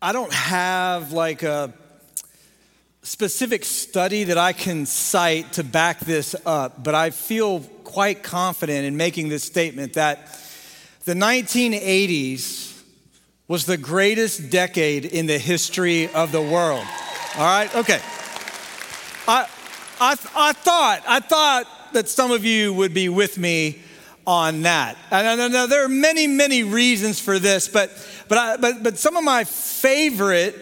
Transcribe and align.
I 0.00 0.12
don't 0.12 0.32
have 0.32 1.12
like 1.12 1.42
a 1.42 1.72
specific 3.02 3.64
study 3.64 4.24
that 4.24 4.36
I 4.36 4.52
can 4.52 4.84
cite 4.84 5.54
to 5.54 5.64
back 5.64 6.00
this 6.00 6.36
up, 6.44 6.84
but 6.84 6.94
I 6.94 7.08
feel 7.08 7.60
quite 7.82 8.22
confident 8.22 8.84
in 8.84 8.98
making 8.98 9.30
this 9.30 9.42
statement 9.42 9.94
that 9.94 10.38
the 11.06 11.14
1980s 11.14 12.82
was 13.48 13.64
the 13.64 13.78
greatest 13.78 14.50
decade 14.50 15.06
in 15.06 15.24
the 15.24 15.38
history 15.38 16.08
of 16.12 16.30
the 16.30 16.42
world. 16.42 16.84
All 17.38 17.44
right? 17.44 17.74
Okay. 17.74 18.00
I, 19.26 19.46
I, 19.98 20.16
I 20.36 20.52
thought, 20.52 21.02
I 21.08 21.20
thought 21.20 21.92
that 21.94 22.08
some 22.08 22.32
of 22.32 22.44
you 22.44 22.74
would 22.74 22.92
be 22.92 23.08
with 23.08 23.38
me 23.38 23.80
on 24.26 24.62
that. 24.62 24.96
And 25.10 25.40
I 25.40 25.48
know 25.48 25.66
there 25.66 25.84
are 25.84 25.88
many, 25.88 26.26
many 26.26 26.62
reasons 26.62 27.20
for 27.20 27.38
this, 27.38 27.68
but, 27.68 27.90
but, 28.28 28.38
I, 28.38 28.56
but, 28.56 28.82
but 28.82 28.98
some 28.98 29.16
of 29.16 29.24
my 29.24 29.44
favorite 29.44 30.54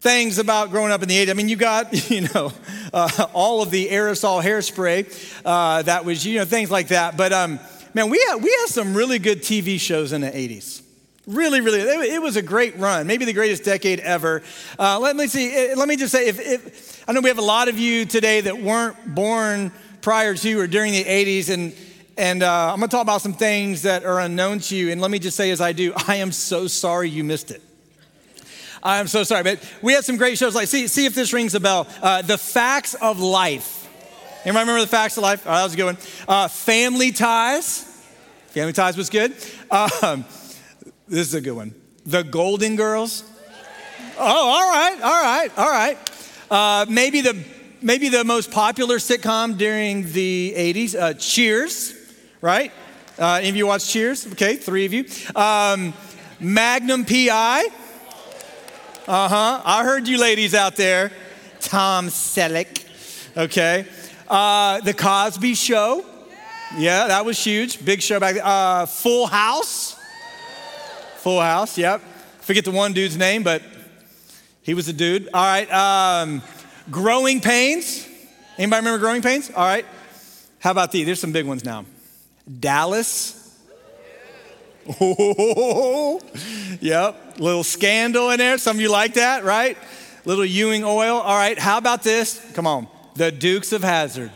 things 0.00 0.38
about 0.38 0.70
growing 0.70 0.92
up 0.92 1.02
in 1.02 1.08
the 1.08 1.26
80s. 1.26 1.30
I 1.30 1.32
mean, 1.32 1.48
you 1.48 1.56
got, 1.56 2.10
you 2.10 2.28
know, 2.32 2.52
uh, 2.92 3.26
all 3.32 3.62
of 3.62 3.70
the 3.70 3.88
aerosol 3.88 4.42
hairspray 4.42 5.40
uh, 5.44 5.82
that 5.82 6.04
was, 6.04 6.24
you 6.24 6.38
know, 6.38 6.44
things 6.44 6.70
like 6.70 6.88
that. 6.88 7.16
But 7.16 7.32
um, 7.32 7.58
man, 7.92 8.08
we 8.08 8.24
had, 8.28 8.36
we 8.36 8.50
had 8.50 8.68
some 8.68 8.94
really 8.94 9.18
good 9.18 9.42
TV 9.42 9.80
shows 9.80 10.12
in 10.12 10.20
the 10.20 10.30
80s. 10.30 10.82
Really, 11.26 11.60
really, 11.60 11.80
it, 11.80 12.22
was 12.22 12.36
a 12.36 12.42
great 12.42 12.78
run, 12.78 13.08
maybe 13.08 13.24
the 13.24 13.32
greatest 13.32 13.64
decade 13.64 13.98
ever. 13.98 14.44
Uh, 14.78 15.00
let 15.00 15.16
me 15.16 15.26
see, 15.26 15.52
eh, 15.52 15.74
let 15.76 15.88
me 15.88 15.96
just 15.96 16.12
say, 16.12 16.28
if, 16.28 16.38
if, 16.38 17.04
I 17.08 17.12
know 17.12 17.20
we 17.20 17.30
have 17.30 17.38
a 17.38 17.42
lot 17.42 17.66
of 17.66 17.80
you 17.80 18.04
today 18.04 18.42
that 18.42 18.62
weren't 18.62 19.12
born 19.12 19.72
prior 20.02 20.36
to 20.36 20.60
or 20.60 20.68
during 20.68 20.92
the 20.92 21.02
80s, 21.02 21.52
and 21.52 21.74
and 22.16 22.42
uh, 22.42 22.72
I'm 22.72 22.80
gonna 22.80 22.88
talk 22.88 23.02
about 23.02 23.20
some 23.20 23.34
things 23.34 23.82
that 23.82 24.04
are 24.04 24.20
unknown 24.20 24.60
to 24.60 24.76
you. 24.76 24.90
And 24.90 25.00
let 25.00 25.10
me 25.10 25.18
just 25.18 25.36
say, 25.36 25.50
as 25.50 25.60
I 25.60 25.72
do, 25.72 25.92
I 26.08 26.16
am 26.16 26.32
so 26.32 26.66
sorry 26.66 27.10
you 27.10 27.24
missed 27.24 27.50
it. 27.50 27.62
I'm 28.82 29.08
so 29.08 29.24
sorry, 29.24 29.42
but 29.42 29.58
we 29.82 29.92
had 29.92 30.04
some 30.04 30.16
great 30.16 30.38
shows. 30.38 30.54
Like, 30.54 30.68
see, 30.68 30.86
see 30.86 31.06
if 31.06 31.14
this 31.14 31.32
rings 31.32 31.54
a 31.54 31.60
bell. 31.60 31.88
Uh, 32.00 32.22
the 32.22 32.38
Facts 32.38 32.94
of 32.94 33.18
Life. 33.18 33.88
Anybody 34.44 34.62
remember 34.62 34.80
the 34.80 34.86
Facts 34.86 35.16
of 35.16 35.24
Life? 35.24 35.42
Oh, 35.44 35.50
that 35.50 35.64
was 35.64 35.74
a 35.74 35.76
good 35.76 35.86
one. 35.86 35.98
Uh, 36.28 36.48
family 36.48 37.10
Ties. 37.10 37.80
Family 38.48 38.72
Ties 38.72 38.96
was 38.96 39.10
good. 39.10 39.32
Um, 39.70 40.24
this 41.08 41.28
is 41.28 41.34
a 41.34 41.40
good 41.40 41.52
one. 41.52 41.74
The 42.04 42.22
Golden 42.22 42.76
Girls. 42.76 43.24
Oh, 44.18 44.20
all 44.20 44.70
right, 44.70 45.02
all 45.02 45.22
right, 45.22 45.58
all 45.58 45.68
right. 45.68 45.98
Uh, 46.48 46.86
maybe 46.88 47.20
the 47.20 47.44
maybe 47.82 48.08
the 48.08 48.24
most 48.24 48.50
popular 48.50 48.96
sitcom 48.96 49.58
during 49.58 50.10
the 50.12 50.54
80s, 50.56 50.94
uh, 50.94 51.14
Cheers, 51.14 51.95
right? 52.46 52.72
Uh, 53.18 53.38
any 53.40 53.48
of 53.48 53.56
you 53.56 53.66
watch 53.66 53.88
Cheers? 53.88 54.26
Okay, 54.28 54.54
three 54.54 54.86
of 54.86 54.92
you. 54.92 55.04
Um, 55.34 55.92
Magnum 56.38 57.04
PI. 57.04 57.64
Uh 59.08 59.28
huh. 59.28 59.62
I 59.64 59.82
heard 59.82 60.06
you 60.06 60.18
ladies 60.18 60.54
out 60.54 60.76
there. 60.76 61.10
Tom 61.60 62.06
Selleck. 62.06 62.84
Okay. 63.36 63.86
Uh, 64.28 64.80
the 64.80 64.94
Cosby 64.94 65.54
Show. 65.54 66.04
Yeah, 66.76 67.08
that 67.08 67.24
was 67.24 67.42
huge. 67.42 67.84
Big 67.84 68.00
show 68.00 68.20
back. 68.20 68.36
Uh, 68.42 68.86
Full 68.86 69.26
House. 69.26 69.96
Full 71.18 71.40
House, 71.40 71.76
yep. 71.76 72.00
Forget 72.40 72.64
the 72.64 72.70
one 72.70 72.92
dude's 72.92 73.16
name, 73.16 73.42
but 73.42 73.62
he 74.62 74.74
was 74.74 74.88
a 74.88 74.92
dude. 74.92 75.28
All 75.34 75.44
right. 75.44 75.70
Um, 75.72 76.42
growing 76.90 77.40
Pains. 77.40 78.06
Anybody 78.58 78.80
remember 78.84 78.98
Growing 78.98 79.22
Pains? 79.22 79.50
All 79.50 79.64
right. 79.64 79.86
How 80.60 80.70
about 80.70 80.92
these? 80.92 81.06
There's 81.06 81.20
some 81.20 81.32
big 81.32 81.46
ones 81.46 81.64
now. 81.64 81.84
Dallas. 82.46 83.42
Oh, 85.00 86.20
yep. 86.80 87.38
Little 87.38 87.64
scandal 87.64 88.30
in 88.30 88.38
there. 88.38 88.58
Some 88.58 88.76
of 88.76 88.80
you 88.80 88.90
like 88.90 89.14
that, 89.14 89.44
right? 89.44 89.76
Little 90.24 90.44
Ewing 90.44 90.84
oil. 90.84 91.16
All 91.16 91.36
right. 91.36 91.58
How 91.58 91.78
about 91.78 92.02
this? 92.02 92.44
Come 92.54 92.66
on. 92.66 92.88
The 93.14 93.32
Dukes 93.32 93.72
of 93.72 93.82
Hazzard. 93.82 94.30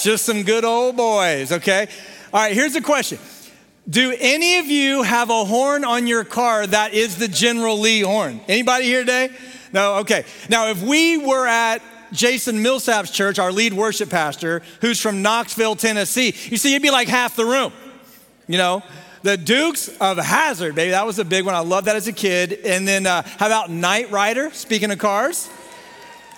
Just 0.00 0.24
some 0.24 0.42
good 0.42 0.64
old 0.64 0.96
boys, 0.96 1.52
okay? 1.52 1.88
All 2.32 2.40
right, 2.40 2.52
here's 2.52 2.74
the 2.74 2.82
question. 2.82 3.18
Do 3.88 4.14
any 4.18 4.58
of 4.58 4.66
you 4.66 5.02
have 5.02 5.30
a 5.30 5.44
horn 5.44 5.84
on 5.84 6.06
your 6.06 6.24
car 6.24 6.66
that 6.66 6.92
is 6.92 7.16
the 7.16 7.28
General 7.28 7.78
Lee 7.78 8.00
horn? 8.00 8.40
Anybody 8.46 8.84
here 8.84 9.00
today? 9.00 9.30
No? 9.72 9.96
Okay. 9.96 10.24
Now, 10.50 10.68
if 10.68 10.82
we 10.82 11.16
were 11.16 11.46
at 11.46 11.80
Jason 12.12 12.62
Millsap's 12.62 13.10
church, 13.10 13.38
our 13.38 13.52
lead 13.52 13.72
worship 13.72 14.10
pastor, 14.10 14.62
who's 14.80 15.00
from 15.00 15.22
Knoxville, 15.22 15.76
Tennessee, 15.76 16.34
you 16.50 16.56
see, 16.56 16.70
he'd 16.70 16.82
be 16.82 16.90
like 16.90 17.08
half 17.08 17.36
the 17.36 17.44
room. 17.44 17.72
You 18.46 18.58
know, 18.58 18.82
the 19.22 19.36
Dukes 19.36 19.88
of 20.00 20.18
Hazzard, 20.18 20.74
baby. 20.74 20.90
That 20.90 21.04
was 21.04 21.18
a 21.18 21.24
big 21.24 21.44
one. 21.44 21.54
I 21.54 21.60
loved 21.60 21.88
that 21.88 21.96
as 21.96 22.06
a 22.06 22.12
kid. 22.12 22.60
And 22.64 22.86
then, 22.86 23.06
uh, 23.06 23.22
how 23.22 23.46
about 23.46 23.70
Knight 23.70 24.10
Rider? 24.10 24.50
Speaking 24.52 24.90
of 24.92 24.98
cars, 24.98 25.48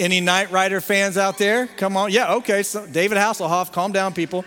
any 0.00 0.20
Knight 0.20 0.50
Rider 0.50 0.80
fans 0.80 1.18
out 1.18 1.36
there? 1.38 1.66
Come 1.66 1.96
on. 1.96 2.10
Yeah, 2.10 2.34
okay. 2.36 2.62
So 2.62 2.86
David 2.86 3.18
Hasselhoff, 3.18 3.72
calm 3.72 3.92
down, 3.92 4.14
people. 4.14 4.44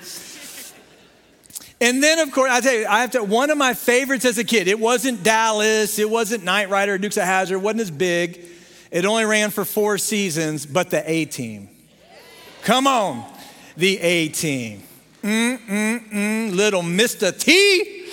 And 1.79 2.01
then, 2.01 2.19
of 2.19 2.31
course, 2.31 2.51
I 2.51 2.61
tell 2.61 2.73
you, 2.73 2.85
I 2.87 3.01
have 3.01 3.11
to, 3.11 3.23
one 3.23 3.49
of 3.49 3.57
my 3.57 3.73
favorites 3.73 4.23
as 4.23 4.37
a 4.37 4.43
kid, 4.43 4.67
it 4.67 4.79
wasn't 4.79 5.23
Dallas, 5.23 5.97
it 5.97 6.09
wasn't 6.09 6.43
Knight 6.43 6.69
Rider, 6.69 6.97
Dukes 6.99 7.17
of 7.17 7.23
Hazzard. 7.23 7.57
it 7.57 7.61
wasn't 7.61 7.81
as 7.81 7.91
big. 7.91 8.45
It 8.91 9.05
only 9.05 9.23
ran 9.23 9.51
for 9.51 9.63
four 9.63 9.97
seasons, 9.97 10.65
but 10.65 10.89
the 10.89 11.09
A 11.09 11.25
team. 11.25 11.69
Come 12.63 12.87
on, 12.87 13.25
the 13.77 13.97
A 13.99 14.27
team. 14.27 14.83
Mm-mm-mm, 15.23 16.53
little 16.53 16.81
Mr. 16.81 17.37
T. 17.37 18.05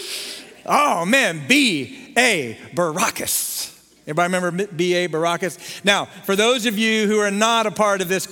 Oh 0.65 1.05
man, 1.05 1.43
B.A. 1.49 2.56
Baracus. 2.75 3.75
Everybody 4.03 4.33
remember 4.33 4.66
B.A. 4.66 5.09
Baracus? 5.09 5.84
Now, 5.84 6.06
for 6.25 6.37
those 6.37 6.65
of 6.66 6.78
you 6.78 7.06
who 7.06 7.19
are 7.19 7.31
not 7.31 7.66
a 7.66 7.71
part 7.71 8.00
of 8.00 8.09
this 8.09 8.28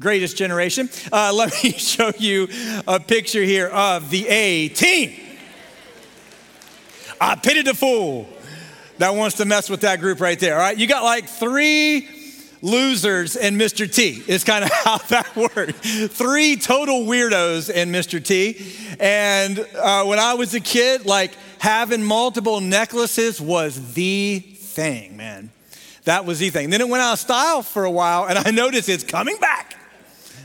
greatest 0.00 0.36
generation, 0.36 0.88
uh, 1.12 1.32
let 1.34 1.52
me 1.62 1.72
show 1.72 2.12
you 2.18 2.48
a 2.88 2.98
picture 2.98 3.42
here 3.42 3.68
of 3.68 4.10
the 4.10 4.26
A 4.28 4.68
team. 4.68 5.12
I 7.20 7.36
pity 7.36 7.62
the 7.62 7.74
fool 7.74 8.28
that 9.02 9.16
wants 9.16 9.38
to 9.38 9.44
mess 9.44 9.68
with 9.68 9.80
that 9.80 9.98
group 9.98 10.20
right 10.20 10.38
there. 10.38 10.54
All 10.54 10.60
right, 10.60 10.78
you 10.78 10.86
got 10.86 11.02
like 11.02 11.28
three 11.28 12.08
losers 12.62 13.34
and 13.34 13.60
Mr. 13.60 13.92
T 13.92 14.22
is 14.28 14.44
kind 14.44 14.62
of 14.64 14.70
how 14.84 14.98
that 14.98 15.34
worked. 15.34 15.74
Three 16.12 16.54
total 16.54 17.00
weirdos 17.00 17.68
and 17.74 17.92
Mr. 17.92 18.24
T. 18.24 18.64
And 19.00 19.58
uh, 19.58 20.04
when 20.04 20.20
I 20.20 20.34
was 20.34 20.54
a 20.54 20.60
kid, 20.60 21.04
like 21.04 21.32
having 21.58 22.04
multiple 22.04 22.60
necklaces 22.60 23.40
was 23.40 23.94
the 23.94 24.38
thing, 24.38 25.16
man. 25.16 25.50
That 26.04 26.24
was 26.24 26.38
the 26.38 26.50
thing. 26.50 26.70
Then 26.70 26.80
it 26.80 26.88
went 26.88 27.02
out 27.02 27.14
of 27.14 27.18
style 27.18 27.62
for 27.62 27.82
a 27.82 27.90
while, 27.90 28.26
and 28.28 28.38
I 28.38 28.52
noticed 28.52 28.88
it's 28.88 29.02
coming 29.02 29.36
back. 29.38 29.81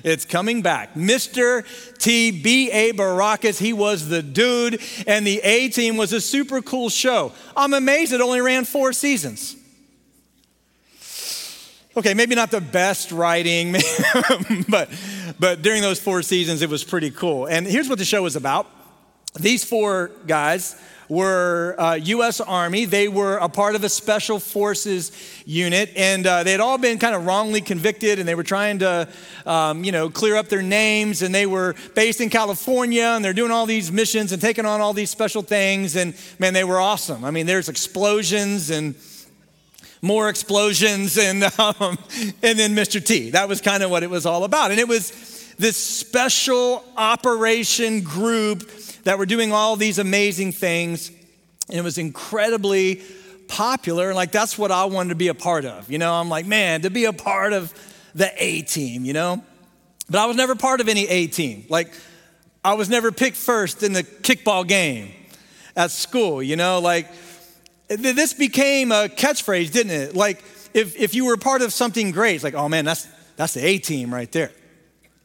It's 0.04 0.26
coming 0.26 0.62
back. 0.62 0.94
Mr. 0.94 1.64
T.B.A. 1.98 2.92
B.A. 2.92 2.94
Baracus, 2.94 3.60
he 3.60 3.74
was 3.74 4.08
the 4.08 4.22
dude, 4.22 4.82
and 5.06 5.26
the 5.26 5.40
A 5.40 5.70
Team 5.70 5.98
was 5.98 6.14
a 6.14 6.22
super 6.22 6.62
cool 6.62 6.90
show. 6.90 7.34
I'm 7.56 7.74
amazed 7.74 8.14
it 8.14 8.22
only 8.22 8.42
ran 8.42 8.66
four 8.66 8.94
seasons. 8.94 9.56
Okay, 11.96 12.14
maybe 12.14 12.36
not 12.36 12.52
the 12.52 12.62
best 12.62 13.12
writing, 13.12 13.76
but, 14.70 14.90
but 15.40 15.64
during 15.64 15.82
those 15.82 16.00
four 16.00 16.22
seasons, 16.22 16.62
it 16.62 16.70
was 16.70 16.84
pretty 16.84 17.10
cool. 17.10 17.48
And 17.48 17.66
here's 17.66 17.90
what 17.90 17.98
the 17.98 18.06
show 18.06 18.22
was 18.22 18.36
about 18.36 18.68
these 19.40 19.64
four 19.64 20.12
guys 20.26 20.80
were 21.10 21.76
uh, 21.78 21.94
U.S. 21.96 22.42
Army. 22.42 22.86
They 22.86 23.08
were 23.08 23.38
a 23.38 23.50
part 23.50 23.76
of 23.76 23.84
a 23.84 23.90
special 23.90 24.40
forces 24.40 25.12
unit, 25.46 25.92
and 25.96 26.26
uh, 26.26 26.44
they 26.44 26.52
had 26.52 26.60
all 26.60 26.78
been 26.78 27.00
kind 27.00 27.16
of 27.16 27.26
wrongly 27.26 27.62
convicted, 27.62 28.20
and 28.20 28.28
they 28.28 28.36
were 28.36 28.44
trying 28.44 28.80
to, 28.80 29.08
um, 29.46 29.84
you 29.84 29.92
know, 29.92 30.10
clear 30.10 30.36
up 30.36 30.50
their 30.50 30.62
names. 30.62 31.22
And 31.22 31.34
they 31.34 31.46
were 31.46 31.76
based 31.96 32.22
in 32.22 32.30
California, 32.30 33.04
and 33.04 33.24
they're 33.24 33.34
doing 33.34 33.52
all 33.52 33.66
these 33.66 33.92
missions 33.92 34.32
and 34.32 34.42
taking 34.42 34.66
on 34.66 34.82
all 34.82 34.94
these 34.94 35.10
special 35.10 35.42
things. 35.42 35.96
And 35.96 36.14
man, 36.40 36.54
they 36.54 36.64
were 36.64 36.80
awesome. 36.80 37.24
I 37.24 37.32
mean, 37.32 37.46
there's 37.46 37.70
explosions 37.70 38.70
and 38.70 38.96
more 40.02 40.30
explosions, 40.30 41.18
and, 41.18 41.44
um, 41.60 41.98
and 42.44 42.60
then 42.60 42.76
Mr. 42.76 43.04
T. 43.04 43.32
That 43.32 43.48
was 43.48 43.62
kind 43.62 43.84
of 43.84 43.90
what 43.90 44.04
it 44.04 44.10
was 44.10 44.26
all 44.26 44.44
about. 44.44 44.72
And 44.72 44.80
it 44.80 44.88
was 44.88 45.54
this 45.58 45.78
special 45.78 46.84
operation 46.96 48.02
group 48.02 48.70
that 49.08 49.18
were 49.18 49.26
doing 49.26 49.54
all 49.54 49.78
these 49.78 50.00
amazing 50.00 50.52
things. 50.52 51.12
And 51.70 51.78
it 51.78 51.82
was 51.82 51.98
incredibly 51.98 53.02
popular. 53.48 54.08
And 54.08 54.18
Like, 54.18 54.34
that's 54.34 54.58
what 54.58 54.70
I 54.70 54.84
wanted 54.84 55.10
to 55.10 55.16
be 55.16 55.30
a 55.30 55.34
part 55.34 55.64
of. 55.64 55.90
You 55.90 55.98
know, 55.98 56.14
I'm 56.14 56.28
like, 56.28 56.46
man, 56.46 56.82
to 56.82 56.90
be 56.90 57.06
a 57.06 57.14
part 57.14 57.54
of 57.54 57.74
the 58.14 58.30
A 58.36 58.64
team, 58.64 59.06
you 59.06 59.14
know? 59.14 59.42
But 60.10 60.20
I 60.20 60.26
was 60.26 60.36
never 60.36 60.56
part 60.56 60.82
of 60.82 60.90
any 60.90 61.08
A 61.08 61.28
team. 61.28 61.66
Like, 61.70 61.94
I 62.66 62.74
was 62.74 62.90
never 62.90 63.14
picked 63.14 63.38
first 63.38 63.82
in 63.82 63.94
the 63.94 64.04
kickball 64.04 64.68
game 64.68 65.14
at 65.78 65.92
school, 65.92 66.44
you 66.44 66.58
know? 66.58 66.80
Like, 66.80 67.08
this 67.88 68.34
became 68.34 68.92
a 68.92 69.08
catchphrase, 69.08 69.72
didn't 69.72 69.94
it? 69.94 70.16
Like, 70.18 70.44
if, 70.74 70.98
if 70.98 71.16
you 71.16 71.28
were 71.28 71.38
part 71.38 71.62
of 71.62 71.72
something 71.72 72.12
great, 72.12 72.36
it's 72.36 72.44
like, 72.44 72.56
oh 72.56 72.68
man, 72.68 72.84
that's, 72.84 73.08
that's 73.38 73.54
the 73.54 73.66
A 73.66 73.78
team 73.78 74.14
right 74.14 74.30
there. 74.34 74.52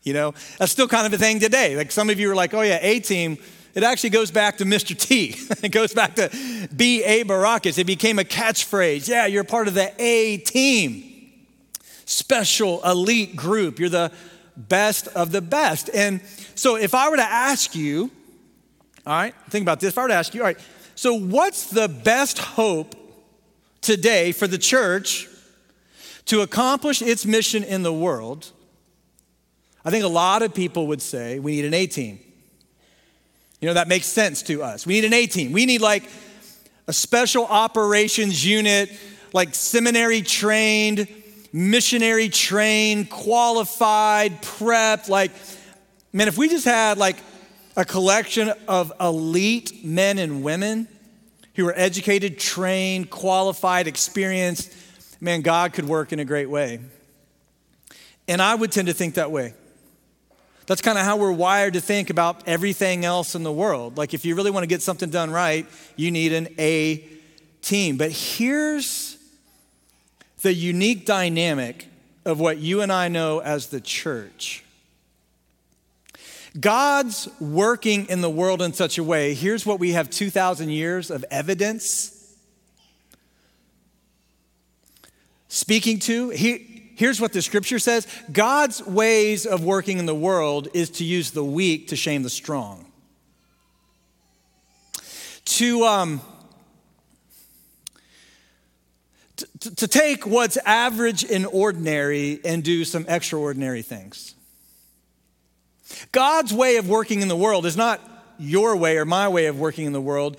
You 0.05 0.13
know, 0.15 0.35
that's 0.59 0.71
still 0.71 0.87
kind 0.87 1.05
of 1.05 1.13
a 1.13 1.19
thing 1.19 1.41
today. 1.41 1.75
Like, 1.75 1.91
some 1.91 2.11
of 2.11 2.21
you 2.21 2.31
are 2.31 2.37
like, 2.37 2.55
oh 2.55 2.61
yeah, 2.61 2.79
A 2.81 3.01
team, 3.01 3.39
It 3.75 3.83
actually 3.83 4.11
goes 4.11 4.31
back 4.31 4.59
to 4.59 4.65
Mr. 4.65 4.99
T. 4.99 5.37
it 5.63 5.71
goes 5.71 5.95
back 5.95 6.15
to 6.17 6.31
B.A. 6.75 7.25
Baracus. 7.25 7.79
It 7.79 7.85
became 7.85 8.19
a 8.19 8.25
catchphrase. 8.25 9.09
Yeah, 9.09 9.27
you're 9.27 9.45
part 9.45 9.69
of 9.69 9.75
the 9.75 9.93
A 9.99 10.39
team. 10.39 11.31
Special 12.05 12.85
elite 12.85 13.35
group. 13.35 13.79
You're 13.79 13.89
the 13.89 14.13
best 14.57 15.09
of 15.09 15.33
the 15.33 15.41
best. 15.41 15.89
And 15.95 16.21
so 16.55 16.77
if 16.77 16.95
I 16.95 17.09
were 17.09 17.17
to 17.17 17.23
ask 17.23 17.75
you, 17.75 18.11
all 19.07 19.15
right, 19.15 19.35
think 19.49 19.63
about 19.63 19.81
this. 19.81 19.91
If 19.91 19.99
I 19.99 20.03
were 20.03 20.09
to 20.09 20.15
ask 20.15 20.35
you, 20.35 20.43
all 20.43 20.47
right, 20.47 20.59
so 20.95 21.15
what's 21.15 21.71
the 21.71 21.89
best 21.89 22.39
hope 22.39 22.95
today 23.81 24.33
for 24.33 24.47
the 24.47 24.59
church 24.59 25.29
to 26.27 26.43
accomplish 26.43 27.01
its 27.01 27.25
mission 27.25 27.65
in 27.65 27.83
the 27.83 27.93
world? 27.93 28.51
I 29.85 29.91
think 29.91 30.05
a 30.05 30.09
lot 30.09 30.43
of 30.43 30.55
people 30.55 30.87
would 30.89 31.03
say 31.03 31.39
we 31.39 31.53
need 31.53 31.65
an 31.65 31.75
A 31.75 31.87
team. 31.87 32.21
You 33.63 33.69
know, 33.69 33.75
that 33.75 33.87
makes 33.87 34.07
sense 34.07 34.43
to 34.43 34.65
us. 34.65 34.87
We 34.87 34.95
need 34.95 35.05
an 35.05 35.15
A 35.15 35.27
team. 35.29 35.53
We 35.53 35.67
need 35.67 35.81
like 35.81 36.03
a 36.89 36.93
special 36.93 37.47
operations 37.47 38.45
unit, 38.45 38.91
like 39.33 39.55
seminary 39.55 40.21
trained, 40.21 41.07
missionary 41.53 42.29
trained, 42.29 43.09
qualified, 43.09 44.43
prepped. 44.43 45.09
Like, 45.09 45.31
man, 46.13 46.27
if 46.27 46.37
we 46.37 46.49
just 46.49 46.65
had 46.65 46.99
like 46.99 47.19
a 47.77 47.85
collection 47.85 48.53
of 48.67 48.93
elite 49.01 49.85
men 49.85 50.19
and 50.19 50.43
women 50.43 50.89
who 51.55 51.69
are 51.69 51.75
educated, 51.77 52.41
trained, 52.41 53.11
qualified, 53.11 53.87
experienced, 53.87 54.75
man, 55.21 55.41
God 55.41 55.73
could 55.73 55.85
work 55.85 56.13
in 56.13 56.19
a 56.19 56.25
great 56.25 56.51
way. 56.51 56.81
And 58.27 58.43
I 58.43 58.57
would 58.57 58.73
tend 58.73 58.89
to 58.89 58.95
think 58.95 59.15
that 59.15 59.31
way. 59.31 59.55
That's 60.67 60.81
kind 60.81 60.97
of 60.97 61.05
how 61.05 61.17
we're 61.17 61.33
wired 61.33 61.75
to 61.75 61.81
think 61.81 62.11
about 62.11 62.47
everything 62.47 63.05
else 63.05 63.35
in 63.35 63.43
the 63.43 63.53
world. 63.53 63.97
Like, 63.97 64.15
if 64.15 64.25
you 64.25 64.35
really 64.35 64.51
want 64.51 64.63
to 64.63 64.69
get 64.69 64.83
something 64.83 65.11
done 65.11 65.31
right, 65.31 65.67
you 65.97 66.11
need 66.11 66.33
an 66.33 66.49
A 66.59 67.05
team. 67.63 67.97
But 67.97 68.13
here's 68.13 69.19
the 70.43 70.53
unique 70.53 71.07
dynamic 71.07 71.89
of 72.25 72.39
what 72.39 72.59
you 72.59 72.81
and 72.81 72.93
I 72.93 73.09
know 73.09 73.41
as 73.41 73.69
the 73.69 73.81
church. 73.81 74.65
God's 76.59 77.29
working 77.41 78.07
in 78.09 78.21
the 78.21 78.31
world 78.31 78.61
in 78.61 78.73
such 78.73 78.99
a 78.99 79.05
way. 79.05 79.35
Here's 79.35 79.65
what 79.65 79.81
we 79.81 79.93
have 79.93 80.11
2,000 80.11 80.69
years 80.69 81.11
of 81.11 81.25
evidence 81.31 82.19
speaking 85.49 85.99
to. 86.01 86.31
He, 86.31 86.72
here's 86.95 87.21
what 87.21 87.33
the 87.33 87.43
scripture 87.43 87.79
says 87.79 88.07
God's 88.31 88.85
ways 88.85 89.47
of 89.47 89.65
working 89.65 89.99
in 89.99 90.07
the 90.07 90.15
world 90.15 90.69
is 90.75 90.91
to 90.91 91.05
use 91.05 91.31
the 91.31 91.45
weak 91.45 91.89
to 91.89 91.97
shame 91.97 92.23
the 92.23 92.31
strong. 92.31 92.87
To, 95.45 95.85
um, 95.85 96.21
to, 99.37 99.75
to 99.75 99.89
take 99.89 100.27
what's 100.27 100.57
average 100.59 101.25
and 101.25 101.47
ordinary 101.47 102.41
and 102.45 102.63
do 102.63 102.85
some 102.85 103.05
extraordinary 103.09 103.83
things. 103.83 104.35
God's 106.11 106.55
way 106.55 106.77
of 106.77 106.89
working 106.89 107.23
in 107.23 107.29
the 107.29 107.37
world 107.37 107.67
is 107.67 107.77
not 107.77 108.01
your 108.39 108.77
way 108.77 108.97
or 108.97 109.05
my 109.05 109.29
way 109.29 109.47
of 109.47 109.59
working 109.59 109.87
in 109.87 109.93
the 109.93 110.01
world. 110.01 110.39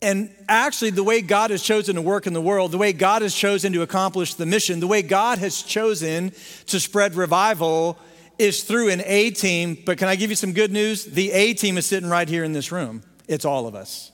And 0.00 0.30
actually, 0.48 0.90
the 0.90 1.02
way 1.02 1.20
God 1.22 1.50
has 1.50 1.62
chosen 1.62 1.96
to 1.96 2.02
work 2.02 2.28
in 2.28 2.32
the 2.32 2.40
world, 2.40 2.70
the 2.70 2.78
way 2.78 2.92
God 2.92 3.22
has 3.22 3.34
chosen 3.34 3.72
to 3.72 3.82
accomplish 3.82 4.34
the 4.34 4.46
mission, 4.46 4.78
the 4.78 4.86
way 4.86 5.02
God 5.02 5.38
has 5.38 5.62
chosen 5.62 6.32
to 6.66 6.78
spread 6.78 7.16
revival 7.16 7.98
is 8.38 8.62
through 8.62 8.90
an 8.90 9.02
A 9.04 9.30
team. 9.30 9.76
But 9.84 9.98
can 9.98 10.06
I 10.06 10.14
give 10.14 10.30
you 10.30 10.36
some 10.36 10.52
good 10.52 10.70
news? 10.70 11.04
The 11.04 11.32
A 11.32 11.54
team 11.54 11.76
is 11.78 11.86
sitting 11.86 12.08
right 12.08 12.28
here 12.28 12.44
in 12.44 12.52
this 12.52 12.70
room. 12.70 13.02
It's 13.26 13.44
all 13.44 13.66
of 13.66 13.74
us. 13.74 14.12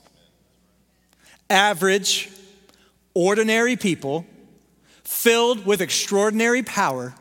Average, 1.51 2.31
ordinary 3.13 3.75
people 3.75 4.25
filled 5.03 5.67
with 5.67 5.81
extraordinary 5.81 6.63
power, 6.63 7.13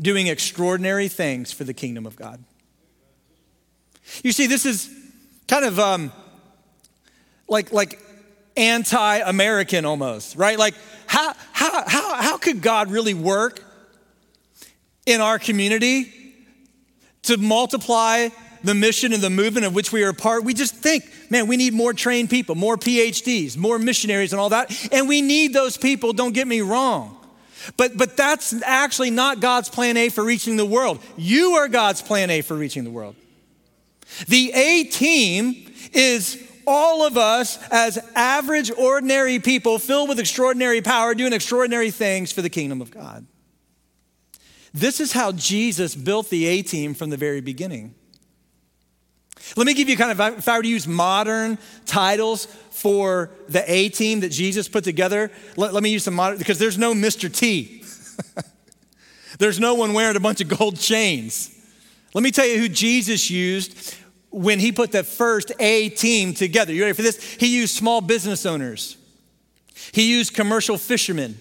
doing 0.00 0.26
extraordinary 0.26 1.06
things 1.06 1.52
for 1.52 1.62
the 1.62 1.74
kingdom 1.74 2.06
of 2.06 2.16
God. 2.16 2.42
You 4.24 4.32
see, 4.32 4.48
this 4.48 4.66
is 4.66 4.90
kind 5.46 5.64
of. 5.64 5.78
Um, 5.78 6.10
like, 7.48 7.72
like 7.72 7.98
anti-American 8.56 9.84
almost, 9.84 10.36
right? 10.36 10.58
Like 10.58 10.74
how, 11.06 11.34
how, 11.52 11.84
how, 11.86 12.14
how 12.22 12.36
could 12.38 12.60
God 12.60 12.90
really 12.90 13.14
work 13.14 13.62
in 15.06 15.20
our 15.20 15.38
community 15.38 16.12
to 17.22 17.36
multiply 17.36 18.28
the 18.64 18.74
mission 18.74 19.12
and 19.12 19.22
the 19.22 19.30
movement 19.30 19.64
of 19.64 19.74
which 19.74 19.92
we 19.92 20.02
are 20.04 20.10
a 20.10 20.14
part? 20.14 20.44
We 20.44 20.54
just 20.54 20.74
think, 20.74 21.04
man, 21.30 21.46
we 21.46 21.56
need 21.56 21.72
more 21.72 21.92
trained 21.92 22.30
people, 22.30 22.54
more 22.54 22.76
PhDs, 22.76 23.56
more 23.56 23.78
missionaries 23.78 24.32
and 24.32 24.40
all 24.40 24.50
that. 24.50 24.70
And 24.92 25.08
we 25.08 25.22
need 25.22 25.52
those 25.52 25.76
people, 25.76 26.12
don't 26.12 26.34
get 26.34 26.46
me 26.46 26.60
wrong. 26.60 27.14
But, 27.76 27.96
but 27.96 28.16
that's 28.16 28.54
actually 28.62 29.10
not 29.10 29.40
God's 29.40 29.68
plan 29.68 29.96
A 29.96 30.08
for 30.08 30.24
reaching 30.24 30.56
the 30.56 30.64
world. 30.64 31.02
You 31.16 31.52
are 31.54 31.68
God's 31.68 32.02
plan 32.02 32.30
A 32.30 32.40
for 32.40 32.54
reaching 32.54 32.84
the 32.84 32.90
world. 32.90 33.14
The 34.26 34.52
A 34.52 34.84
team 34.84 35.70
is 35.92 36.42
all 36.68 37.06
of 37.06 37.16
us 37.16 37.58
as 37.70 37.98
average, 38.14 38.70
ordinary 38.70 39.38
people 39.38 39.78
filled 39.78 40.10
with 40.10 40.18
extraordinary 40.20 40.82
power 40.82 41.14
doing 41.14 41.32
extraordinary 41.32 41.90
things 41.90 42.30
for 42.30 42.42
the 42.42 42.50
kingdom 42.50 42.82
of 42.82 42.90
God. 42.90 43.26
This 44.74 45.00
is 45.00 45.12
how 45.12 45.32
Jesus 45.32 45.94
built 45.94 46.28
the 46.28 46.46
A 46.46 46.62
team 46.62 46.92
from 46.92 47.08
the 47.08 47.16
very 47.16 47.40
beginning. 47.40 47.94
Let 49.56 49.66
me 49.66 49.72
give 49.72 49.88
you 49.88 49.96
kind 49.96 50.12
of, 50.12 50.38
if 50.38 50.46
I 50.46 50.58
were 50.58 50.62
to 50.62 50.68
use 50.68 50.86
modern 50.86 51.58
titles 51.86 52.46
for 52.70 53.30
the 53.48 53.64
A 53.70 53.88
team 53.88 54.20
that 54.20 54.28
Jesus 54.28 54.68
put 54.68 54.84
together, 54.84 55.30
let, 55.56 55.72
let 55.72 55.82
me 55.82 55.90
use 55.90 56.04
some 56.04 56.14
modern, 56.14 56.38
because 56.38 56.58
there's 56.58 56.76
no 56.76 56.92
Mr. 56.92 57.34
T. 57.34 57.82
there's 59.38 59.58
no 59.58 59.74
one 59.74 59.94
wearing 59.94 60.16
a 60.16 60.20
bunch 60.20 60.42
of 60.42 60.48
gold 60.48 60.78
chains. 60.78 61.54
Let 62.12 62.22
me 62.22 62.30
tell 62.30 62.46
you 62.46 62.58
who 62.58 62.68
Jesus 62.68 63.30
used 63.30 63.96
when 64.30 64.58
he 64.58 64.72
put 64.72 64.92
the 64.92 65.02
first 65.02 65.52
A 65.58 65.88
team 65.90 66.34
together. 66.34 66.72
You 66.72 66.82
ready 66.82 66.94
for 66.94 67.02
this? 67.02 67.22
He 67.34 67.46
used 67.46 67.74
small 67.74 68.00
business 68.00 68.46
owners, 68.46 68.96
he 69.92 70.10
used 70.10 70.34
commercial 70.34 70.78
fishermen, 70.78 71.38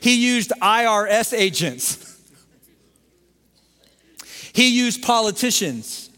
he 0.00 0.26
used 0.26 0.50
IRS 0.62 1.36
agents, 1.36 2.20
he 4.52 4.68
used 4.68 5.02
politicians, 5.02 6.10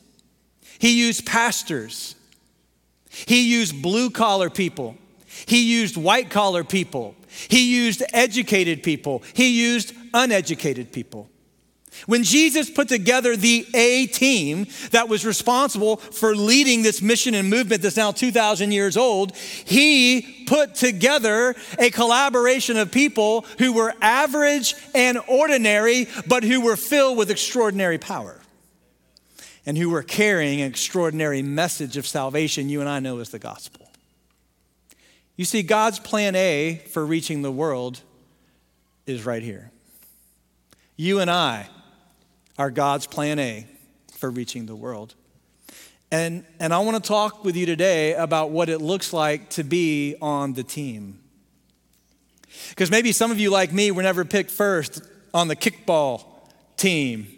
he 0.79 0.99
used 0.99 1.26
pastors, 1.26 2.14
he 3.09 3.53
used 3.53 3.82
blue 3.82 4.11
collar 4.11 4.50
people, 4.50 4.97
he 5.47 5.73
used 5.73 5.97
white 5.97 6.31
collar 6.31 6.64
people, 6.64 7.14
he 7.49 7.76
used 7.76 8.02
educated 8.12 8.83
people, 8.83 9.23
he 9.35 9.61
used 9.61 9.93
uneducated 10.14 10.93
people. 10.93 11.28
When 12.07 12.25
Jesus 12.25 12.71
put 12.71 12.88
together 12.88 13.37
the 13.37 13.67
A 13.75 14.07
team 14.07 14.67
that 14.90 15.09
was 15.09 15.25
responsible 15.25 15.97
for 15.97 16.35
leading 16.35 16.83
this 16.83 17.02
mission 17.02 17.35
and 17.35 17.50
movement 17.50 17.83
that's 17.83 17.97
now 17.97 18.12
2,000 18.12 18.73
years 18.73 18.97
old, 18.97 19.37
he 19.37 20.45
put 20.47 20.75
together 20.75 21.55
a 21.78 21.90
collaboration 21.90 22.76
of 22.76 22.90
people 22.90 23.45
who 23.59 23.73
were 23.73 23.95
average 24.00 24.75
and 24.95 25.19
ordinary, 25.28 26.07
but 26.26 26.43
who 26.45 26.61
were 26.61 26.76
filled 26.76 27.19
with 27.19 27.31
extraordinary 27.31 27.99
power 27.99 28.40
and 29.67 29.76
who 29.76 29.90
were 29.90 30.02
carrying 30.02 30.62
an 30.62 30.67
extraordinary 30.67 31.43
message 31.43 31.97
of 31.97 32.07
salvation 32.07 32.69
you 32.71 32.81
and 32.81 32.88
I 32.88 33.00
know 33.00 33.19
as 33.19 33.28
the 33.28 33.38
gospel. 33.38 33.90
You 35.37 35.45
see, 35.45 35.62
God's 35.62 35.99
plan 35.99 36.35
A 36.35 36.83
for 36.90 37.05
reaching 37.05 37.43
the 37.43 37.52
world 37.52 38.00
is 39.07 39.25
right 39.25 39.43
here. 39.43 39.71
You 40.97 41.21
and 41.21 41.31
I 41.31 41.69
are 42.59 42.71
God's 42.71 43.07
plan 43.07 43.38
A 43.38 43.67
for 44.17 44.31
reaching 44.31 44.67
the 44.67 44.77
world. 44.77 45.15
And, 46.11 46.45
and 46.59 46.75
I 46.75 46.79
want 46.81 47.03
to 47.03 47.07
talk 47.07 47.45
with 47.45 47.55
you 47.55 47.67
today 47.67 48.15
about 48.15 48.50
what 48.50 48.69
it 48.69 48.81
looks 48.81 49.12
like 49.12 49.50
to 49.50 49.65
be 49.65 50.17
on 50.21 50.55
the 50.55 50.65
team. 50.65 51.21
Because 52.71 52.91
maybe 52.91 53.12
some 53.12 53.31
of 53.31 53.38
you, 53.38 53.50
like 53.50 53.73
me, 53.73 53.91
were 53.91 54.03
never 54.03 54.25
picked 54.25 54.50
first 54.50 55.03
on 55.33 55.49
the 55.49 55.57
kickball 55.57 56.25
team 56.77 57.29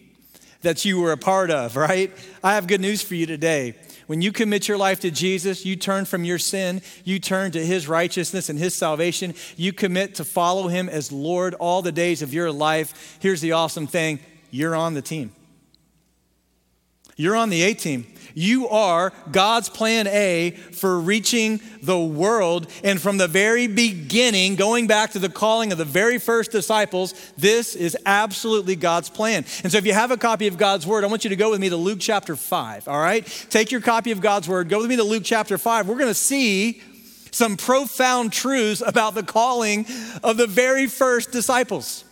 that 0.62 0.84
you 0.84 1.00
were 1.00 1.12
a 1.12 1.16
part 1.16 1.50
of, 1.50 1.76
right? 1.76 2.12
I 2.44 2.54
have 2.54 2.66
good 2.66 2.80
news 2.80 3.02
for 3.02 3.14
you 3.14 3.26
today. 3.26 3.74
When 4.06 4.22
you 4.22 4.32
commit 4.32 4.66
your 4.66 4.76
life 4.76 5.00
to 5.00 5.10
Jesus, 5.10 5.64
you 5.64 5.76
turn 5.76 6.04
from 6.04 6.24
your 6.24 6.38
sin, 6.38 6.82
you 7.04 7.18
turn 7.18 7.52
to 7.52 7.64
his 7.64 7.88
righteousness 7.88 8.48
and 8.48 8.58
his 8.58 8.74
salvation, 8.74 9.34
you 9.56 9.72
commit 9.72 10.16
to 10.16 10.24
follow 10.24 10.68
him 10.68 10.88
as 10.88 11.12
Lord 11.12 11.54
all 11.54 11.80
the 11.80 11.92
days 11.92 12.20
of 12.20 12.34
your 12.34 12.50
life. 12.50 13.18
Here's 13.20 13.40
the 13.40 13.52
awesome 13.52 13.86
thing 13.86 14.18
you're 14.50 14.74
on 14.74 14.94
the 14.94 15.02
team. 15.02 15.32
You're 17.16 17.36
on 17.36 17.50
the 17.50 17.62
A 17.62 17.74
team. 17.74 18.06
You 18.34 18.68
are 18.68 19.12
God's 19.30 19.68
plan 19.68 20.06
A 20.06 20.52
for 20.72 20.98
reaching 20.98 21.60
the 21.82 21.98
world. 21.98 22.66
And 22.82 23.00
from 23.00 23.18
the 23.18 23.28
very 23.28 23.66
beginning, 23.66 24.56
going 24.56 24.86
back 24.86 25.10
to 25.10 25.18
the 25.18 25.28
calling 25.28 25.72
of 25.72 25.78
the 25.78 25.84
very 25.84 26.18
first 26.18 26.50
disciples, 26.50 27.12
this 27.36 27.74
is 27.74 27.96
absolutely 28.06 28.76
God's 28.76 29.10
plan. 29.10 29.44
And 29.62 29.70
so 29.70 29.78
if 29.78 29.84
you 29.84 29.92
have 29.92 30.10
a 30.10 30.16
copy 30.16 30.46
of 30.46 30.56
God's 30.56 30.86
word, 30.86 31.04
I 31.04 31.08
want 31.08 31.24
you 31.24 31.30
to 31.30 31.36
go 31.36 31.50
with 31.50 31.60
me 31.60 31.68
to 31.68 31.76
Luke 31.76 31.98
chapter 32.00 32.36
5, 32.36 32.88
all 32.88 33.00
right? 33.00 33.26
Take 33.50 33.70
your 33.70 33.80
copy 33.80 34.12
of 34.12 34.20
God's 34.20 34.48
word, 34.48 34.68
go 34.68 34.78
with 34.78 34.88
me 34.88 34.96
to 34.96 35.04
Luke 35.04 35.24
chapter 35.24 35.58
5. 35.58 35.88
We're 35.88 35.98
going 35.98 36.08
to 36.08 36.14
see 36.14 36.80
some 37.32 37.56
profound 37.56 38.32
truths 38.32 38.82
about 38.84 39.14
the 39.14 39.22
calling 39.22 39.86
of 40.22 40.36
the 40.36 40.46
very 40.46 40.86
first 40.86 41.32
disciples. 41.32 42.04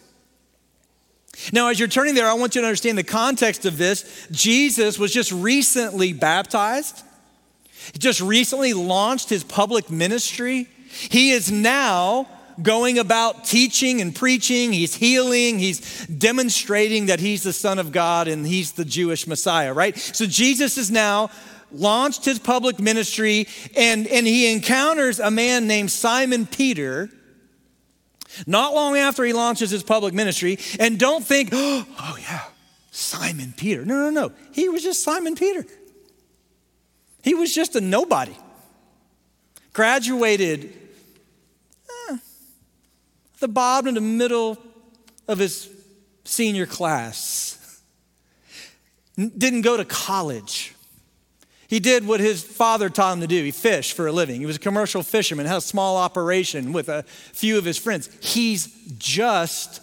Now, 1.53 1.69
as 1.69 1.79
you're 1.79 1.89
turning 1.89 2.15
there, 2.15 2.29
I 2.29 2.35
want 2.35 2.55
you 2.55 2.61
to 2.61 2.67
understand 2.67 2.99
the 2.99 3.05
context 3.05 3.65
of 3.65 3.79
this. 3.79 4.27
Jesus 4.31 4.99
was 4.99 5.13
just 5.13 5.33
recently 5.33 6.13
baptized, 6.13 7.03
he 7.93 7.99
just 7.99 8.21
recently 8.21 8.75
launched 8.75 9.31
his 9.31 9.45
public 9.45 9.91
ministry. 9.91 10.69
He 10.91 11.31
is 11.31 11.51
now 11.51 12.29
going 12.61 12.99
about 12.99 13.45
teaching 13.45 14.01
and 14.01 14.15
preaching, 14.15 14.73
he's 14.73 14.95
healing, 14.95 15.59
he's 15.59 16.07
demonstrating 16.07 17.07
that 17.07 17.21
he's 17.21 17.43
the 17.43 17.53
Son 17.53 17.79
of 17.79 17.93
God 17.93 18.27
and 18.27 18.47
he's 18.47 18.73
the 18.73 18.85
Jewish 18.85 19.27
Messiah, 19.27 19.73
right? 19.73 19.97
So 19.97 20.27
Jesus 20.27 20.77
is 20.77 20.91
now 20.91 21.31
launched 21.71 22.25
his 22.25 22.39
public 22.39 22.81
ministry 22.81 23.47
and, 23.77 24.07
and 24.09 24.27
he 24.27 24.51
encounters 24.51 25.21
a 25.21 25.31
man 25.31 25.67
named 25.67 25.91
Simon 25.91 26.47
Peter 26.47 27.11
not 28.47 28.75
long 28.75 28.97
after 28.97 29.25
he 29.25 29.33
launches 29.33 29.71
his 29.71 29.83
public 29.83 30.15
ministry. 30.15 30.59
And 30.79 30.99
don't 30.99 31.25
think, 31.25 31.51
oh, 31.53 32.17
yeah, 32.21 32.43
Simon 32.91 33.55
Peter. 33.57 33.85
No, 33.85 34.11
no, 34.11 34.11
no. 34.11 34.33
He 34.53 34.69
was 34.69 34.83
just 34.83 35.03
Simon 35.03 35.35
Peter. 35.35 35.65
He 37.23 37.35
was 37.35 37.55
just 37.55 37.77
a 37.77 37.81
nobody. 37.81 38.37
Graduated 39.73 40.73
eh, 42.11 42.17
the 43.41 43.49
bottom 43.49 43.89
in 43.89 43.95
the 43.95 44.01
middle 44.01 44.59
of 45.27 45.39
his 45.39 45.69
senior 46.25 46.67
class. 46.67 47.83
Didn't 49.17 49.63
go 49.63 49.77
to 49.77 49.85
college. 49.85 50.75
He 51.69 51.81
did 51.81 52.07
what 52.07 52.21
his 52.21 52.43
father 52.43 52.89
taught 52.89 53.13
him 53.13 53.21
to 53.21 53.27
do. 53.27 53.45
He 53.45 53.51
fished 53.51 53.93
for 53.93 54.07
a 54.07 54.13
living. 54.13 54.41
He 54.41 54.47
was 54.47 54.57
a 54.57 54.61
commercial 54.61 55.03
fisherman, 55.03 55.45
had 55.45 55.59
a 55.59 55.61
small 55.61 55.99
operation 55.99 56.73
with 56.73 56.89
a 56.89 57.03
few 57.05 57.59
of 57.59 57.65
his 57.67 57.77
friends. 57.77 58.09
He's 58.23 58.69
just 58.97 59.83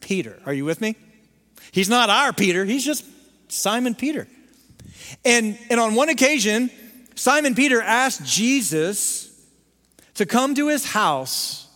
Peter. 0.00 0.40
Are 0.44 0.52
you 0.52 0.64
with 0.64 0.80
me? 0.80 0.96
He's 1.70 1.88
not 1.88 2.10
our 2.10 2.32
Peter, 2.32 2.64
he's 2.64 2.84
just 2.84 3.04
Simon 3.48 3.94
Peter. 3.94 4.26
And, 5.24 5.56
and 5.70 5.78
on 5.78 5.94
one 5.94 6.08
occasion, 6.08 6.70
Simon 7.14 7.54
Peter 7.54 7.80
asked 7.80 8.24
Jesus 8.24 9.30
to 10.14 10.26
come 10.26 10.56
to 10.56 10.66
his 10.68 10.84
house 10.84 11.67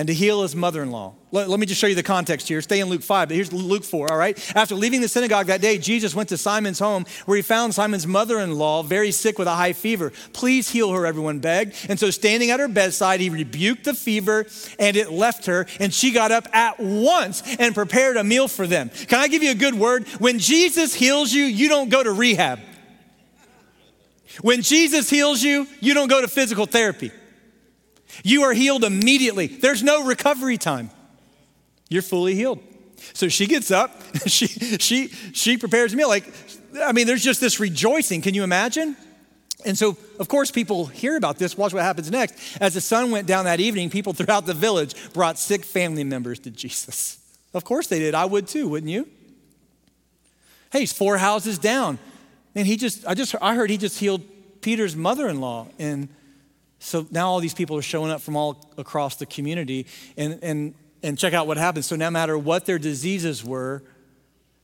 and 0.00 0.06
to 0.06 0.14
heal 0.14 0.40
his 0.40 0.56
mother 0.56 0.82
in 0.82 0.90
law. 0.90 1.12
Let, 1.30 1.50
let, 1.50 1.60
me 1.60 1.66
just 1.66 1.78
show 1.78 1.86
you 1.86 1.94
the 1.94 2.02
context 2.02 2.48
here. 2.48 2.62
Stay 2.62 2.80
in 2.80 2.88
Luke 2.88 3.02
5, 3.02 3.28
but 3.28 3.34
here's 3.34 3.52
Luke 3.52 3.84
4, 3.84 4.10
all 4.10 4.16
right? 4.16 4.56
After 4.56 4.74
leaving 4.74 5.02
the 5.02 5.08
synagogue 5.08 5.48
that 5.48 5.60
day, 5.60 5.76
Jesus 5.76 6.14
went 6.14 6.30
to 6.30 6.38
Simon's 6.38 6.78
home 6.78 7.04
where 7.26 7.36
he 7.36 7.42
found 7.42 7.74
Simon's 7.74 8.06
mother 8.06 8.38
in 8.38 8.56
law 8.56 8.82
very 8.82 9.10
sick 9.10 9.38
with 9.38 9.46
a 9.46 9.54
high 9.54 9.74
fever. 9.74 10.10
Please 10.32 10.70
heal 10.70 10.90
her, 10.90 11.04
everyone 11.04 11.40
begged. 11.40 11.76
And 11.90 12.00
so, 12.00 12.10
standing 12.10 12.50
at 12.50 12.60
her 12.60 12.66
bedside, 12.66 13.20
he 13.20 13.28
rebuked 13.28 13.84
the 13.84 13.92
fever 13.92 14.46
and 14.78 14.96
it 14.96 15.12
left 15.12 15.44
her, 15.44 15.66
and 15.78 15.92
she 15.92 16.12
got 16.12 16.32
up 16.32 16.48
at 16.56 16.80
once 16.80 17.42
and 17.58 17.74
prepared 17.74 18.16
a 18.16 18.24
meal 18.24 18.48
for 18.48 18.66
them. 18.66 18.88
Can 18.88 19.20
I 19.20 19.28
give 19.28 19.42
you 19.42 19.50
a 19.50 19.54
good 19.54 19.74
word? 19.74 20.08
When 20.18 20.38
Jesus 20.38 20.94
heals 20.94 21.30
you, 21.30 21.44
you 21.44 21.68
don't 21.68 21.90
go 21.90 22.02
to 22.02 22.10
rehab. 22.10 22.58
When 24.40 24.62
Jesus 24.62 25.10
heals 25.10 25.42
you, 25.42 25.66
you 25.80 25.92
don't 25.92 26.08
go 26.08 26.22
to 26.22 26.28
physical 26.28 26.64
therapy. 26.64 27.12
You 28.22 28.42
are 28.42 28.52
healed 28.52 28.84
immediately. 28.84 29.46
There's 29.46 29.82
no 29.82 30.04
recovery 30.04 30.58
time. 30.58 30.90
You're 31.88 32.02
fully 32.02 32.34
healed. 32.34 32.60
So 33.14 33.28
she 33.28 33.46
gets 33.46 33.70
up, 33.70 33.90
she, 34.26 34.46
she, 34.46 35.08
she 35.08 35.56
prepares 35.56 35.92
a 35.92 35.96
meal. 35.96 36.08
Like, 36.08 36.24
I 36.84 36.92
mean, 36.92 37.06
there's 37.06 37.24
just 37.24 37.40
this 37.40 37.58
rejoicing. 37.58 38.22
Can 38.22 38.34
you 38.34 38.44
imagine? 38.44 38.96
And 39.64 39.76
so, 39.76 39.96
of 40.18 40.28
course, 40.28 40.50
people 40.50 40.86
hear 40.86 41.16
about 41.16 41.38
this. 41.38 41.56
Watch 41.56 41.74
what 41.74 41.82
happens 41.82 42.10
next. 42.10 42.58
As 42.60 42.74
the 42.74 42.80
sun 42.80 43.10
went 43.10 43.26
down 43.26 43.44
that 43.44 43.60
evening, 43.60 43.90
people 43.90 44.12
throughout 44.14 44.46
the 44.46 44.54
village 44.54 44.94
brought 45.12 45.38
sick 45.38 45.64
family 45.64 46.04
members 46.04 46.38
to 46.40 46.50
Jesus. 46.50 47.18
Of 47.52 47.64
course 47.64 47.88
they 47.88 47.98
did. 47.98 48.14
I 48.14 48.24
would 48.24 48.46
too, 48.46 48.68
wouldn't 48.68 48.90
you? 48.90 49.08
Hey, 50.72 50.80
he's 50.80 50.92
four 50.92 51.18
houses 51.18 51.58
down. 51.58 51.98
And 52.54 52.66
he 52.66 52.76
just, 52.76 53.06
I 53.06 53.14
just, 53.14 53.34
I 53.40 53.54
heard 53.54 53.70
he 53.70 53.76
just 53.76 53.98
healed 53.98 54.22
Peter's 54.60 54.94
mother 54.94 55.28
in 55.28 55.40
law. 55.40 55.66
And 55.78 56.08
so 56.80 57.06
now 57.10 57.28
all 57.28 57.40
these 57.40 57.54
people 57.54 57.76
are 57.76 57.82
showing 57.82 58.10
up 58.10 58.22
from 58.22 58.36
all 58.36 58.72
across 58.78 59.16
the 59.16 59.26
community, 59.26 59.86
and, 60.16 60.38
and, 60.42 60.74
and 61.02 61.18
check 61.18 61.34
out 61.34 61.46
what 61.46 61.58
happens. 61.58 61.86
So, 61.86 61.94
no 61.94 62.10
matter 62.10 62.36
what 62.36 62.64
their 62.64 62.78
diseases 62.78 63.44
were, 63.44 63.82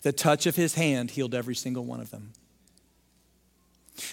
the 0.00 0.12
touch 0.12 0.46
of 0.46 0.56
his 0.56 0.74
hand 0.74 1.10
healed 1.10 1.34
every 1.34 1.54
single 1.54 1.84
one 1.84 2.00
of 2.00 2.10
them. 2.10 2.32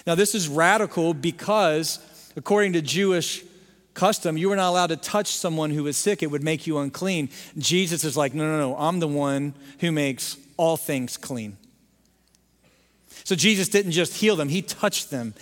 Now, 0.06 0.14
this 0.14 0.34
is 0.34 0.48
radical 0.48 1.14
because, 1.14 1.98
according 2.36 2.74
to 2.74 2.82
Jewish 2.82 3.42
custom, 3.94 4.36
you 4.36 4.50
were 4.50 4.56
not 4.56 4.68
allowed 4.68 4.88
to 4.88 4.96
touch 4.96 5.34
someone 5.34 5.70
who 5.70 5.84
was 5.84 5.96
sick, 5.96 6.22
it 6.22 6.30
would 6.30 6.44
make 6.44 6.66
you 6.66 6.78
unclean. 6.78 7.30
Jesus 7.56 8.04
is 8.04 8.18
like, 8.18 8.34
no, 8.34 8.44
no, 8.44 8.58
no, 8.58 8.76
I'm 8.76 9.00
the 9.00 9.08
one 9.08 9.54
who 9.80 9.90
makes 9.90 10.36
all 10.58 10.76
things 10.76 11.16
clean. 11.16 11.56
So, 13.24 13.34
Jesus 13.34 13.68
didn't 13.68 13.92
just 13.92 14.16
heal 14.16 14.36
them, 14.36 14.50
he 14.50 14.60
touched 14.60 15.10
them 15.10 15.32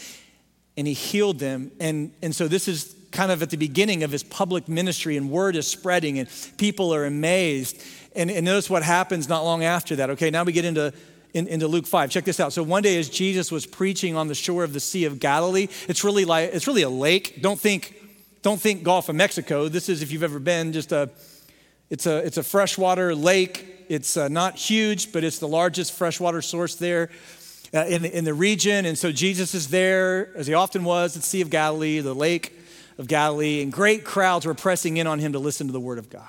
and 0.76 0.86
he 0.86 0.92
healed 0.92 1.38
them. 1.38 1.70
And, 1.80 2.12
and 2.22 2.34
so 2.34 2.48
this 2.48 2.68
is 2.68 2.94
kind 3.10 3.30
of 3.30 3.42
at 3.42 3.50
the 3.50 3.56
beginning 3.56 4.02
of 4.02 4.10
his 4.10 4.22
public 4.22 4.68
ministry, 4.68 5.16
and 5.16 5.30
word 5.30 5.54
is 5.54 5.66
spreading, 5.66 6.18
and 6.18 6.28
people 6.56 6.94
are 6.94 7.04
amazed. 7.04 7.80
And, 8.16 8.30
and 8.30 8.44
notice 8.44 8.70
what 8.70 8.82
happens 8.82 9.28
not 9.28 9.44
long 9.44 9.64
after 9.64 9.96
that. 9.96 10.10
Okay, 10.10 10.30
now 10.30 10.44
we 10.44 10.52
get 10.52 10.64
into, 10.64 10.92
in, 11.34 11.46
into 11.46 11.68
Luke 11.68 11.86
5. 11.86 12.10
Check 12.10 12.24
this 12.24 12.40
out. 12.40 12.52
So 12.52 12.62
one 12.62 12.82
day 12.82 12.98
as 12.98 13.08
Jesus 13.08 13.52
was 13.52 13.66
preaching 13.66 14.16
on 14.16 14.28
the 14.28 14.34
shore 14.34 14.64
of 14.64 14.72
the 14.72 14.80
Sea 14.80 15.04
of 15.04 15.20
Galilee, 15.20 15.68
it's 15.88 16.04
really 16.04 16.24
like 16.24 16.50
it's 16.52 16.66
really 16.66 16.82
a 16.82 16.90
lake. 16.90 17.42
Don't 17.42 17.60
think, 17.60 17.94
don't 18.42 18.60
think 18.60 18.82
Gulf 18.82 19.08
of 19.08 19.14
Mexico. 19.14 19.68
This 19.68 19.88
is, 19.88 20.02
if 20.02 20.10
you've 20.10 20.22
ever 20.22 20.38
been, 20.38 20.72
just 20.72 20.92
a 20.92 21.10
it's 21.90 22.06
a, 22.06 22.24
it's 22.24 22.38
a 22.38 22.42
freshwater 22.42 23.14
lake. 23.14 23.84
It's 23.90 24.16
uh, 24.16 24.28
not 24.28 24.56
huge, 24.56 25.12
but 25.12 25.24
it's 25.24 25.38
the 25.38 25.48
largest 25.48 25.92
freshwater 25.92 26.40
source 26.40 26.76
there 26.76 27.10
uh, 27.74 27.84
in, 27.86 28.02
the, 28.02 28.16
in 28.16 28.24
the 28.24 28.34
region. 28.34 28.84
And 28.84 28.98
so 28.98 29.12
Jesus 29.12 29.54
is 29.54 29.68
there, 29.68 30.30
as 30.36 30.46
he 30.46 30.54
often 30.54 30.84
was, 30.84 31.16
at 31.16 31.22
the 31.22 31.28
Sea 31.28 31.40
of 31.40 31.50
Galilee, 31.50 32.00
the 32.00 32.14
Lake 32.14 32.58
of 32.98 33.08
Galilee, 33.08 33.62
and 33.62 33.72
great 33.72 34.04
crowds 34.04 34.46
were 34.46 34.54
pressing 34.54 34.96
in 34.96 35.06
on 35.06 35.18
him 35.18 35.32
to 35.32 35.38
listen 35.38 35.66
to 35.66 35.72
the 35.72 35.80
word 35.80 35.98
of 35.98 36.10
God. 36.10 36.28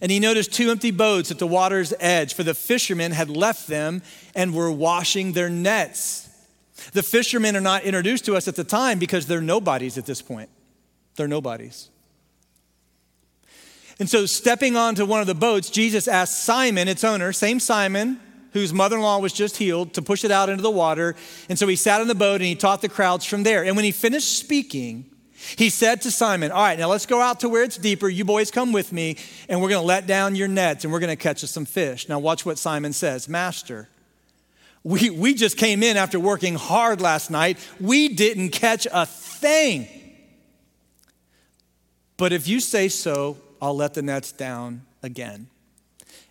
And 0.00 0.12
he 0.12 0.20
noticed 0.20 0.52
two 0.52 0.70
empty 0.70 0.90
boats 0.90 1.30
at 1.30 1.38
the 1.38 1.46
water's 1.46 1.94
edge, 1.98 2.34
for 2.34 2.42
the 2.42 2.54
fishermen 2.54 3.12
had 3.12 3.30
left 3.30 3.66
them 3.66 4.02
and 4.34 4.54
were 4.54 4.70
washing 4.70 5.32
their 5.32 5.48
nets. 5.48 6.28
The 6.92 7.02
fishermen 7.02 7.56
are 7.56 7.62
not 7.62 7.84
introduced 7.84 8.26
to 8.26 8.36
us 8.36 8.46
at 8.46 8.56
the 8.56 8.64
time 8.64 8.98
because 8.98 9.26
they're 9.26 9.40
nobodies 9.40 9.96
at 9.96 10.04
this 10.06 10.20
point. 10.20 10.50
They're 11.16 11.28
nobodies. 11.28 11.88
And 13.98 14.10
so, 14.10 14.26
stepping 14.26 14.76
onto 14.76 15.06
one 15.06 15.22
of 15.22 15.26
the 15.26 15.34
boats, 15.34 15.70
Jesus 15.70 16.06
asked 16.06 16.44
Simon, 16.44 16.86
its 16.86 17.02
owner, 17.02 17.32
same 17.32 17.58
Simon, 17.58 18.20
whose 18.60 18.72
mother 18.72 18.96
in 18.96 19.02
law 19.02 19.18
was 19.18 19.32
just 19.32 19.56
healed, 19.56 19.94
to 19.94 20.02
push 20.02 20.24
it 20.24 20.30
out 20.30 20.48
into 20.48 20.62
the 20.62 20.70
water. 20.70 21.14
And 21.48 21.58
so 21.58 21.66
he 21.66 21.76
sat 21.76 22.00
in 22.00 22.08
the 22.08 22.14
boat 22.14 22.36
and 22.36 22.44
he 22.44 22.54
taught 22.54 22.82
the 22.82 22.88
crowds 22.88 23.24
from 23.24 23.42
there. 23.42 23.64
And 23.64 23.76
when 23.76 23.84
he 23.84 23.92
finished 23.92 24.38
speaking, 24.38 25.10
he 25.56 25.70
said 25.70 26.02
to 26.02 26.10
Simon, 26.10 26.50
All 26.50 26.62
right, 26.62 26.78
now 26.78 26.88
let's 26.88 27.06
go 27.06 27.20
out 27.20 27.40
to 27.40 27.48
where 27.48 27.62
it's 27.62 27.76
deeper. 27.76 28.08
You 28.08 28.24
boys 28.24 28.50
come 28.50 28.72
with 28.72 28.92
me, 28.92 29.16
and 29.48 29.60
we're 29.60 29.68
going 29.68 29.82
to 29.82 29.86
let 29.86 30.06
down 30.06 30.34
your 30.34 30.48
nets 30.48 30.84
and 30.84 30.92
we're 30.92 31.00
going 31.00 31.16
to 31.16 31.22
catch 31.22 31.44
us 31.44 31.50
some 31.50 31.66
fish. 31.66 32.08
Now, 32.08 32.18
watch 32.18 32.46
what 32.46 32.58
Simon 32.58 32.92
says 32.92 33.28
Master, 33.28 33.88
we, 34.82 35.10
we 35.10 35.34
just 35.34 35.56
came 35.56 35.82
in 35.82 35.96
after 35.96 36.20
working 36.20 36.54
hard 36.54 37.00
last 37.00 37.30
night. 37.30 37.58
We 37.80 38.08
didn't 38.08 38.50
catch 38.50 38.86
a 38.92 39.04
thing. 39.04 39.88
But 42.16 42.32
if 42.32 42.48
you 42.48 42.60
say 42.60 42.88
so, 42.88 43.36
I'll 43.60 43.76
let 43.76 43.94
the 43.94 44.02
nets 44.02 44.32
down 44.32 44.82
again. 45.02 45.48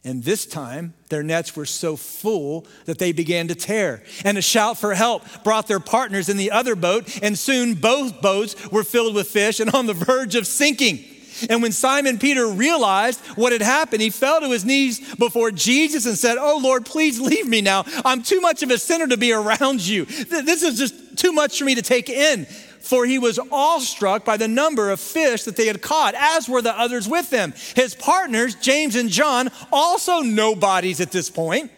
And 0.05 0.23
this 0.23 0.45
time, 0.45 0.93
their 1.09 1.23
nets 1.23 1.55
were 1.55 1.65
so 1.65 1.95
full 1.95 2.67
that 2.85 2.99
they 2.99 3.11
began 3.11 3.47
to 3.47 3.55
tear. 3.55 4.03
And 4.23 4.37
a 4.37 4.41
shout 4.41 4.77
for 4.77 4.93
help 4.93 5.23
brought 5.43 5.67
their 5.67 5.79
partners 5.79 6.29
in 6.29 6.37
the 6.37 6.51
other 6.51 6.75
boat, 6.75 7.19
and 7.23 7.37
soon 7.37 7.73
both 7.73 8.21
boats 8.21 8.69
were 8.69 8.83
filled 8.83 9.15
with 9.15 9.27
fish 9.27 9.59
and 9.59 9.71
on 9.71 9.87
the 9.87 9.95
verge 9.95 10.35
of 10.35 10.45
sinking. 10.45 11.03
And 11.49 11.63
when 11.63 11.71
Simon 11.71 12.19
Peter 12.19 12.47
realized 12.47 13.19
what 13.35 13.51
had 13.51 13.63
happened, 13.63 14.03
he 14.03 14.11
fell 14.11 14.39
to 14.41 14.49
his 14.49 14.63
knees 14.63 15.15
before 15.15 15.51
Jesus 15.51 16.05
and 16.05 16.17
said, 16.17 16.37
Oh 16.39 16.59
Lord, 16.61 16.85
please 16.85 17.19
leave 17.19 17.47
me 17.47 17.61
now. 17.61 17.83
I'm 18.05 18.21
too 18.21 18.39
much 18.39 18.63
of 18.63 18.69
a 18.69 18.77
sinner 18.77 19.07
to 19.07 19.17
be 19.17 19.33
around 19.33 19.85
you. 19.85 20.05
This 20.05 20.63
is 20.63 20.77
just 20.77 21.17
too 21.17 21.33
much 21.33 21.57
for 21.57 21.65
me 21.65 21.75
to 21.75 21.81
take 21.81 22.09
in 22.09 22.47
for 22.85 23.05
he 23.05 23.19
was 23.19 23.39
awestruck 23.51 24.23
by 24.23 24.37
the 24.37 24.47
number 24.47 24.91
of 24.91 24.99
fish 24.99 25.43
that 25.43 25.55
they 25.55 25.67
had 25.67 25.81
caught, 25.81 26.13
as 26.15 26.47
were 26.47 26.61
the 26.61 26.77
others 26.77 27.07
with 27.07 27.29
them. 27.29 27.53
His 27.75 27.95
partners, 27.95 28.55
James 28.55 28.95
and 28.95 29.09
John, 29.09 29.49
also 29.71 30.21
nobodies 30.21 31.01
at 31.01 31.11
this 31.11 31.29
point. 31.29 31.71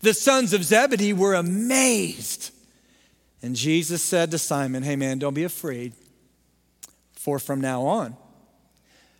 The 0.00 0.14
sons 0.14 0.52
of 0.52 0.64
Zebedee 0.64 1.12
were 1.12 1.34
amazed. 1.34 2.50
And 3.42 3.54
Jesus 3.54 4.02
said 4.02 4.30
to 4.30 4.38
Simon, 4.38 4.82
Hey 4.82 4.96
man, 4.96 5.18
don't 5.18 5.34
be 5.34 5.44
afraid, 5.44 5.92
for 7.12 7.38
from 7.38 7.60
now 7.60 7.82
on, 7.82 8.16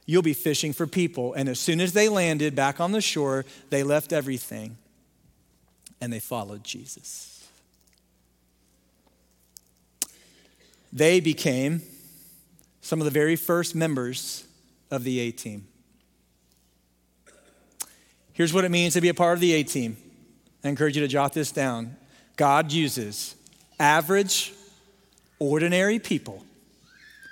you'll 0.07 0.23
be 0.23 0.35
fishing 0.35 0.73
for 0.73 0.87
people. 0.87 1.35
And 1.35 1.49
as 1.49 1.61
soon 1.61 1.81
as 1.81 1.93
they 1.93 2.09
landed 2.09 2.55
back 2.55 2.81
on 2.81 2.93
the 2.93 3.01
shore, 3.01 3.45
they 3.71 3.83
left 3.83 4.13
everything 4.13 4.79
and 6.01 6.13
they 6.13 6.21
followed 6.21 6.65
Jesus. 6.65 7.38
They 10.93 11.21
became 11.21 11.83
some 12.81 13.01
of 13.01 13.05
the 13.05 13.11
very 13.11 13.37
first 13.37 13.75
members 13.75 14.47
of 14.91 15.05
the 15.05 15.21
A 15.21 15.31
team. 15.31 15.67
Here's 18.33 18.53
what 18.53 18.65
it 18.65 18.71
means 18.71 18.95
to 18.95 19.01
be 19.01 19.09
a 19.09 19.15
part 19.15 19.35
of 19.35 19.41
the 19.41 19.53
A 19.53 19.63
team. 19.63 19.97
I 20.65 20.69
encourage 20.69 20.97
you 20.97 21.03
to 21.03 21.09
jot 21.09 21.33
this 21.33 21.53
down. 21.53 21.97
God 22.37 22.73
uses 22.73 23.35
average, 23.81 24.53
ordinary 25.39 25.99
people 25.99 26.45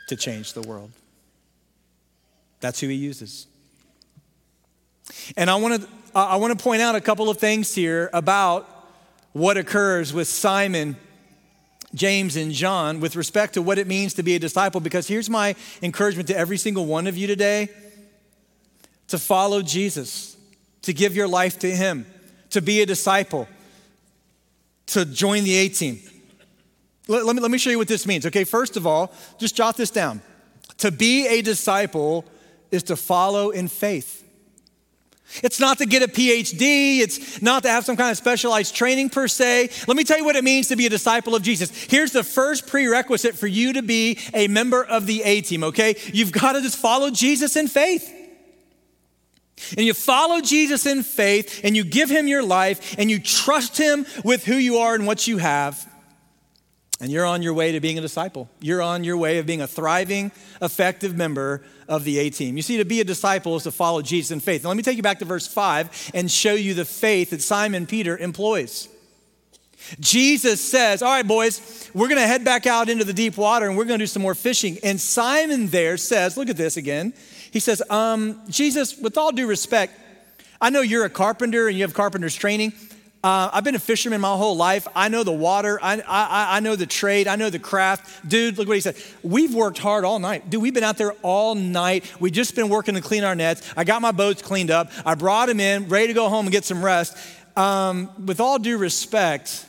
to 0.08 0.16
change 0.16 0.52
the 0.52 0.62
world. 0.62 0.90
That's 2.60 2.80
who 2.80 2.88
he 2.88 2.94
uses. 2.94 3.46
And 5.36 5.50
I 5.50 5.56
want 5.56 5.82
to 5.82 5.88
I 6.14 6.36
want 6.36 6.58
to 6.58 6.62
point 6.62 6.80
out 6.80 6.94
a 6.94 7.00
couple 7.00 7.28
of 7.28 7.38
things 7.38 7.74
here 7.74 8.08
about 8.12 8.68
what 9.32 9.58
occurs 9.58 10.14
with 10.14 10.26
Simon, 10.28 10.96
James, 11.94 12.36
and 12.36 12.52
John 12.52 13.00
with 13.00 13.16
respect 13.16 13.54
to 13.54 13.62
what 13.62 13.78
it 13.78 13.86
means 13.86 14.14
to 14.14 14.22
be 14.22 14.34
a 14.34 14.38
disciple 14.38 14.80
because 14.80 15.06
here's 15.06 15.30
my 15.30 15.54
encouragement 15.82 16.28
to 16.28 16.36
every 16.36 16.58
single 16.58 16.86
one 16.86 17.06
of 17.06 17.16
you 17.16 17.26
today 17.26 17.68
to 19.08 19.18
follow 19.18 19.62
Jesus, 19.62 20.36
to 20.82 20.92
give 20.92 21.14
your 21.14 21.28
life 21.28 21.58
to 21.60 21.70
him, 21.70 22.06
to 22.50 22.60
be 22.60 22.82
a 22.82 22.86
disciple, 22.86 23.48
to 24.86 25.04
join 25.04 25.44
the 25.44 25.54
A 25.54 25.68
team. 25.68 26.00
Let, 27.08 27.24
let, 27.24 27.36
me, 27.36 27.42
let 27.42 27.50
me 27.50 27.58
show 27.58 27.70
you 27.70 27.78
what 27.78 27.88
this 27.88 28.06
means. 28.06 28.26
Okay, 28.26 28.44
first 28.44 28.76
of 28.76 28.86
all, 28.86 29.12
just 29.38 29.54
jot 29.54 29.76
this 29.76 29.90
down. 29.90 30.20
To 30.78 30.90
be 30.90 31.26
a 31.28 31.40
disciple 31.40 32.24
is 32.70 32.82
to 32.84 32.96
follow 32.96 33.50
in 33.50 33.68
faith. 33.68 34.24
It's 35.42 35.60
not 35.60 35.78
to 35.78 35.86
get 35.86 36.02
a 36.02 36.08
PhD. 36.08 37.00
It's 37.00 37.42
not 37.42 37.62
to 37.64 37.68
have 37.68 37.84
some 37.84 37.96
kind 37.96 38.10
of 38.10 38.16
specialized 38.16 38.74
training 38.74 39.10
per 39.10 39.28
se. 39.28 39.70
Let 39.86 39.96
me 39.96 40.04
tell 40.04 40.18
you 40.18 40.24
what 40.24 40.36
it 40.36 40.44
means 40.44 40.68
to 40.68 40.76
be 40.76 40.86
a 40.86 40.90
disciple 40.90 41.34
of 41.34 41.42
Jesus. 41.42 41.70
Here's 41.70 42.12
the 42.12 42.24
first 42.24 42.66
prerequisite 42.66 43.36
for 43.36 43.46
you 43.46 43.74
to 43.74 43.82
be 43.82 44.18
a 44.32 44.48
member 44.48 44.84
of 44.84 45.06
the 45.06 45.22
A 45.22 45.40
team, 45.40 45.64
okay? 45.64 45.96
You've 46.12 46.32
got 46.32 46.52
to 46.52 46.62
just 46.62 46.78
follow 46.78 47.10
Jesus 47.10 47.56
in 47.56 47.68
faith. 47.68 48.12
And 49.76 49.86
you 49.86 49.94
follow 49.94 50.40
Jesus 50.40 50.86
in 50.86 51.02
faith 51.02 51.62
and 51.64 51.76
you 51.76 51.82
give 51.82 52.10
him 52.10 52.28
your 52.28 52.42
life 52.42 52.94
and 52.98 53.10
you 53.10 53.18
trust 53.18 53.78
him 53.78 54.06
with 54.22 54.44
who 54.44 54.54
you 54.54 54.78
are 54.78 54.94
and 54.94 55.06
what 55.06 55.26
you 55.26 55.38
have. 55.38 55.86
And 57.00 57.10
you're 57.10 57.26
on 57.26 57.42
your 57.42 57.52
way 57.52 57.72
to 57.72 57.80
being 57.80 57.98
a 57.98 58.00
disciple. 58.00 58.48
You're 58.60 58.80
on 58.80 59.04
your 59.04 59.18
way 59.18 59.38
of 59.38 59.44
being 59.44 59.60
a 59.60 59.66
thriving, 59.66 60.32
effective 60.62 61.14
member 61.14 61.62
of 61.88 62.04
the 62.04 62.18
A 62.18 62.30
team. 62.30 62.56
You 62.56 62.62
see, 62.62 62.78
to 62.78 62.86
be 62.86 63.00
a 63.00 63.04
disciple 63.04 63.54
is 63.56 63.64
to 63.64 63.70
follow 63.70 64.00
Jesus 64.00 64.30
in 64.30 64.40
faith. 64.40 64.62
Now, 64.62 64.68
let 64.70 64.78
me 64.78 64.82
take 64.82 64.96
you 64.96 65.02
back 65.02 65.18
to 65.18 65.26
verse 65.26 65.46
5 65.46 66.12
and 66.14 66.30
show 66.30 66.54
you 66.54 66.72
the 66.72 66.86
faith 66.86 67.30
that 67.30 67.42
Simon 67.42 67.86
Peter 67.86 68.16
employs. 68.16 68.88
Jesus 70.00 70.60
says, 70.60 71.02
All 71.02 71.10
right, 71.10 71.26
boys, 71.26 71.90
we're 71.92 72.08
going 72.08 72.20
to 72.20 72.26
head 72.26 72.44
back 72.44 72.66
out 72.66 72.88
into 72.88 73.04
the 73.04 73.12
deep 73.12 73.36
water 73.36 73.68
and 73.68 73.76
we're 73.76 73.84
going 73.84 73.98
to 73.98 74.02
do 74.02 74.08
some 74.08 74.22
more 74.22 74.34
fishing. 74.34 74.78
And 74.82 75.00
Simon 75.00 75.68
there 75.68 75.96
says, 75.98 76.36
Look 76.36 76.48
at 76.48 76.56
this 76.56 76.76
again. 76.76 77.12
He 77.50 77.60
says, 77.60 77.82
um, 77.88 78.40
Jesus, 78.48 78.98
with 78.98 79.16
all 79.16 79.32
due 79.32 79.46
respect, 79.46 79.98
I 80.60 80.70
know 80.70 80.80
you're 80.80 81.04
a 81.04 81.10
carpenter 81.10 81.68
and 81.68 81.76
you 81.76 81.84
have 81.84 81.94
carpenter's 81.94 82.34
training. 82.34 82.72
Uh, 83.26 83.50
I've 83.52 83.64
been 83.64 83.74
a 83.74 83.80
fisherman 83.80 84.20
my 84.20 84.36
whole 84.36 84.56
life. 84.56 84.86
I 84.94 85.08
know 85.08 85.24
the 85.24 85.32
water. 85.32 85.80
I, 85.82 85.94
I, 85.94 86.58
I 86.58 86.60
know 86.60 86.76
the 86.76 86.86
trade. 86.86 87.26
I 87.26 87.34
know 87.34 87.50
the 87.50 87.58
craft. 87.58 88.28
Dude, 88.28 88.56
look 88.56 88.68
what 88.68 88.74
he 88.74 88.80
said. 88.80 88.94
We've 89.24 89.52
worked 89.52 89.78
hard 89.78 90.04
all 90.04 90.20
night. 90.20 90.48
Dude, 90.48 90.62
we've 90.62 90.72
been 90.72 90.84
out 90.84 90.96
there 90.96 91.10
all 91.22 91.56
night. 91.56 92.08
We've 92.20 92.32
just 92.32 92.54
been 92.54 92.68
working 92.68 92.94
to 92.94 93.00
clean 93.00 93.24
our 93.24 93.34
nets. 93.34 93.68
I 93.76 93.82
got 93.82 94.00
my 94.00 94.12
boats 94.12 94.42
cleaned 94.42 94.70
up. 94.70 94.92
I 95.04 95.16
brought 95.16 95.48
him 95.48 95.58
in, 95.58 95.88
ready 95.88 96.06
to 96.06 96.12
go 96.12 96.28
home 96.28 96.46
and 96.46 96.52
get 96.52 96.64
some 96.64 96.84
rest. 96.84 97.16
Um, 97.56 98.10
with 98.26 98.38
all 98.38 98.60
due 98.60 98.78
respect, 98.78 99.66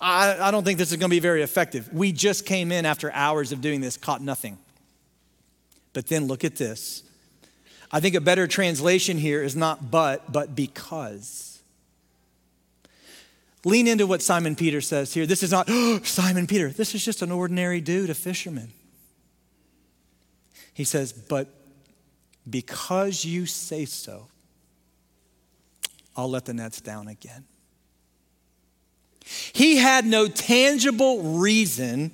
I, 0.00 0.48
I 0.48 0.50
don't 0.50 0.64
think 0.64 0.78
this 0.78 0.92
is 0.92 0.96
going 0.96 1.10
to 1.10 1.14
be 1.14 1.20
very 1.20 1.42
effective. 1.42 1.92
We 1.92 2.10
just 2.12 2.46
came 2.46 2.72
in 2.72 2.86
after 2.86 3.12
hours 3.12 3.52
of 3.52 3.60
doing 3.60 3.82
this, 3.82 3.98
caught 3.98 4.22
nothing. 4.22 4.56
But 5.92 6.06
then 6.06 6.26
look 6.26 6.42
at 6.42 6.56
this. 6.56 7.02
I 7.90 8.00
think 8.00 8.14
a 8.14 8.20
better 8.22 8.46
translation 8.46 9.18
here 9.18 9.42
is 9.42 9.54
not 9.54 9.90
but, 9.90 10.32
but 10.32 10.56
because. 10.56 11.51
Lean 13.64 13.86
into 13.86 14.06
what 14.06 14.22
Simon 14.22 14.56
Peter 14.56 14.80
says 14.80 15.14
here. 15.14 15.26
This 15.26 15.42
is 15.42 15.52
not, 15.52 15.66
oh, 15.68 16.00
Simon 16.04 16.46
Peter, 16.46 16.68
this 16.68 16.94
is 16.94 17.04
just 17.04 17.22
an 17.22 17.30
ordinary 17.30 17.80
dude, 17.80 18.10
a 18.10 18.14
fisherman. 18.14 18.72
He 20.74 20.84
says, 20.84 21.12
but 21.12 21.48
because 22.48 23.24
you 23.24 23.46
say 23.46 23.84
so, 23.84 24.28
I'll 26.16 26.30
let 26.30 26.44
the 26.44 26.54
nets 26.54 26.80
down 26.80 27.08
again. 27.08 27.44
He 29.52 29.76
had 29.76 30.04
no 30.04 30.26
tangible 30.26 31.22
reason 31.38 32.10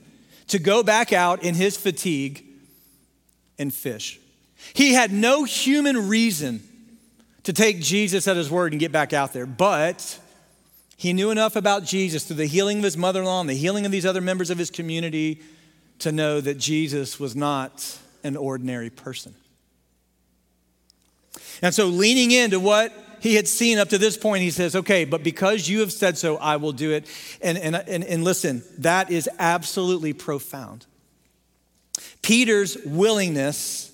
to 0.48 0.58
go 0.58 0.82
back 0.82 1.12
out 1.12 1.42
in 1.42 1.54
his 1.54 1.76
fatigue 1.76 2.44
and 3.58 3.72
fish. 3.72 4.20
He 4.74 4.92
had 4.92 5.12
no 5.12 5.44
human 5.44 6.08
reason 6.08 6.62
to 7.44 7.52
take 7.52 7.80
Jesus 7.80 8.28
at 8.28 8.37
his 8.37 8.50
word 8.50 8.72
and 8.72 8.80
get 8.80 8.92
back 8.92 9.12
out 9.12 9.32
there, 9.32 9.46
but 9.46 10.18
he 10.98 11.12
knew 11.12 11.30
enough 11.30 11.54
about 11.54 11.84
Jesus 11.84 12.24
through 12.24 12.37
the 12.37 12.46
healing 12.46 12.78
of 12.78 12.84
his 12.84 12.96
mother 12.96 13.20
in 13.20 13.26
law 13.26 13.40
and 13.40 13.48
the 13.48 13.54
healing 13.54 13.87
of 13.87 13.92
these 13.92 14.04
other 14.04 14.20
members 14.20 14.50
of 14.50 14.58
his 14.58 14.68
community 14.68 15.40
to 16.00 16.11
know 16.11 16.40
that 16.40 16.58
Jesus 16.58 17.20
was 17.20 17.37
not 17.37 17.96
an 18.24 18.37
ordinary 18.37 18.90
person. 18.90 19.32
And 21.62 21.72
so, 21.72 21.87
leaning 21.87 22.32
into 22.32 22.58
what 22.58 22.92
he 23.20 23.37
had 23.37 23.46
seen 23.46 23.78
up 23.78 23.90
to 23.90 23.98
this 23.98 24.16
point, 24.16 24.42
he 24.42 24.50
says, 24.50 24.74
Okay, 24.74 25.04
but 25.04 25.22
because 25.22 25.68
you 25.68 25.80
have 25.80 25.92
said 25.92 26.18
so, 26.18 26.37
I 26.37 26.56
will 26.56 26.72
do 26.72 26.90
it. 26.90 27.06
And, 27.40 27.56
and, 27.56 27.76
and, 27.76 28.02
and 28.02 28.24
listen, 28.24 28.64
that 28.78 29.08
is 29.08 29.30
absolutely 29.38 30.12
profound. 30.12 30.84
Peter's 32.22 32.76
willingness 32.84 33.92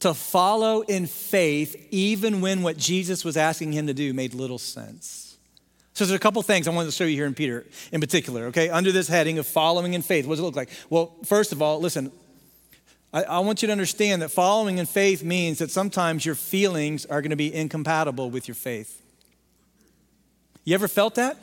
to 0.00 0.12
follow 0.12 0.82
in 0.82 1.06
faith, 1.06 1.88
even 1.90 2.42
when 2.42 2.60
what 2.60 2.76
Jesus 2.76 3.24
was 3.24 3.38
asking 3.38 3.72
him 3.72 3.86
to 3.86 3.94
do 3.94 4.12
made 4.12 4.34
little 4.34 4.58
sense. 4.58 5.25
So 5.96 6.04
there's 6.04 6.14
a 6.14 6.18
couple 6.18 6.42
things 6.42 6.68
I 6.68 6.72
wanted 6.72 6.90
to 6.90 6.92
show 6.92 7.04
you 7.04 7.16
here 7.16 7.24
in 7.24 7.32
Peter 7.32 7.64
in 7.90 8.02
particular, 8.02 8.48
okay? 8.48 8.68
Under 8.68 8.92
this 8.92 9.08
heading 9.08 9.38
of 9.38 9.46
following 9.46 9.94
in 9.94 10.02
faith, 10.02 10.26
what 10.26 10.34
does 10.34 10.40
it 10.40 10.42
look 10.42 10.54
like? 10.54 10.68
Well, 10.90 11.16
first 11.24 11.52
of 11.52 11.62
all, 11.62 11.80
listen, 11.80 12.12
I, 13.14 13.22
I 13.22 13.38
want 13.38 13.62
you 13.62 13.68
to 13.68 13.72
understand 13.72 14.20
that 14.20 14.28
following 14.28 14.76
in 14.76 14.84
faith 14.84 15.24
means 15.24 15.56
that 15.60 15.70
sometimes 15.70 16.26
your 16.26 16.34
feelings 16.34 17.06
are 17.06 17.22
going 17.22 17.30
to 17.30 17.36
be 17.36 17.52
incompatible 17.52 18.28
with 18.28 18.46
your 18.46 18.54
faith. 18.54 19.00
You 20.64 20.74
ever 20.74 20.86
felt 20.86 21.14
that? 21.14 21.38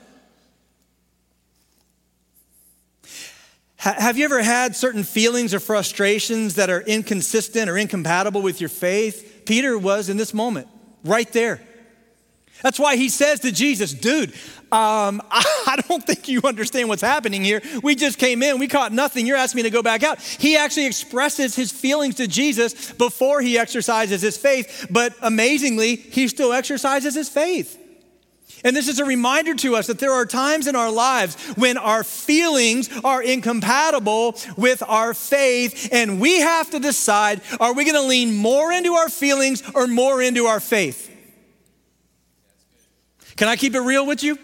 Have 3.77 4.19
you 4.19 4.25
ever 4.25 4.43
had 4.43 4.75
certain 4.75 5.03
feelings 5.03 5.55
or 5.55 5.59
frustrations 5.59 6.55
that 6.55 6.69
are 6.69 6.81
inconsistent 6.81 7.71
or 7.71 7.77
incompatible 7.77 8.43
with 8.43 8.61
your 8.61 8.69
faith? 8.69 9.45
Peter 9.47 9.79
was 9.79 10.09
in 10.09 10.17
this 10.17 10.31
moment, 10.31 10.67
right 11.03 11.31
there. 11.33 11.59
That's 12.63 12.80
why 12.80 12.95
he 12.95 13.10
says 13.10 13.41
to 13.41 13.52
Jesus, 13.52 13.93
dude, 13.93 14.34
um, 14.71 15.21
I 15.32 15.84
don't 15.88 16.04
think 16.04 16.28
you 16.28 16.41
understand 16.45 16.89
what's 16.89 17.02
happening 17.02 17.43
here. 17.43 17.62
We 17.84 17.93
just 17.93 18.17
came 18.17 18.41
in, 18.41 18.58
we 18.58 18.67
caught 18.67 18.91
nothing. 18.91 19.28
You're 19.28 19.38
asking 19.38 19.58
me 19.58 19.63
to 19.63 19.69
go 19.69 19.84
back 19.84 20.02
out. 20.02 20.19
He 20.21 20.58
actually 20.58 20.88
expresses 20.88 21.56
his 21.56 21.71
feelings 21.71 22.15
to 22.15 22.28
Jesus 22.28 22.91
before 22.93 23.41
he 23.41 23.60
exercises 23.60 24.21
his 24.21 24.38
faith, 24.38 24.88
but 24.89 25.13
amazingly, 25.21 25.97
he 25.97 26.28
still 26.30 26.54
exercises 26.54 27.13
his 27.13 27.30
faith. 27.30 27.80
And 28.63 28.76
this 28.76 28.88
is 28.88 28.99
a 28.99 29.06
reminder 29.06 29.56
to 29.56 29.76
us 29.76 29.88
that 29.88 29.99
there 29.99 30.13
are 30.13 30.26
times 30.26 30.67
in 30.67 30.76
our 30.76 30.89
lives 30.89 31.36
when 31.58 31.78
our 31.78 32.02
feelings 32.02 32.89
are 33.04 33.21
incompatible 33.21 34.38
with 34.56 34.82
our 34.88 35.13
faith, 35.13 35.89
and 35.91 36.21
we 36.21 36.39
have 36.39 36.69
to 36.69 36.80
decide 36.80 37.41
are 37.60 37.73
we 37.73 37.84
going 37.84 38.02
to 38.02 38.08
lean 38.08 38.34
more 38.34 38.71
into 38.71 38.93
our 38.93 39.10
feelings 39.10 39.62
or 39.76 39.86
more 39.88 40.21
into 40.21 40.45
our 40.45 40.62
faith? 40.62 41.12
Can 43.35 43.47
I 43.47 43.55
keep 43.55 43.75
it 43.75 43.81
real 43.81 44.05
with 44.05 44.23
you? 44.23 44.37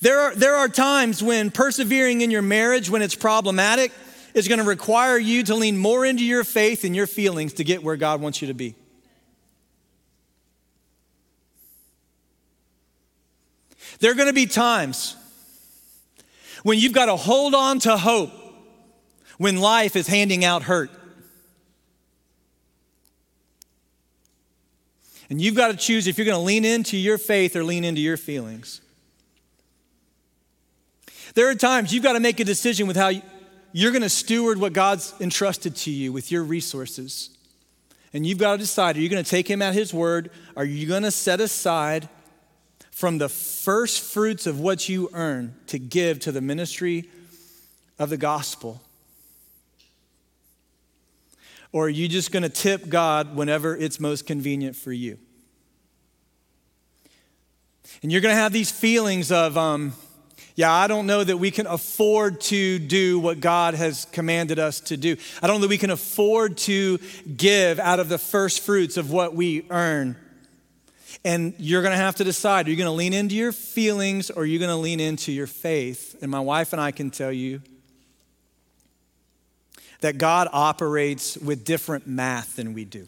There 0.00 0.18
are, 0.18 0.34
there 0.34 0.56
are 0.56 0.68
times 0.68 1.22
when 1.22 1.50
persevering 1.50 2.22
in 2.22 2.30
your 2.30 2.42
marriage, 2.42 2.88
when 2.88 3.02
it's 3.02 3.14
problematic, 3.14 3.92
is 4.32 4.48
going 4.48 4.58
to 4.58 4.64
require 4.64 5.18
you 5.18 5.42
to 5.44 5.54
lean 5.54 5.76
more 5.76 6.06
into 6.06 6.24
your 6.24 6.44
faith 6.44 6.84
and 6.84 6.96
your 6.96 7.06
feelings 7.06 7.54
to 7.54 7.64
get 7.64 7.82
where 7.82 7.96
God 7.96 8.20
wants 8.20 8.40
you 8.40 8.48
to 8.48 8.54
be. 8.54 8.74
There 13.98 14.10
are 14.10 14.14
going 14.14 14.28
to 14.28 14.32
be 14.32 14.46
times 14.46 15.16
when 16.62 16.78
you've 16.78 16.94
got 16.94 17.06
to 17.06 17.16
hold 17.16 17.54
on 17.54 17.80
to 17.80 17.96
hope 17.98 18.30
when 19.36 19.58
life 19.58 19.96
is 19.96 20.06
handing 20.06 20.44
out 20.44 20.62
hurt. 20.62 20.90
And 25.30 25.40
you've 25.40 25.54
got 25.54 25.68
to 25.68 25.76
choose 25.76 26.08
if 26.08 26.18
you're 26.18 26.24
going 26.24 26.36
to 26.36 26.44
lean 26.44 26.64
into 26.64 26.96
your 26.96 27.16
faith 27.16 27.54
or 27.54 27.62
lean 27.62 27.84
into 27.84 28.00
your 28.00 28.16
feelings. 28.16 28.80
There 31.34 31.48
are 31.48 31.54
times 31.54 31.94
you've 31.94 32.02
got 32.02 32.14
to 32.14 32.20
make 32.20 32.40
a 32.40 32.44
decision 32.44 32.88
with 32.88 32.96
how 32.96 33.12
you're 33.72 33.92
going 33.92 34.02
to 34.02 34.08
steward 34.08 34.58
what 34.58 34.72
God's 34.72 35.14
entrusted 35.20 35.76
to 35.76 35.90
you 35.90 36.12
with 36.12 36.32
your 36.32 36.42
resources. 36.42 37.30
And 38.12 38.26
you've 38.26 38.38
got 38.38 38.52
to 38.52 38.58
decide 38.58 38.96
are 38.96 39.00
you 39.00 39.08
going 39.08 39.22
to 39.22 39.30
take 39.30 39.48
Him 39.48 39.62
at 39.62 39.72
His 39.72 39.94
word? 39.94 40.30
Are 40.56 40.64
you 40.64 40.88
going 40.88 41.04
to 41.04 41.12
set 41.12 41.40
aside 41.40 42.08
from 42.90 43.18
the 43.18 43.28
first 43.28 44.02
fruits 44.02 44.48
of 44.48 44.58
what 44.58 44.88
you 44.88 45.08
earn 45.12 45.54
to 45.68 45.78
give 45.78 46.18
to 46.20 46.32
the 46.32 46.40
ministry 46.40 47.08
of 48.00 48.10
the 48.10 48.16
gospel? 48.16 48.82
Or 51.72 51.86
are 51.86 51.90
you 51.90 52.08
just 52.08 52.32
going 52.32 52.42
to 52.42 52.48
tip 52.48 52.88
God 52.88 53.36
whenever 53.36 53.76
it's 53.76 54.00
most 54.00 54.26
convenient 54.26 54.74
for 54.76 54.92
you? 54.92 55.18
And 58.02 58.10
you're 58.10 58.20
going 58.20 58.34
to 58.34 58.40
have 58.40 58.52
these 58.52 58.70
feelings 58.70 59.30
of, 59.30 59.56
um, 59.58 59.92
yeah, 60.56 60.72
I 60.72 60.86
don't 60.86 61.06
know 61.06 61.22
that 61.22 61.36
we 61.36 61.50
can 61.50 61.66
afford 61.66 62.40
to 62.42 62.78
do 62.78 63.20
what 63.20 63.40
God 63.40 63.74
has 63.74 64.06
commanded 64.06 64.58
us 64.58 64.80
to 64.80 64.96
do. 64.96 65.16
I 65.42 65.46
don't 65.46 65.56
know 65.56 65.62
that 65.62 65.70
we 65.70 65.78
can 65.78 65.90
afford 65.90 66.56
to 66.58 66.98
give 67.36 67.78
out 67.78 68.00
of 68.00 68.08
the 68.08 68.18
first 68.18 68.60
fruits 68.60 68.96
of 68.96 69.10
what 69.10 69.34
we 69.34 69.66
earn. 69.70 70.16
And 71.24 71.54
you're 71.58 71.82
going 71.82 71.92
to 71.92 71.98
have 71.98 72.16
to 72.16 72.24
decide 72.24 72.66
are 72.66 72.70
you 72.70 72.76
going 72.76 72.86
to 72.86 72.92
lean 72.92 73.12
into 73.12 73.34
your 73.34 73.52
feelings 73.52 74.30
or 74.30 74.42
are 74.42 74.46
you 74.46 74.58
going 74.58 74.70
to 74.70 74.76
lean 74.76 75.00
into 75.00 75.30
your 75.30 75.46
faith? 75.46 76.16
And 76.22 76.30
my 76.30 76.40
wife 76.40 76.72
and 76.72 76.80
I 76.80 76.90
can 76.92 77.10
tell 77.10 77.32
you 77.32 77.60
that 80.00 80.18
God 80.18 80.48
operates 80.52 81.36
with 81.36 81.64
different 81.64 82.06
math 82.06 82.56
than 82.56 82.74
we 82.74 82.84
do. 82.84 83.06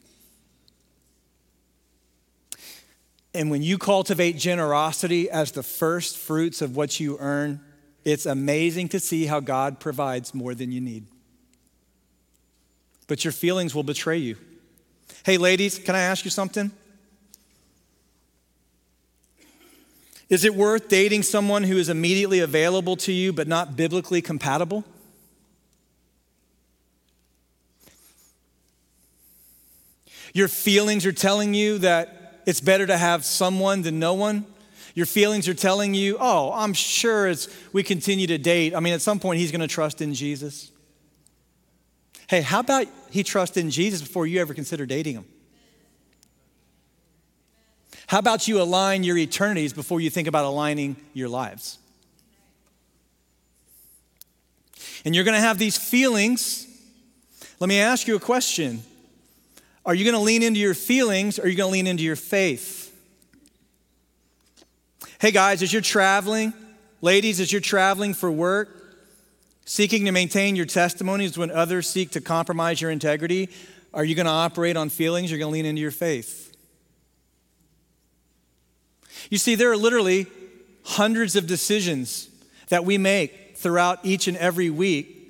And 3.34 3.50
when 3.50 3.62
you 3.62 3.78
cultivate 3.78 4.36
generosity 4.36 5.30
as 5.30 5.52
the 5.52 5.62
first 5.62 6.18
fruits 6.18 6.60
of 6.60 6.76
what 6.76 7.00
you 7.00 7.16
earn, 7.18 7.60
it's 8.04 8.26
amazing 8.26 8.88
to 8.90 9.00
see 9.00 9.26
how 9.26 9.40
God 9.40 9.80
provides 9.80 10.34
more 10.34 10.54
than 10.54 10.70
you 10.70 10.80
need. 10.80 11.06
But 13.06 13.24
your 13.24 13.32
feelings 13.32 13.74
will 13.74 13.84
betray 13.84 14.18
you. 14.18 14.36
Hey, 15.24 15.38
ladies, 15.38 15.78
can 15.78 15.94
I 15.94 16.00
ask 16.00 16.24
you 16.24 16.30
something? 16.30 16.70
Is 20.28 20.44
it 20.44 20.54
worth 20.54 20.88
dating 20.88 21.24
someone 21.24 21.62
who 21.62 21.76
is 21.76 21.88
immediately 21.88 22.40
available 22.40 22.96
to 22.96 23.12
you 23.12 23.32
but 23.32 23.46
not 23.46 23.76
biblically 23.76 24.22
compatible? 24.22 24.84
Your 30.32 30.48
feelings 30.48 31.04
are 31.06 31.12
telling 31.12 31.54
you 31.54 31.78
that 31.78 32.42
it's 32.46 32.60
better 32.60 32.86
to 32.86 32.96
have 32.96 33.24
someone 33.24 33.82
than 33.82 33.98
no 33.98 34.14
one. 34.14 34.46
Your 34.94 35.06
feelings 35.06 35.48
are 35.48 35.54
telling 35.54 35.94
you, 35.94 36.16
oh, 36.20 36.52
I'm 36.52 36.72
sure 36.72 37.26
as 37.26 37.48
we 37.72 37.82
continue 37.82 38.26
to 38.26 38.38
date, 38.38 38.74
I 38.74 38.80
mean, 38.80 38.92
at 38.92 39.00
some 39.00 39.18
point 39.20 39.40
he's 39.40 39.50
going 39.50 39.60
to 39.60 39.68
trust 39.68 40.02
in 40.02 40.14
Jesus. 40.14 40.70
Hey, 42.28 42.40
how 42.40 42.60
about 42.60 42.86
he 43.10 43.22
trust 43.22 43.56
in 43.56 43.70
Jesus 43.70 44.02
before 44.02 44.26
you 44.26 44.40
ever 44.40 44.54
consider 44.54 44.86
dating 44.86 45.14
him? 45.14 45.24
How 48.06 48.18
about 48.18 48.46
you 48.46 48.60
align 48.60 49.04
your 49.04 49.16
eternities 49.16 49.72
before 49.72 50.00
you 50.00 50.10
think 50.10 50.28
about 50.28 50.44
aligning 50.44 50.96
your 51.14 51.28
lives? 51.28 51.78
And 55.04 55.14
you're 55.14 55.24
going 55.24 55.36
to 55.36 55.40
have 55.40 55.58
these 55.58 55.78
feelings. 55.78 56.66
Let 57.58 57.68
me 57.68 57.80
ask 57.80 58.06
you 58.06 58.16
a 58.16 58.20
question 58.20 58.82
are 59.84 59.94
you 59.94 60.04
going 60.04 60.14
to 60.14 60.20
lean 60.20 60.42
into 60.42 60.60
your 60.60 60.74
feelings 60.74 61.38
or 61.38 61.42
are 61.42 61.48
you 61.48 61.56
going 61.56 61.70
to 61.70 61.72
lean 61.72 61.86
into 61.86 62.04
your 62.04 62.16
faith? 62.16 62.88
Hey 65.20 65.30
guys, 65.30 65.62
as 65.62 65.72
you're 65.72 65.82
traveling, 65.82 66.52
ladies, 67.00 67.40
as 67.40 67.52
you're 67.52 67.60
traveling 67.60 68.14
for 68.14 68.30
work, 68.30 69.00
seeking 69.64 70.04
to 70.04 70.12
maintain 70.12 70.56
your 70.56 70.66
testimonies 70.66 71.38
when 71.38 71.50
others 71.50 71.88
seek 71.88 72.10
to 72.12 72.20
compromise 72.20 72.80
your 72.80 72.90
integrity, 72.90 73.48
are 73.94 74.04
you 74.04 74.14
going 74.14 74.26
to 74.26 74.32
operate 74.32 74.76
on 74.76 74.88
feelings 74.88 75.30
or 75.30 75.34
are 75.34 75.38
you 75.38 75.42
going 75.44 75.50
to 75.50 75.54
lean 75.54 75.66
into 75.66 75.82
your 75.82 75.90
faith? 75.90 76.54
You 79.30 79.38
see, 79.38 79.54
there 79.54 79.70
are 79.70 79.76
literally 79.76 80.26
hundreds 80.84 81.36
of 81.36 81.46
decisions 81.46 82.28
that 82.68 82.84
we 82.84 82.98
make 82.98 83.56
throughout 83.56 84.00
each 84.02 84.26
and 84.28 84.36
every 84.36 84.70
week 84.70 85.21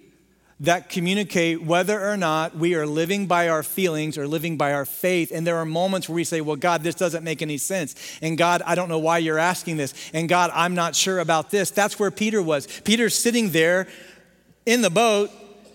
that 0.63 0.89
communicate 0.89 1.61
whether 1.61 2.01
or 2.01 2.17
not 2.17 2.57
we 2.57 2.75
are 2.77 2.87
living 2.87 3.27
by 3.27 3.49
our 3.49 3.65
feelings 3.65 4.17
or 4.17 4.29
living 4.29 4.57
by 4.57 4.73
our 4.73 4.85
faith. 4.85 5.33
And 5.33 5.45
there 5.45 5.57
are 5.57 5.65
moments 5.65 6.09
where 6.09 6.15
we 6.15 6.25
say, 6.25 6.41
Well, 6.41 6.57
God, 6.57 6.83
this 6.83 6.95
doesn't 6.95 7.25
make 7.25 7.43
any 7.43 7.59
sense. 7.59 7.97
And 8.23 8.39
God, 8.39 8.63
I 8.65 8.75
don't 8.75 8.89
know 8.89 9.01
why 9.01 9.19
you're 9.19 9.39
asking 9.39 9.77
this. 9.77 9.93
And 10.15 10.29
God, 10.29 10.51
I'm 10.55 10.75
not 10.75 10.95
sure 10.95 11.19
about 11.19 11.51
this. 11.51 11.71
That's 11.71 11.99
where 11.99 12.11
Peter 12.11 12.41
was. 12.41 12.67
Peter's 12.83 13.15
sitting 13.15 13.51
there 13.51 13.89
in 14.65 14.83
the 14.83 14.91
boat 14.91 15.31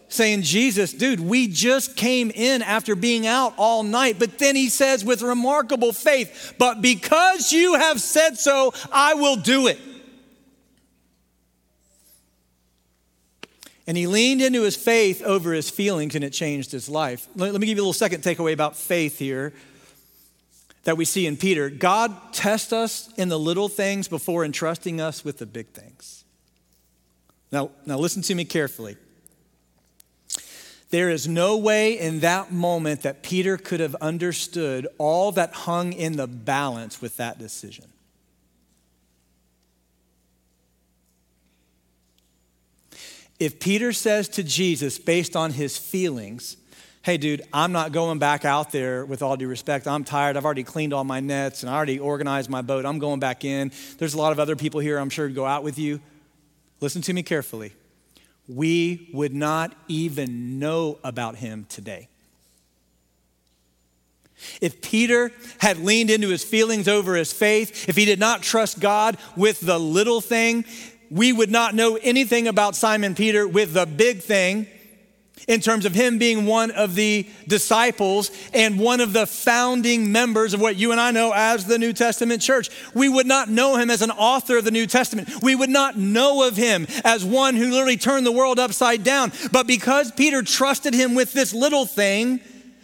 saying, 0.10 0.42
Jesus, 0.44 0.94
dude, 0.94 1.20
we 1.20 1.50
just 1.50 1.98
came 1.98 2.32
in 2.32 2.62
after 2.62 2.96
being 2.96 3.28
out 3.28 3.54
all 3.58 3.84
night. 3.84 4.18
But 4.18 4.40
then 4.40 4.56
he 4.56 4.70
says 4.70 5.04
with 5.04 5.22
remarkable 5.22 5.92
faith, 5.92 6.54
But 6.58 6.82
because 6.82 7.52
you 7.52 7.76
have 7.76 8.00
said 8.00 8.38
so, 8.38 8.74
I 8.92 9.16
will 9.16 9.36
do 9.36 9.68
it. 9.68 9.80
And 13.88 13.96
he 13.96 14.06
leaned 14.06 14.42
into 14.42 14.64
his 14.64 14.76
faith 14.76 15.22
over 15.24 15.54
his 15.54 15.70
feelings 15.70 16.14
and 16.14 16.24
it 16.24 16.32
changed 16.32 16.72
his 16.72 16.90
life. 16.90 17.28
Let, 17.36 17.54
me 17.54 17.66
give 17.66 17.78
you 17.78 17.84
a 17.84 17.86
little 17.86 17.94
second 17.94 18.22
takeaway 18.22 18.52
about 18.52 18.76
faith 18.76 19.18
here 19.18 19.54
that 20.84 20.98
we 20.98 21.06
see 21.06 21.26
in 21.26 21.38
Peter. 21.38 21.70
God 21.70 22.34
tests 22.34 22.74
us 22.74 23.12
in 23.18 23.30
the 23.30 23.40
little 23.40 23.70
things 23.70 24.08
before 24.08 24.44
entrusting 24.44 25.00
us 25.00 25.24
with 25.24 25.38
the 25.38 25.46
big 25.46 25.68
things. 25.68 26.26
Now, 27.52 27.72
now 27.86 27.98
listen 27.98 28.22
to 28.24 28.36
me 28.36 28.44
carefully. 28.44 28.98
There 30.90 31.10
is 31.10 31.28
no 31.28 31.58
way 31.58 32.00
in 32.00 32.22
that 32.22 32.52
moment 32.52 33.02
that 33.02 33.22
Peter 33.22 33.58
could 33.58 33.80
have 33.80 33.96
understood 33.96 34.88
all 34.98 35.32
that 35.34 35.54
hung 35.54 35.92
in 35.94 36.16
the 36.16 36.28
balance 36.28 37.02
with 37.02 37.18
that 37.18 37.38
decision. 37.38 37.86
If 43.40 43.60
Peter 43.60 43.94
says 43.94 44.28
to 44.30 44.44
Jesus, 44.44 44.98
based 44.98 45.36
on 45.36 45.52
his 45.52 45.78
feelings, 45.78 46.58
hey, 47.04 47.18
dude, 47.18 47.44
I'm 47.54 47.72
not 47.72 47.92
going 47.92 48.20
back 48.20 48.46
out 48.46 48.72
there 48.72 49.06
with 49.06 49.22
all 49.22 49.38
due 49.38 49.48
respect. 49.48 49.88
I'm 49.88 50.04
tired. 50.04 50.36
I've 50.36 50.46
already 50.46 50.64
cleaned 50.64 50.94
all 50.94 51.04
my 51.04 51.20
nets 51.20 51.62
and 51.64 51.70
I 51.70 51.76
already 51.76 52.00
organized 52.00 52.50
my 52.50 52.62
boat. 52.62 52.86
I'm 52.86 53.00
going 53.00 53.20
back 53.20 53.46
in. 53.46 53.72
There's 53.98 54.14
a 54.14 54.18
lot 54.18 54.32
of 54.32 54.40
other 54.40 54.56
people 54.56 54.80
here, 54.80 54.98
I'm 54.98 55.10
sure, 55.10 55.28
to 55.28 55.34
go 55.34 55.46
out 55.46 55.64
with 55.64 55.78
you. 55.78 56.02
Listen 56.82 57.02
to 57.04 57.14
me 57.14 57.24
carefully. 57.24 57.74
We 58.48 59.10
would 59.14 59.34
not 59.34 59.76
even 59.88 60.58
know 60.58 61.00
about 61.04 61.36
him 61.36 61.66
today. 61.70 62.08
If 64.62 64.82
Peter 64.82 65.32
had 65.60 65.78
leaned 65.80 66.10
into 66.10 66.30
his 66.30 66.44
feelings 66.44 66.88
over 66.88 67.16
his 67.16 67.34
faith, 67.34 67.90
if 67.90 67.96
he 67.96 68.06
did 68.06 68.20
not 68.20 68.44
trust 68.44 68.80
God 68.80 69.18
with 69.36 69.60
the 69.62 69.80
little 69.80 70.22
thing, 70.22 70.66
we 71.10 71.32
would 71.32 71.52
not 71.52 71.76
know 71.76 71.98
anything 72.02 72.48
about 72.48 72.76
Simon 72.76 73.16
Peter 73.16 73.48
with 73.48 73.74
the 73.74 73.86
big 73.86 74.22
thing 74.22 74.68
in 75.48 75.62
terms 75.62 75.86
of 75.86 75.94
him 75.94 76.18
being 76.18 76.46
one 76.46 76.72
of 76.72 76.96
the 76.96 77.28
disciples 77.48 78.32
and 78.54 78.80
one 78.80 79.00
of 79.00 79.14
the 79.14 79.26
founding 79.26 80.12
members 80.12 80.54
of 80.54 80.60
what 80.60 80.76
you 80.76 80.92
and 80.92 81.00
I 81.00 81.12
know 81.12 81.32
as 81.34 81.66
the 81.66 81.78
New 81.78 81.94
Testament 81.94 82.42
church. 82.42 82.70
We 82.94 83.08
would 83.08 83.28
not 83.28 83.50
know 83.50 83.78
him 83.78 83.90
as 83.90 84.02
an 84.02 84.12
author 84.12 84.58
of 84.58 84.66
the 84.66 84.72
New 84.72 84.88
Testament. 84.88 85.30
We 85.42 85.56
would 85.56 85.70
not 85.70 85.98
know 85.98 86.48
of 86.48 86.58
him 86.58 86.88
as 87.06 87.24
one 87.24 87.56
who 87.56 87.72
literally 87.72 87.98
turned 87.98 88.26
the 88.26 88.32
world 88.32 88.60
upside 88.60 89.04
down. 89.04 89.32
But 89.52 89.68
because 89.68 90.12
Peter 90.12 90.42
trusted 90.42 90.94
him 90.94 91.14
with 91.14 91.34
this 91.34 91.54
little 91.54 91.86
thing, 91.86 92.42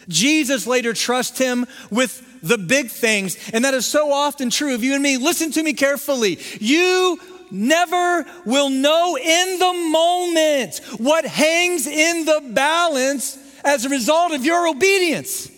Jesus 0.08 0.68
later 0.68 0.94
trusts 0.94 1.38
him 1.38 1.66
with 1.90 2.42
the 2.42 2.58
big 2.58 2.90
things. 2.90 3.38
And 3.52 3.66
that 3.66 3.74
is 3.74 3.86
so 3.86 4.12
often 4.12 4.50
true 4.50 4.76
of 4.76 4.84
you 4.84 4.94
and 4.94 5.02
me. 5.02 5.18
Listen 5.18 5.52
to 5.52 5.64
me 5.64 5.74
carefully. 5.74 6.40
You 6.60 7.20
never 7.54 8.26
will 8.46 8.70
know 8.70 9.18
in 9.18 9.60
the 9.60 9.74
moment 9.90 10.82
what 10.98 11.26
hangs 11.26 11.88
in 11.88 12.26
the 12.26 12.42
balance 12.52 13.38
as 13.64 13.86
a 13.86 13.90
result 13.90 14.34
of 14.34 14.44
your 14.44 14.68
obedience. 14.68 15.50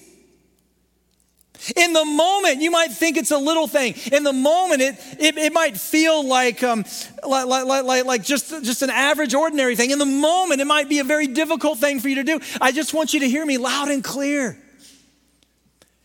In 1.75 1.93
the 1.93 2.05
moment, 2.05 2.62
you 2.62 2.69
might 2.69 2.91
think 2.91 3.17
it's 3.17 3.31
a 3.31 3.38
little 3.38 3.67
thing. 3.67 3.95
In 4.12 4.23
the 4.23 4.34
moment, 4.34 4.81
it, 4.81 4.95
it, 5.19 5.38
it 5.38 5.53
might 5.53 5.77
feel 5.77 6.23
like, 6.23 6.62
um, 6.62 6.86
like, 7.27 7.47
like, 7.47 7.84
like, 7.84 8.05
like 8.05 8.23
just, 8.23 8.49
just 8.63 8.81
an 8.84 8.91
average, 8.91 9.34
ordinary 9.34 9.75
thing. 9.75 9.89
In 9.89 9.97
the 9.97 10.05
moment, 10.05 10.62
it 10.62 10.65
might 10.65 10.89
be 10.89 10.99
a 10.99 11.03
very 11.03 11.25
difficult 11.25 11.79
thing 11.79 11.99
for 11.99 12.10
you 12.10 12.15
to 12.15 12.23
do. 12.23 12.39
I 12.62 12.71
just 12.71 12.93
want 12.93 13.13
you 13.13 13.21
to 13.21 13.27
hear 13.27 13.45
me 13.45 13.58
loud 13.58 13.89
and 13.89 14.03
clear. 14.03 14.62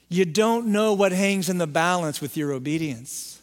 You 0.08 0.24
don't 0.24 0.68
know 0.68 0.94
what 0.94 1.12
hangs 1.12 1.48
in 1.48 1.58
the 1.58 1.66
balance 1.66 2.20
with 2.20 2.36
your 2.36 2.52
obedience. 2.52 3.39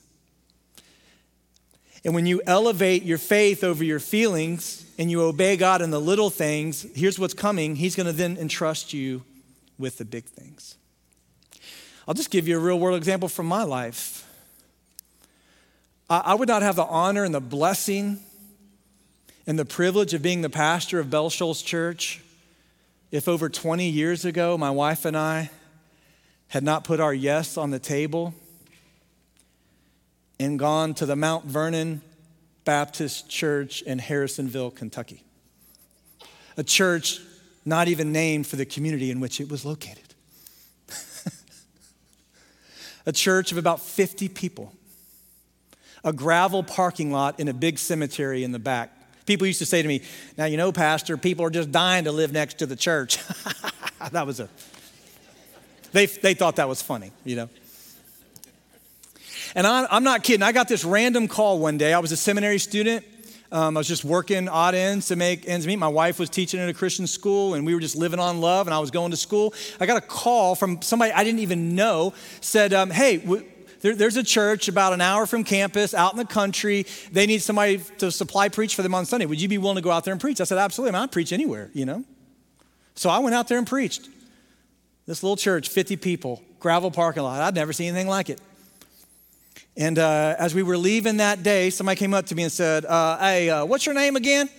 And 2.08 2.16
when 2.16 2.26
you 2.26 2.42
elevate 2.48 3.04
your 3.04 3.18
faith 3.18 3.66
over 3.66 3.84
your 3.84 4.00
feelings 4.00 4.86
and 4.98 5.12
you 5.12 5.24
obey 5.24 5.58
God 5.58 5.82
in 5.82 5.92
the 5.92 6.00
little 6.00 6.30
things, 6.30 6.88
here's 6.96 7.20
what's 7.20 7.34
coming. 7.34 7.76
He's 7.76 7.98
going 7.98 8.06
to 8.06 8.14
then 8.14 8.38
entrust 8.38 8.94
you 8.94 9.24
with 9.78 9.98
the 9.98 10.06
big 10.06 10.24
things. 10.24 10.78
I'll 12.08 12.14
just 12.14 12.32
give 12.32 12.48
you 12.48 12.56
a 12.56 12.62
real 12.62 12.80
world 12.80 12.96
example 12.96 13.28
from 13.28 13.46
my 13.46 13.64
life. 13.64 14.26
I 16.10 16.34
would 16.34 16.48
not 16.48 16.62
have 16.62 16.78
the 16.78 16.86
honor 16.86 17.26
and 17.26 17.36
the 17.36 17.42
blessing 17.42 18.20
and 19.46 19.60
the 19.60 19.66
privilege 19.66 20.14
of 20.14 20.22
being 20.22 20.40
the 20.40 20.50
pastor 20.50 21.02
of 21.02 21.10
Bell 21.10 21.30
Shoals 21.30 21.62
Church 21.62 22.24
if 23.12 23.28
over 23.28 23.50
20 23.50 23.90
years 23.90 24.24
ago 24.24 24.58
my 24.58 24.72
wife 24.72 25.04
and 25.04 25.18
I 25.18 25.50
had 26.48 26.64
not 26.64 26.86
put 26.86 27.02
our 27.02 27.14
yes 27.14 27.58
on 27.58 27.72
the 27.72 27.80
table 27.80 28.34
and 30.40 30.60
gone 30.60 30.94
to 30.96 31.06
the 31.06 31.16
Mount 31.16 31.46
Vernon 31.46 32.02
Baptist 32.66 33.30
Church 33.30 33.82
in 33.82 34.00
Harrisonville, 34.00 34.76
Kentucky. 34.76 35.24
A 36.58 36.64
church 36.64 37.20
not 37.66 37.88
even 37.88 38.12
named 38.12 38.48
for 38.48 38.56
the 38.56 38.66
community 38.66 39.12
in 39.12 39.20
which 39.20 39.42
it 39.42 39.50
was 39.50 39.66
located. 39.66 40.14
a 43.06 43.12
church 43.12 43.52
of 43.52 43.58
about 43.58 43.82
50 43.82 44.30
people, 44.30 44.74
a 46.04 46.14
gravel 46.14 46.64
parking 46.64 47.12
lot 47.12 47.40
in 47.40 47.48
a 47.48 47.54
big 47.54 47.80
cemetery 47.80 48.44
in 48.44 48.52
the 48.52 48.60
back. 48.60 48.94
People 49.26 49.48
used 49.48 49.60
to 49.60 49.66
say 49.66 49.82
to 49.82 49.88
me, 49.88 50.02
Now, 50.38 50.46
you 50.46 50.56
know, 50.56 50.72
Pastor, 50.72 51.18
people 51.18 51.46
are 51.46 51.50
just 51.50 51.72
dying 51.72 52.06
to 52.06 52.12
live 52.12 52.32
next 52.32 52.60
to 52.60 52.66
the 52.66 52.78
church. 52.78 53.20
that 54.12 54.26
was 54.26 54.40
a, 54.40 54.48
they, 55.92 56.06
they 56.06 56.34
thought 56.34 56.56
that 56.56 56.70
was 56.70 56.82
funny, 56.82 57.12
you 57.26 57.36
know. 57.36 57.50
And 59.56 59.68
I, 59.68 59.88
I'm 59.90 60.04
not 60.04 60.24
kidding. 60.24 60.44
I 60.44 60.52
got 60.52 60.68
this 60.68 60.84
random 60.84 61.28
call 61.28 61.60
one 61.60 61.78
day. 61.78 61.94
I 61.94 62.00
was 62.00 62.12
a 62.12 62.18
seminary 62.18 62.60
student. 62.60 63.06
Um, 63.52 63.78
I 63.78 63.80
was 63.80 63.88
just 63.88 64.04
working 64.04 64.50
odd 64.50 64.76
ends 64.76 65.08
to 65.08 65.16
make 65.16 65.48
ends 65.48 65.66
meet. 65.66 65.78
My 65.78 65.88
wife 65.88 66.20
was 66.20 66.30
teaching 66.30 66.60
at 66.60 66.68
a 66.68 66.74
Christian 66.74 67.08
school, 67.08 67.54
and 67.54 67.66
we 67.66 67.74
were 67.74 67.80
just 67.80 67.96
living 67.96 68.20
on 68.20 68.42
love, 68.42 68.68
and 68.68 68.74
I 68.74 68.80
was 68.80 68.92
going 68.92 69.12
to 69.12 69.18
school. 69.18 69.54
I 69.80 69.86
got 69.86 69.98
a 69.98 70.06
call 70.06 70.54
from 70.56 70.82
somebody 70.82 71.14
I 71.14 71.24
didn't 71.24 71.40
even 71.40 71.74
know, 71.76 72.14
said, 72.42 72.74
um, 72.74 72.90
Hey, 72.90 73.18
w- 73.18 73.46
there, 73.82 73.96
there's 73.96 74.18
a 74.18 74.24
church 74.24 74.68
about 74.68 74.92
an 74.92 75.02
hour 75.02 75.26
from 75.26 75.44
campus 75.44 75.94
out 75.94 76.12
in 76.12 76.18
the 76.18 76.26
country. 76.26 76.86
They 77.12 77.26
need 77.26 77.42
somebody 77.42 77.78
to 78.00 78.12
supply 78.12 78.50
preach 78.50 78.76
for 78.76 78.82
them 78.82 78.94
on 78.94 79.06
Sunday. 79.06 79.26
Would 79.26 79.40
you 79.40 79.48
be 79.48 79.58
willing 79.58 79.76
to 79.76 79.82
go 79.82 79.92
out 79.92 80.04
there 80.04 80.12
and 80.12 80.20
preach? 80.20 80.42
I 80.42 80.44
said, 80.44 80.58
Absolutely. 80.58 80.98
I 80.98 81.02
will 81.02 81.08
preach 81.08 81.32
anywhere, 81.32 81.70
you 81.74 81.86
know? 81.86 82.04
So 82.96 83.10
I 83.10 83.20
went 83.20 83.36
out 83.36 83.48
there 83.48 83.60
and 83.60 83.68
preached. 83.68 84.10
This 85.06 85.24
little 85.24 85.38
church, 85.38 85.70
50 85.70 85.96
people, 85.96 86.44
gravel 86.60 86.92
parking 86.92 87.24
lot. 87.24 87.40
I'd 87.40 87.56
never 87.56 87.72
seen 87.72 87.88
anything 87.88 88.10
like 88.10 88.30
it. 88.30 88.42
And 89.78 90.00
uh, 90.00 90.36
as 90.40 90.56
we 90.56 90.64
were 90.64 90.78
leaving 90.78 91.18
that 91.18 91.44
day, 91.44 91.70
somebody 91.70 92.00
came 92.00 92.16
up 92.16 92.26
to 92.28 92.36
me 92.36 92.44
and 92.44 92.52
said, 92.52 92.84
uh, 92.84 93.20
Hey, 93.20 93.50
uh, 93.50 93.64
what's 93.64 93.86
your 93.86 93.94
name 93.94 94.16
again? 94.16 94.50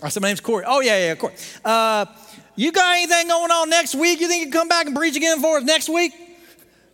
I 0.00 0.08
said, 0.08 0.22
My 0.22 0.28
name's 0.28 0.40
Corey. 0.40 0.64
Oh, 0.66 0.80
yeah, 0.80 1.08
yeah, 1.08 1.14
Corey. 1.16 1.34
Uh, 1.64 2.06
you 2.54 2.70
got 2.70 2.94
anything 2.94 3.26
going 3.26 3.50
on 3.50 3.68
next 3.68 3.96
week? 3.96 4.20
You 4.20 4.28
think 4.28 4.40
you 4.40 4.46
can 4.46 4.52
come 4.52 4.68
back 4.68 4.86
and 4.86 4.94
preach 4.94 5.16
again 5.16 5.40
for 5.40 5.58
us 5.58 5.64
next 5.64 5.88
week? 5.88 6.12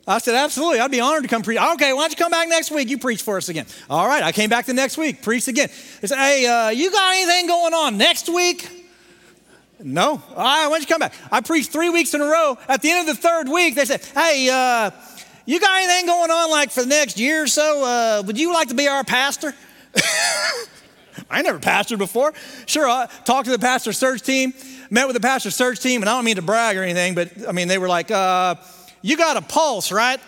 I 0.06 0.16
said, 0.16 0.34
Absolutely. 0.34 0.80
I'd 0.80 0.90
be 0.90 1.00
honored 1.00 1.24
to 1.24 1.28
come 1.28 1.42
preach. 1.42 1.58
Okay, 1.58 1.92
why 1.92 2.02
don't 2.02 2.10
you 2.10 2.16
come 2.16 2.30
back 2.30 2.48
next 2.48 2.70
week? 2.70 2.88
You 2.88 2.96
preach 2.96 3.20
for 3.20 3.36
us 3.36 3.50
again. 3.50 3.66
All 3.90 4.08
right, 4.08 4.22
I 4.22 4.32
came 4.32 4.48
back 4.48 4.64
the 4.64 4.72
next 4.72 4.96
week, 4.96 5.20
preached 5.20 5.48
again. 5.48 5.68
They 6.00 6.08
said, 6.08 6.18
Hey, 6.18 6.46
uh, 6.46 6.70
you 6.70 6.90
got 6.90 7.14
anything 7.16 7.48
going 7.48 7.74
on 7.74 7.98
next 7.98 8.30
week? 8.30 8.66
No. 9.78 10.22
All 10.30 10.36
right, 10.36 10.68
why 10.68 10.70
don't 10.70 10.80
you 10.80 10.86
come 10.86 11.00
back? 11.00 11.12
I 11.30 11.42
preached 11.42 11.70
three 11.70 11.90
weeks 11.90 12.14
in 12.14 12.22
a 12.22 12.24
row. 12.24 12.56
At 12.66 12.80
the 12.80 12.90
end 12.90 13.06
of 13.06 13.14
the 13.14 13.20
third 13.20 13.46
week, 13.46 13.74
they 13.74 13.84
said, 13.84 14.02
Hey, 14.14 14.48
uh, 14.50 14.90
you 15.46 15.60
got 15.60 15.78
anything 15.78 16.06
going 16.06 16.30
on 16.30 16.50
like 16.50 16.70
for 16.72 16.82
the 16.82 16.88
next 16.88 17.18
year 17.18 17.44
or 17.44 17.46
so? 17.46 17.84
Uh, 17.84 18.22
would 18.26 18.38
you 18.38 18.52
like 18.52 18.68
to 18.68 18.74
be 18.74 18.88
our 18.88 19.04
pastor? 19.04 19.54
I 21.30 21.42
never 21.42 21.60
pastored 21.60 21.98
before. 21.98 22.34
Sure, 22.66 22.88
I 22.88 23.06
talked 23.24 23.46
to 23.46 23.52
the 23.52 23.58
pastor 23.58 23.92
search 23.92 24.22
team, 24.22 24.52
met 24.90 25.06
with 25.06 25.14
the 25.14 25.20
pastor 25.20 25.50
search 25.50 25.80
team, 25.80 26.02
and 26.02 26.10
I 26.10 26.14
don't 26.14 26.24
mean 26.24 26.36
to 26.36 26.42
brag 26.42 26.76
or 26.76 26.82
anything, 26.82 27.14
but 27.14 27.48
I 27.48 27.52
mean, 27.52 27.68
they 27.68 27.78
were 27.78 27.88
like, 27.88 28.10
uh, 28.10 28.56
You 29.02 29.16
got 29.16 29.36
a 29.36 29.40
pulse, 29.40 29.92
right? 29.92 30.20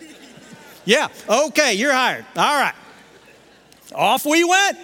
yeah, 0.84 1.08
okay, 1.28 1.74
you're 1.74 1.92
hired. 1.92 2.26
All 2.36 2.60
right. 2.60 2.74
Off 3.94 4.24
we 4.24 4.44
went. 4.44 4.78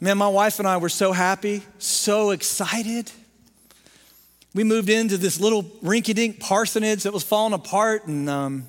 Man, 0.00 0.16
my 0.16 0.28
wife 0.28 0.58
and 0.58 0.66
I 0.66 0.78
were 0.78 0.88
so 0.88 1.12
happy, 1.12 1.62
so 1.78 2.30
excited 2.30 3.12
we 4.54 4.64
moved 4.64 4.88
into 4.88 5.16
this 5.16 5.38
little 5.38 5.62
rinky 5.62 6.14
dink 6.14 6.40
parsonage 6.40 7.04
that 7.04 7.12
was 7.12 7.22
falling 7.22 7.52
apart, 7.52 8.06
and 8.06 8.28
um, 8.28 8.66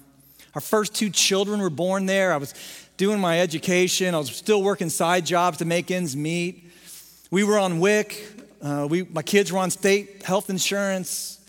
our 0.54 0.62
first 0.62 0.94
two 0.94 1.10
children 1.10 1.60
were 1.60 1.70
born 1.70 2.06
there. 2.06 2.34
I 2.34 2.38
was 2.38 2.54
doing 2.98 3.20
my 3.20 3.40
education, 3.40 4.14
I 4.14 4.20
was 4.20 4.36
still 4.36 4.62
working 4.62 4.90
side 4.90 5.26
jobs 5.26 5.58
to 5.58 5.66
make 5.66 5.90
ends 5.90 6.16
meet. 6.16 6.70
We 7.32 7.44
were 7.44 7.58
on 7.58 7.80
WIC, 7.80 8.42
uh, 8.62 8.88
we, 8.90 9.04
my 9.04 9.24
kids 9.24 9.52
were 9.52 9.58
on 9.58 9.72
state 9.72 10.22
health 10.24 10.52
insurance. 10.52 11.40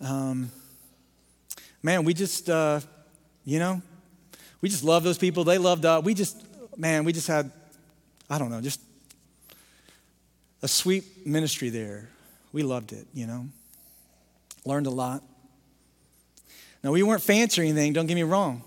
Um, 0.00 0.52
man, 1.82 2.04
we 2.04 2.14
just, 2.14 2.48
uh, 2.48 2.80
you 3.44 3.58
know, 3.58 3.82
we 4.60 4.68
just 4.68 4.84
loved 4.84 5.04
those 5.04 5.18
people. 5.18 5.42
They 5.42 5.58
loved 5.58 5.84
us. 5.84 6.04
We 6.04 6.14
just, 6.14 6.40
man, 6.76 7.04
we 7.04 7.12
just 7.12 7.26
had, 7.26 7.50
I 8.28 8.38
don't 8.38 8.50
know, 8.50 8.60
just 8.60 8.80
a 10.62 10.68
sweet 10.68 11.26
ministry 11.26 11.70
there. 11.70 12.08
We 12.52 12.62
loved 12.62 12.92
it, 12.92 13.06
you 13.12 13.26
know. 13.26 13.48
Learned 14.64 14.86
a 14.86 14.90
lot. 14.90 15.22
Now, 16.82 16.92
we 16.92 17.02
weren't 17.02 17.22
fancy 17.22 17.60
or 17.60 17.64
anything, 17.64 17.92
don't 17.92 18.06
get 18.06 18.14
me 18.14 18.22
wrong. 18.22 18.62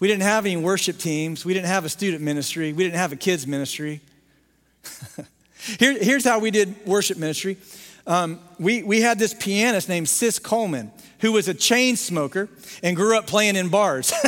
We 0.00 0.08
didn't 0.08 0.22
have 0.22 0.44
any 0.44 0.56
worship 0.56 0.98
teams. 0.98 1.44
We 1.44 1.54
didn't 1.54 1.68
have 1.68 1.84
a 1.84 1.88
student 1.88 2.22
ministry. 2.22 2.72
We 2.72 2.84
didn't 2.84 2.96
have 2.96 3.12
a 3.12 3.16
kids 3.16 3.46
ministry. 3.46 4.00
Here, 5.78 5.96
here's 5.98 6.24
how 6.24 6.40
we 6.40 6.50
did 6.50 6.86
worship 6.86 7.16
ministry. 7.16 7.56
Um, 8.06 8.38
we, 8.58 8.82
we 8.82 9.00
had 9.00 9.18
this 9.18 9.32
pianist 9.32 9.88
named 9.88 10.10
Sis 10.10 10.38
Coleman, 10.38 10.92
who 11.20 11.32
was 11.32 11.48
a 11.48 11.54
chain 11.54 11.96
smoker 11.96 12.50
and 12.82 12.94
grew 12.94 13.16
up 13.16 13.26
playing 13.26 13.56
in 13.56 13.70
bars. 13.70 14.12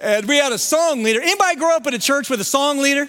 and 0.00 0.28
we 0.28 0.36
had 0.36 0.52
a 0.52 0.58
song 0.58 1.02
leader. 1.02 1.20
Anybody 1.20 1.56
grow 1.56 1.74
up 1.74 1.84
in 1.88 1.94
a 1.94 1.98
church 1.98 2.30
with 2.30 2.40
a 2.40 2.44
song 2.44 2.78
leader? 2.78 3.08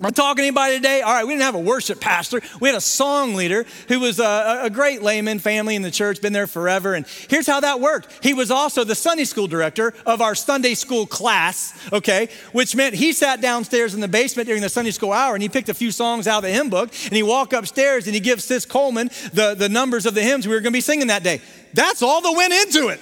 Am 0.00 0.06
I 0.06 0.10
talking 0.10 0.36
to 0.36 0.42
anybody 0.44 0.76
today? 0.76 1.02
All 1.02 1.12
right, 1.12 1.26
we 1.26 1.34
didn't 1.34 1.42
have 1.42 1.54
a 1.54 1.60
worship 1.60 2.00
pastor. 2.00 2.40
We 2.58 2.70
had 2.70 2.74
a 2.74 2.80
song 2.80 3.34
leader 3.34 3.66
who 3.88 4.00
was 4.00 4.18
a, 4.18 4.60
a, 4.62 4.70
great 4.70 5.02
layman 5.02 5.38
family 5.38 5.76
in 5.76 5.82
the 5.82 5.90
church, 5.90 6.22
been 6.22 6.32
there 6.32 6.46
forever. 6.46 6.94
And 6.94 7.06
here's 7.28 7.46
how 7.46 7.60
that 7.60 7.80
worked. 7.80 8.08
He 8.22 8.32
was 8.32 8.50
also 8.50 8.82
the 8.82 8.94
Sunday 8.94 9.24
school 9.24 9.46
director 9.46 9.92
of 10.06 10.22
our 10.22 10.34
Sunday 10.34 10.72
school 10.72 11.04
class, 11.04 11.74
okay, 11.92 12.30
which 12.52 12.74
meant 12.74 12.94
he 12.94 13.12
sat 13.12 13.42
downstairs 13.42 13.92
in 13.92 14.00
the 14.00 14.08
basement 14.08 14.46
during 14.46 14.62
the 14.62 14.70
Sunday 14.70 14.90
school 14.90 15.12
hour 15.12 15.34
and 15.34 15.42
he 15.42 15.50
picked 15.50 15.68
a 15.68 15.74
few 15.74 15.90
songs 15.90 16.26
out 16.26 16.38
of 16.38 16.44
the 16.44 16.50
hymn 16.50 16.70
book 16.70 16.88
and 17.04 17.12
he 17.12 17.22
walked 17.22 17.52
upstairs 17.52 18.06
and 18.06 18.14
he 18.14 18.20
gives 18.20 18.44
Sis 18.44 18.64
Coleman 18.64 19.10
the, 19.34 19.54
the 19.54 19.68
numbers 19.68 20.06
of 20.06 20.14
the 20.14 20.22
hymns 20.22 20.48
we 20.48 20.54
were 20.54 20.60
going 20.60 20.72
to 20.72 20.76
be 20.78 20.80
singing 20.80 21.08
that 21.08 21.22
day. 21.22 21.42
That's 21.74 22.00
all 22.00 22.22
that 22.22 22.32
went 22.34 22.54
into 22.54 22.88
it. 22.88 23.00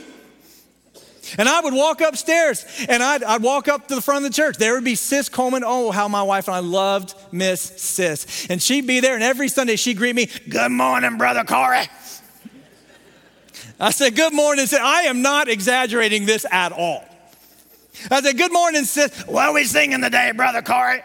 And 1.36 1.48
I 1.48 1.60
would 1.60 1.74
walk 1.74 2.00
upstairs 2.00 2.64
and 2.88 3.02
I'd, 3.02 3.22
I'd, 3.22 3.42
walk 3.42 3.68
up 3.68 3.88
to 3.88 3.94
the 3.94 4.00
front 4.00 4.24
of 4.24 4.30
the 4.30 4.34
church. 4.34 4.56
There 4.56 4.74
would 4.74 4.84
be 4.84 4.94
Sis 4.94 5.28
Coleman. 5.28 5.62
Oh, 5.64 5.90
how 5.90 6.08
my 6.08 6.22
wife 6.22 6.48
and 6.48 6.54
I 6.54 6.60
loved 6.60 7.14
Miss 7.32 7.60
Sis. 7.60 8.46
And 8.48 8.62
she'd 8.62 8.86
be 8.86 9.00
there, 9.00 9.14
and 9.14 9.22
every 9.22 9.48
Sunday 9.48 9.76
she'd 9.76 9.96
greet 9.96 10.14
me, 10.14 10.28
Good 10.48 10.70
morning, 10.70 11.18
Brother 11.18 11.44
Corey. 11.44 11.86
I 13.80 13.90
said, 13.90 14.16
Good 14.16 14.32
morning, 14.32 14.66
sis. 14.66 14.80
I 14.80 15.02
am 15.02 15.22
not 15.22 15.48
exaggerating 15.48 16.26
this 16.26 16.44
at 16.50 16.72
all. 16.72 17.04
I 18.10 18.20
said, 18.22 18.36
Good 18.36 18.52
morning, 18.52 18.84
sis. 18.84 19.22
What 19.26 19.48
are 19.48 19.54
we 19.54 19.64
singing 19.64 20.00
today, 20.02 20.32
Brother 20.34 20.62
Corey? 20.62 21.02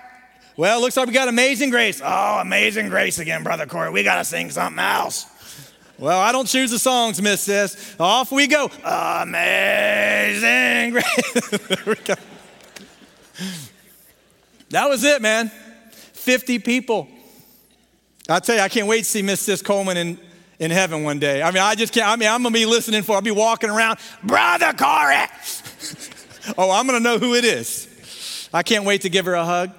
Well, 0.55 0.81
looks 0.81 0.95
like 0.97 1.07
we 1.07 1.13
got 1.13 1.27
Amazing 1.27 1.71
Grace. 1.71 2.01
Oh, 2.03 2.39
Amazing 2.39 2.89
Grace 2.89 3.17
again, 3.17 3.43
Brother 3.43 3.65
Corey. 3.65 3.89
We 3.91 4.03
got 4.03 4.17
to 4.17 4.25
sing 4.25 4.51
something 4.51 4.79
else. 4.79 5.25
Well, 5.99 6.19
I 6.19 6.31
don't 6.31 6.47
choose 6.47 6.71
the 6.71 6.79
songs, 6.79 7.21
Miss 7.21 7.41
Sis. 7.41 7.95
Off 7.99 8.31
we 8.31 8.47
go. 8.47 8.69
Amazing 8.83 10.91
grace. 10.91 11.85
we 11.85 11.95
go. 11.95 12.15
That 14.71 14.89
was 14.89 15.03
it, 15.03 15.21
man. 15.21 15.51
50 15.91 16.59
people. 16.59 17.07
I 18.27 18.39
tell 18.39 18.55
you, 18.55 18.61
I 18.61 18.69
can't 18.69 18.87
wait 18.87 18.99
to 18.99 19.05
see 19.05 19.21
Miss 19.21 19.41
Sis 19.41 19.61
Coleman 19.61 19.97
in, 19.97 20.19
in 20.57 20.71
heaven 20.71 21.03
one 21.03 21.19
day. 21.19 21.43
I 21.43 21.51
mean, 21.51 21.61
I 21.61 21.75
just 21.75 21.93
can't. 21.93 22.07
I 22.07 22.15
mean, 22.15 22.29
I'm 22.29 22.41
gonna 22.41 22.53
be 22.53 22.65
listening 22.65 23.03
for. 23.03 23.15
I'll 23.15 23.21
be 23.21 23.31
walking 23.31 23.69
around, 23.69 23.99
brother 24.23 24.73
Corey. 24.73 25.27
oh, 26.57 26.71
I'm 26.71 26.87
gonna 26.87 27.01
know 27.01 27.19
who 27.19 27.35
it 27.35 27.45
is. 27.45 28.49
I 28.53 28.63
can't 28.63 28.85
wait 28.85 29.01
to 29.01 29.09
give 29.09 29.25
her 29.25 29.33
a 29.33 29.45
hug. 29.45 29.71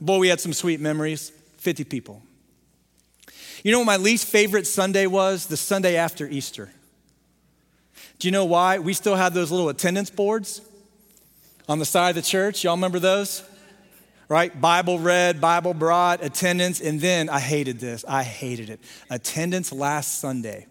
Boy, 0.00 0.18
we 0.18 0.28
had 0.28 0.40
some 0.40 0.52
sweet 0.52 0.80
memories. 0.80 1.30
50 1.58 1.84
people. 1.84 2.20
You 3.64 3.72
know 3.72 3.78
what 3.78 3.86
my 3.86 3.96
least 3.96 4.26
favorite 4.26 4.66
Sunday 4.66 5.06
was? 5.06 5.46
The 5.46 5.56
Sunday 5.56 5.96
after 5.96 6.28
Easter. 6.28 6.70
Do 8.18 8.28
you 8.28 8.32
know 8.32 8.44
why? 8.44 8.78
We 8.78 8.92
still 8.92 9.16
had 9.16 9.32
those 9.32 9.50
little 9.50 9.70
attendance 9.70 10.10
boards 10.10 10.60
on 11.66 11.78
the 11.78 11.86
side 11.86 12.10
of 12.10 12.16
the 12.16 12.22
church. 12.22 12.62
Y'all 12.62 12.76
remember 12.76 12.98
those? 12.98 13.42
Right? 14.28 14.58
Bible 14.60 14.98
read, 14.98 15.40
Bible 15.40 15.72
brought, 15.72 16.22
attendance, 16.22 16.82
and 16.82 17.00
then 17.00 17.30
I 17.30 17.40
hated 17.40 17.80
this. 17.80 18.04
I 18.06 18.22
hated 18.22 18.68
it. 18.68 18.80
Attendance 19.08 19.72
last 19.72 20.18
Sunday. 20.20 20.66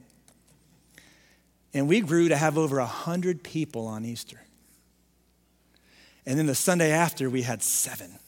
And 1.74 1.88
we 1.88 2.02
grew 2.02 2.30
to 2.30 2.38
have 2.38 2.60
over 2.60 2.78
100 2.78 3.42
people 3.42 3.88
on 3.88 4.06
Easter. 4.06 4.40
And 6.28 6.38
then 6.38 6.46
the 6.46 6.56
Sunday 6.56 6.92
after, 6.92 7.28
we 7.28 7.42
had 7.42 7.64
seven. 7.64 8.20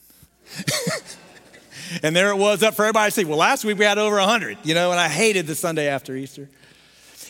And 2.02 2.14
there 2.14 2.30
it 2.30 2.36
was 2.36 2.62
up 2.62 2.74
for 2.74 2.84
everybody 2.84 3.10
to 3.10 3.14
see. 3.14 3.24
Well, 3.24 3.38
last 3.38 3.64
week 3.64 3.78
we 3.78 3.84
had 3.84 3.98
over 3.98 4.16
100, 4.16 4.58
you 4.64 4.74
know, 4.74 4.90
and 4.90 5.00
I 5.00 5.08
hated 5.08 5.46
the 5.46 5.54
Sunday 5.54 5.88
after 5.88 6.14
Easter. 6.14 6.48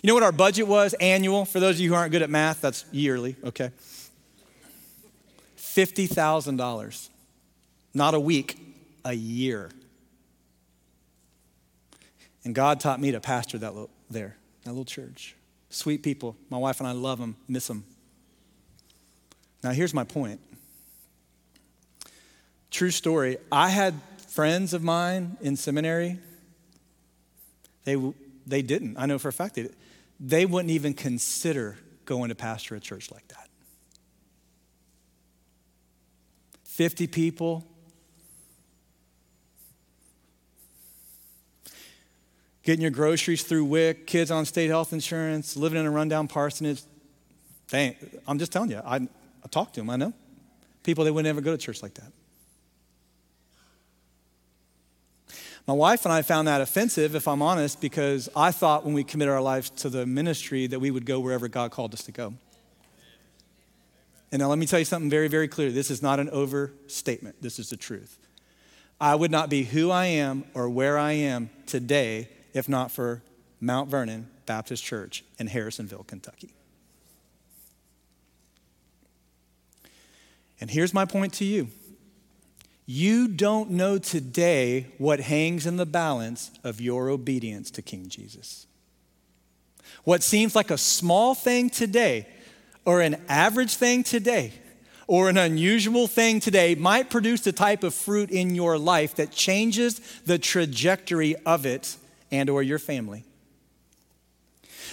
You 0.02 0.08
know 0.08 0.14
what 0.14 0.22
our 0.22 0.32
budget 0.32 0.66
was 0.66 0.94
annual? 0.94 1.44
For 1.44 1.60
those 1.60 1.76
of 1.76 1.80
you 1.80 1.90
who 1.90 1.94
aren't 1.94 2.12
good 2.12 2.22
at 2.22 2.30
math, 2.30 2.60
that's 2.60 2.84
yearly, 2.92 3.36
okay? 3.44 3.70
$50,000. 5.58 7.08
Not 7.94 8.14
a 8.14 8.20
week, 8.20 8.58
a 9.04 9.12
year. 9.12 9.70
And 12.44 12.54
God 12.54 12.78
taught 12.78 13.00
me 13.00 13.10
to 13.12 13.20
pastor 13.20 13.58
that 13.58 13.72
little, 13.72 13.90
there, 14.10 14.36
that 14.64 14.70
little 14.70 14.84
church. 14.84 15.34
Sweet 15.70 16.02
people. 16.02 16.36
My 16.50 16.58
wife 16.58 16.78
and 16.78 16.88
I 16.88 16.92
love 16.92 17.18
them, 17.18 17.36
miss 17.48 17.66
them. 17.66 17.84
Now, 19.64 19.70
here's 19.72 19.92
my 19.92 20.04
point. 20.04 20.40
True 22.70 22.90
story. 22.90 23.38
I 23.50 23.68
had 23.68 23.94
friends 24.36 24.74
of 24.74 24.82
mine 24.82 25.38
in 25.40 25.56
seminary. 25.56 26.18
They, 27.84 27.96
they 28.46 28.60
didn't. 28.60 28.98
I 28.98 29.06
know 29.06 29.18
for 29.18 29.28
a 29.28 29.32
fact 29.32 29.54
they, 29.54 29.70
they 30.20 30.44
wouldn't 30.44 30.70
even 30.70 30.92
consider 30.92 31.78
going 32.04 32.28
to 32.28 32.34
pastor 32.34 32.74
a 32.74 32.80
church 32.80 33.10
like 33.10 33.26
that. 33.28 33.48
50 36.64 37.06
people. 37.06 37.66
Getting 42.62 42.82
your 42.82 42.90
groceries 42.90 43.42
through 43.42 43.64
WIC, 43.64 44.06
kids 44.06 44.30
on 44.30 44.44
state 44.44 44.68
health 44.68 44.92
insurance, 44.92 45.56
living 45.56 45.80
in 45.80 45.86
a 45.86 45.90
rundown 45.90 46.28
parsonage. 46.28 46.82
I'm 47.72 48.38
just 48.38 48.52
telling 48.52 48.70
you, 48.70 48.82
I, 48.84 48.96
I 48.96 49.48
talked 49.50 49.76
to 49.76 49.80
them, 49.80 49.88
I 49.88 49.96
know. 49.96 50.12
People, 50.82 51.04
they 51.04 51.10
would 51.10 51.24
never 51.24 51.40
go 51.40 51.52
to 51.52 51.58
church 51.58 51.82
like 51.82 51.94
that. 51.94 52.12
My 55.66 55.74
wife 55.74 56.04
and 56.04 56.12
I 56.12 56.22
found 56.22 56.46
that 56.46 56.60
offensive, 56.60 57.16
if 57.16 57.26
I'm 57.26 57.42
honest, 57.42 57.80
because 57.80 58.28
I 58.36 58.52
thought 58.52 58.84
when 58.84 58.94
we 58.94 59.02
committed 59.02 59.34
our 59.34 59.40
lives 59.40 59.70
to 59.70 59.88
the 59.88 60.06
ministry 60.06 60.68
that 60.68 60.78
we 60.78 60.92
would 60.92 61.04
go 61.04 61.18
wherever 61.18 61.48
God 61.48 61.72
called 61.72 61.92
us 61.92 62.04
to 62.04 62.12
go. 62.12 62.34
And 64.30 64.40
now 64.40 64.48
let 64.48 64.58
me 64.58 64.66
tell 64.66 64.78
you 64.78 64.84
something 64.84 65.10
very, 65.10 65.28
very 65.28 65.48
clear. 65.48 65.72
This 65.72 65.90
is 65.90 66.02
not 66.02 66.20
an 66.20 66.30
overstatement, 66.30 67.42
this 67.42 67.58
is 67.58 67.70
the 67.70 67.76
truth. 67.76 68.18
I 69.00 69.14
would 69.14 69.30
not 69.30 69.50
be 69.50 69.64
who 69.64 69.90
I 69.90 70.06
am 70.06 70.44
or 70.54 70.68
where 70.70 70.98
I 70.98 71.12
am 71.12 71.50
today 71.66 72.28
if 72.54 72.68
not 72.68 72.90
for 72.90 73.22
Mount 73.60 73.90
Vernon 73.90 74.28
Baptist 74.46 74.82
Church 74.84 75.24
in 75.38 75.48
Harrisonville, 75.48 76.06
Kentucky. 76.06 76.54
And 80.60 80.70
here's 80.70 80.94
my 80.94 81.04
point 81.04 81.34
to 81.34 81.44
you 81.44 81.68
you 82.86 83.26
don't 83.26 83.70
know 83.70 83.98
today 83.98 84.86
what 84.98 85.18
hangs 85.18 85.66
in 85.66 85.76
the 85.76 85.86
balance 85.86 86.52
of 86.62 86.80
your 86.80 87.10
obedience 87.10 87.70
to 87.72 87.82
King 87.82 88.08
Jesus. 88.08 88.66
What 90.04 90.22
seems 90.22 90.54
like 90.54 90.70
a 90.70 90.78
small 90.78 91.34
thing 91.34 91.68
today, 91.68 92.28
or 92.84 93.00
an 93.00 93.20
average 93.28 93.74
thing 93.74 94.04
today, 94.04 94.52
or 95.08 95.28
an 95.28 95.36
unusual 95.36 96.06
thing 96.06 96.38
today 96.38 96.76
might 96.76 97.10
produce 97.10 97.40
the 97.40 97.52
type 97.52 97.82
of 97.82 97.92
fruit 97.92 98.30
in 98.30 98.54
your 98.54 98.78
life 98.78 99.16
that 99.16 99.32
changes 99.32 100.00
the 100.24 100.38
trajectory 100.38 101.34
of 101.44 101.66
it 101.66 101.96
and 102.30 102.48
or 102.48 102.62
your 102.62 102.78
family. 102.78 103.24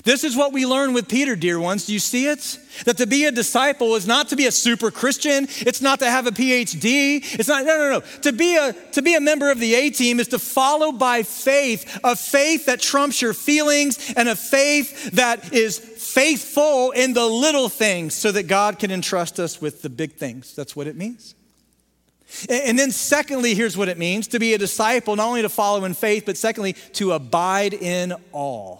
This 0.03 0.23
is 0.23 0.35
what 0.35 0.51
we 0.53 0.65
learn 0.65 0.93
with 0.93 1.07
Peter, 1.07 1.35
dear 1.35 1.59
ones. 1.59 1.85
Do 1.85 1.93
you 1.93 1.99
see 1.99 2.27
it? 2.27 2.59
That 2.85 2.97
to 2.97 3.07
be 3.07 3.25
a 3.25 3.31
disciple 3.31 3.95
is 3.95 4.07
not 4.07 4.29
to 4.29 4.35
be 4.35 4.47
a 4.47 4.51
super 4.51 4.91
Christian. 4.91 5.47
It's 5.59 5.81
not 5.81 5.99
to 5.99 6.09
have 6.09 6.27
a 6.27 6.31
PhD. 6.31 7.21
It's 7.39 7.47
not, 7.47 7.65
no, 7.65 7.77
no, 7.77 7.91
no. 7.91 7.99
To 8.21 8.31
be 8.31 8.57
a, 8.57 8.73
to 8.93 9.01
be 9.01 9.15
a 9.15 9.21
member 9.21 9.51
of 9.51 9.59
the 9.59 9.75
A 9.75 9.89
team 9.91 10.19
is 10.19 10.29
to 10.29 10.39
follow 10.39 10.91
by 10.91 11.23
faith, 11.23 11.99
a 12.03 12.15
faith 12.15 12.65
that 12.65 12.81
trumps 12.81 13.21
your 13.21 13.33
feelings 13.33 14.13
and 14.17 14.27
a 14.27 14.35
faith 14.35 15.11
that 15.11 15.53
is 15.53 15.77
faithful 15.77 16.91
in 16.91 17.13
the 17.13 17.25
little 17.25 17.69
things 17.69 18.13
so 18.13 18.31
that 18.31 18.43
God 18.43 18.79
can 18.79 18.91
entrust 18.91 19.39
us 19.39 19.61
with 19.61 19.81
the 19.81 19.89
big 19.89 20.13
things. 20.13 20.55
That's 20.55 20.75
what 20.75 20.87
it 20.87 20.95
means. 20.95 21.35
And 22.49 22.79
then, 22.79 22.91
secondly, 22.91 23.53
here's 23.53 23.77
what 23.77 23.89
it 23.89 23.97
means 23.97 24.27
to 24.29 24.39
be 24.39 24.55
a 24.55 24.57
disciple, 24.57 25.15
not 25.15 25.27
only 25.27 25.43
to 25.43 25.49
follow 25.49 25.85
in 25.85 25.93
faith, 25.93 26.23
but 26.25 26.35
secondly, 26.35 26.73
to 26.93 27.11
abide 27.11 27.75
in 27.75 28.13
awe. 28.31 28.79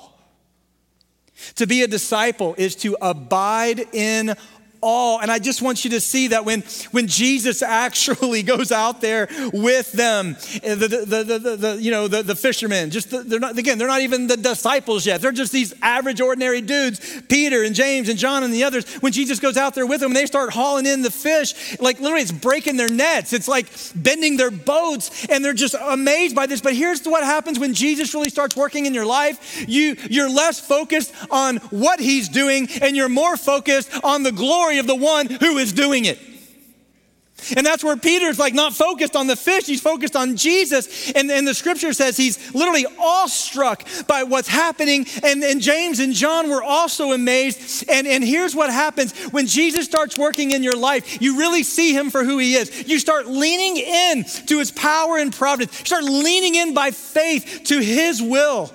To 1.56 1.68
be 1.68 1.82
a 1.82 1.88
disciple 1.88 2.56
is 2.58 2.76
to 2.78 2.98
abide 3.02 3.80
in 3.94 4.36
awe. 4.84 5.20
And 5.20 5.32
I 5.32 5.40
just 5.40 5.62
want 5.62 5.84
you 5.86 5.92
to 5.92 6.02
see 6.02 6.28
that 6.28 6.46
when, 6.46 6.62
when 6.92 7.08
Jesus 7.08 7.62
actually 7.64 8.44
goes 8.44 8.72
out 8.72 9.02
there 9.02 9.28
with 9.54 9.92
them, 9.94 10.36
eh, 10.62 10.76
the, 10.76 10.88
the, 10.88 11.24
the, 11.24 11.56
the, 11.56 11.82
you 11.82 11.90
know, 11.90 12.08
the, 12.08 12.22
the 12.22 12.36
fishermen, 12.36 12.92
just 12.92 13.10
the, 13.10 13.24
they're 13.24 13.40
not, 13.40 13.58
again, 13.58 13.78
they're 13.78 13.88
not 13.88 14.02
even 14.02 14.28
the 14.28 14.38
disciples 14.38 15.06
yet. 15.06 15.22
They're 15.22 15.32
just 15.32 15.52
these 15.52 15.74
average, 15.82 16.20
ordinary 16.22 16.62
dudes, 16.62 17.22
Peter 17.30 17.64
and 17.64 17.74
James 17.74 18.10
and 18.10 18.20
John 18.20 18.44
and 18.44 18.54
the 18.54 18.64
others. 18.64 18.86
When 18.96 19.14
Jesus 19.14 19.40
goes 19.40 19.58
out 19.58 19.74
there 19.74 19.88
with 19.88 20.02
them 20.02 20.12
and 20.12 20.16
they 20.16 20.26
start 20.26 20.52
hauling 20.52 20.86
in 20.86 21.02
the 21.02 21.12
fish, 21.12 21.80
like 21.80 22.00
literally 22.00 22.22
it's 22.22 22.32
breaking 22.32 22.78
their 22.78 22.90
nets. 22.90 23.34
It's 23.34 23.48
like 23.48 23.68
bending 23.96 24.38
their 24.38 24.52
boats 24.52 25.26
and 25.28 25.44
they're 25.44 25.54
just 25.54 25.76
amazed 25.80 26.36
by 26.36 26.46
this. 26.46 26.62
But 26.62 26.76
here's 26.76 27.06
what 27.06 27.24
happens 27.24 27.58
when 27.60 27.74
Jesus 27.74 28.14
really 28.14 28.30
starts 28.30 28.56
working 28.56 28.86
in 28.86 28.94
your 28.94 29.06
life. 29.06 29.66
You, 29.68 29.96
you're 30.10 30.30
less 30.30 30.60
focused 30.60 31.14
on 31.32 31.58
what 31.70 32.00
he's 32.00 32.28
doing 32.28 32.68
and 32.82 32.96
you're 32.98 33.10
more 33.10 33.38
focused 33.38 33.90
on 34.04 34.24
the 34.24 34.32
glory 34.32 34.73
glory 34.74 34.80
of 34.80 34.88
the 34.88 34.96
one 34.96 35.28
who 35.28 35.58
is 35.58 35.74
doing 35.74 36.06
it. 36.06 36.20
And 37.58 37.66
that's 37.66 37.84
where 37.84 37.98
Peter's 37.98 38.40
like 38.40 38.54
not 38.54 38.74
focused 38.74 39.18
on 39.18 39.28
the 39.28 39.36
fish, 39.36 39.66
he's 39.66 39.82
focused 39.82 40.16
on 40.16 40.38
Jesus. 40.38 41.12
And, 41.12 41.30
and 41.30 41.46
the 41.46 41.54
scripture 41.54 41.92
says 41.92 42.16
he's 42.16 42.56
literally 42.56 42.86
awestruck 42.98 43.86
by 44.08 44.24
what's 44.24 44.48
happening. 44.48 45.06
And, 45.24 45.44
and 45.44 45.60
James 45.60 46.00
and 46.00 46.14
John 46.14 46.50
were 46.50 46.64
also 46.64 47.12
amazed. 47.12 47.90
And, 47.90 48.08
and 48.08 48.24
here's 48.24 48.56
what 48.56 48.70
happens 48.70 49.14
when 49.34 49.46
Jesus 49.46 49.86
starts 49.86 50.18
working 50.18 50.52
in 50.52 50.64
your 50.64 50.78
life, 50.78 51.22
you 51.22 51.38
really 51.38 51.64
see 51.64 51.94
him 51.94 52.12
for 52.12 52.24
who 52.24 52.38
he 52.38 52.56
is. 52.56 52.88
You 52.88 52.98
start 52.98 53.28
leaning 53.28 53.76
in 53.76 54.24
to 54.48 54.60
his 54.60 54.72
power 54.72 55.18
and 55.18 55.34
providence, 55.34 55.78
you 55.80 55.86
start 55.86 56.06
leaning 56.06 56.56
in 56.56 56.74
by 56.74 56.92
faith 56.92 57.64
to 57.66 57.80
his 57.80 58.22
will. 58.22 58.72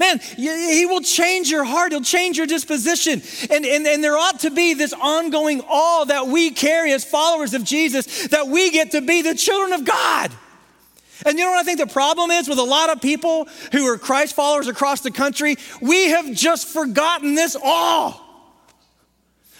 Man, 0.00 0.18
he 0.18 0.86
will 0.86 1.00
change 1.00 1.50
your 1.50 1.64
heart. 1.64 1.92
He'll 1.92 2.00
change 2.00 2.36
your 2.36 2.46
disposition. 2.46 3.22
And, 3.50 3.64
and, 3.64 3.86
and 3.86 4.02
there 4.02 4.16
ought 4.16 4.40
to 4.40 4.50
be 4.50 4.74
this 4.74 4.92
ongoing 4.92 5.60
awe 5.60 6.04
that 6.06 6.26
we 6.26 6.50
carry 6.50 6.92
as 6.92 7.04
followers 7.04 7.54
of 7.54 7.64
Jesus 7.64 8.28
that 8.28 8.48
we 8.48 8.70
get 8.70 8.90
to 8.92 9.00
be 9.00 9.22
the 9.22 9.34
children 9.34 9.72
of 9.72 9.84
God. 9.84 10.32
And 11.24 11.38
you 11.38 11.44
know 11.44 11.52
what 11.52 11.60
I 11.60 11.62
think 11.62 11.78
the 11.78 11.86
problem 11.86 12.30
is 12.30 12.48
with 12.48 12.58
a 12.58 12.64
lot 12.64 12.90
of 12.90 13.00
people 13.00 13.48
who 13.72 13.86
are 13.86 13.98
Christ 13.98 14.34
followers 14.34 14.68
across 14.68 15.00
the 15.00 15.10
country? 15.10 15.56
We 15.80 16.10
have 16.10 16.32
just 16.32 16.68
forgotten 16.68 17.34
this 17.34 17.56
awe. 17.60 18.20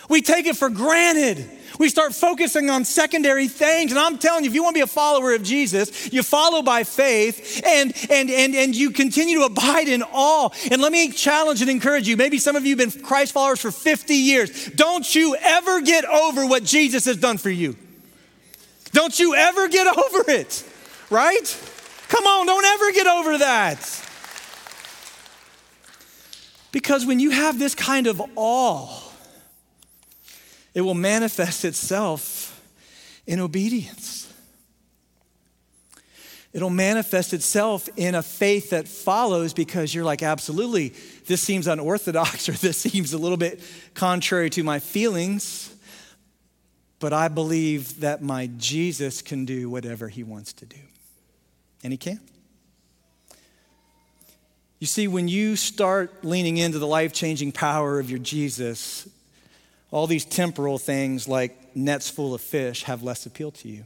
We 0.09 0.23
take 0.23 0.47
it 0.47 0.57
for 0.57 0.71
granted. 0.71 1.49
We 1.79 1.89
start 1.89 2.13
focusing 2.13 2.71
on 2.71 2.85
secondary 2.85 3.47
things. 3.47 3.93
And 3.93 3.99
I'm 3.99 4.19
telling 4.19 4.45
you, 4.45 4.51
if 4.51 4.55
you 4.55 4.65
want 4.65 4.75
to 4.75 4.79
be 4.79 4.83
a 4.83 4.87
follower 4.89 5.33
of 5.33 5.45
Jesus, 5.45 6.13
you 6.13 6.25
follow 6.25 6.61
by 6.61 6.83
faith 6.83 7.63
and, 7.65 7.95
and, 8.11 8.29
and, 8.31 8.55
and 8.55 8.75
you 8.75 8.91
continue 8.91 9.39
to 9.39 9.45
abide 9.45 9.89
in 9.89 10.03
awe. 10.03 10.51
And 10.71 10.83
let 10.83 10.91
me 10.91 11.11
challenge 11.11 11.61
and 11.61 11.71
encourage 11.71 12.09
you. 12.09 12.17
Maybe 12.17 12.39
some 12.39 12.57
of 12.57 12.67
you 12.67 12.77
have 12.77 12.93
been 12.93 13.03
Christ 13.03 13.33
followers 13.33 13.61
for 13.61 13.71
50 13.71 14.15
years. 14.15 14.67
Don't 14.71 15.15
you 15.15 15.37
ever 15.41 15.81
get 15.81 16.05
over 16.05 16.47
what 16.47 16.65
Jesus 16.65 17.05
has 17.05 17.17
done 17.17 17.39
for 17.39 17.51
you. 17.51 17.77
Don't 18.93 19.19
you 19.19 19.35
ever 19.35 19.69
get 19.69 19.87
over 19.87 20.31
it, 20.31 20.65
right? 21.11 21.61
Come 22.09 22.27
on, 22.27 22.47
don't 22.47 22.65
ever 22.65 22.93
get 22.93 23.07
over 23.07 23.39
that. 23.39 24.05
Because 26.73 27.07
when 27.07 27.21
you 27.21 27.31
have 27.31 27.59
this 27.59 27.75
kind 27.75 28.07
of 28.07 28.21
awe, 28.35 29.08
it 30.79 30.83
will 30.83 30.95
manifest 30.95 31.65
itself 31.65 32.63
in 33.27 33.41
obedience. 33.41 34.33
It'll 36.53 36.71
manifest 36.71 37.33
itself 37.33 37.89
in 37.97 38.15
a 38.15 38.23
faith 38.23 38.71
that 38.71 38.87
follows 38.87 39.53
because 39.53 39.93
you're 39.93 40.05
like, 40.05 40.23
absolutely, 40.23 40.95
this 41.27 41.41
seems 41.43 41.67
unorthodox 41.67 42.49
or 42.49 42.53
this 42.53 42.79
seems 42.79 43.13
a 43.13 43.19
little 43.19 43.37
bit 43.37 43.61
contrary 43.95 44.51
to 44.51 44.63
my 44.63 44.79
feelings, 44.79 45.75
but 47.01 47.13
I 47.13 47.27
believe 47.27 47.99
that 47.99 48.23
my 48.23 48.49
Jesus 48.57 49.21
can 49.21 49.45
do 49.45 49.69
whatever 49.69 50.07
he 50.07 50.23
wants 50.23 50.53
to 50.53 50.65
do. 50.65 50.79
And 51.83 51.93
he 51.93 51.97
can. 51.97 52.21
You 54.79 54.87
see, 54.87 55.09
when 55.09 55.27
you 55.27 55.57
start 55.57 56.25
leaning 56.25 56.57
into 56.57 56.79
the 56.79 56.87
life 56.87 57.13
changing 57.13 57.51
power 57.51 57.99
of 57.99 58.09
your 58.11 58.21
Jesus, 58.21 59.09
all 59.91 60.07
these 60.07 60.25
temporal 60.25 60.79
things 60.79 61.27
like 61.29 61.75
nets 61.75 62.11
full 62.11 62.35
of 62.35 62.41
fish 62.41 62.85
have 62.85 63.03
less 63.03 63.27
appeal 63.27 63.51
to 63.53 63.69
you. 63.69 63.85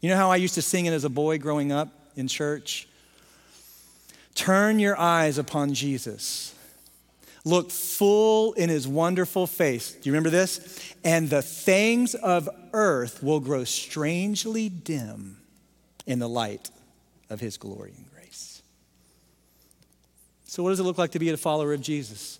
You 0.00 0.10
know 0.10 0.16
how 0.16 0.30
I 0.30 0.36
used 0.36 0.54
to 0.54 0.62
sing 0.62 0.86
it 0.86 0.92
as 0.92 1.04
a 1.04 1.08
boy 1.08 1.38
growing 1.38 1.72
up 1.72 1.88
in 2.14 2.28
church? 2.28 2.86
Turn 4.34 4.78
your 4.78 4.98
eyes 4.98 5.38
upon 5.38 5.74
Jesus. 5.74 6.54
Look 7.44 7.70
full 7.70 8.52
in 8.52 8.68
his 8.68 8.86
wonderful 8.86 9.46
face. 9.46 9.92
Do 9.92 10.08
you 10.08 10.12
remember 10.12 10.30
this? 10.30 10.94
And 11.02 11.28
the 11.28 11.42
things 11.42 12.14
of 12.14 12.48
earth 12.72 13.22
will 13.22 13.40
grow 13.40 13.64
strangely 13.64 14.68
dim 14.68 15.38
in 16.06 16.18
the 16.18 16.28
light 16.28 16.70
of 17.30 17.40
his 17.40 17.56
glory 17.56 17.92
and 17.96 18.08
grace. 18.12 18.62
So, 20.46 20.62
what 20.62 20.70
does 20.70 20.80
it 20.80 20.84
look 20.84 20.98
like 20.98 21.12
to 21.12 21.18
be 21.18 21.30
a 21.30 21.36
follower 21.36 21.72
of 21.72 21.80
Jesus? 21.80 22.38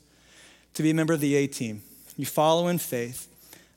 To 0.74 0.82
be 0.82 0.90
a 0.90 0.94
member 0.94 1.14
of 1.14 1.20
the 1.20 1.34
A 1.34 1.46
team. 1.46 1.82
You 2.18 2.26
follow 2.26 2.68
in 2.68 2.76
faith, 2.76 3.28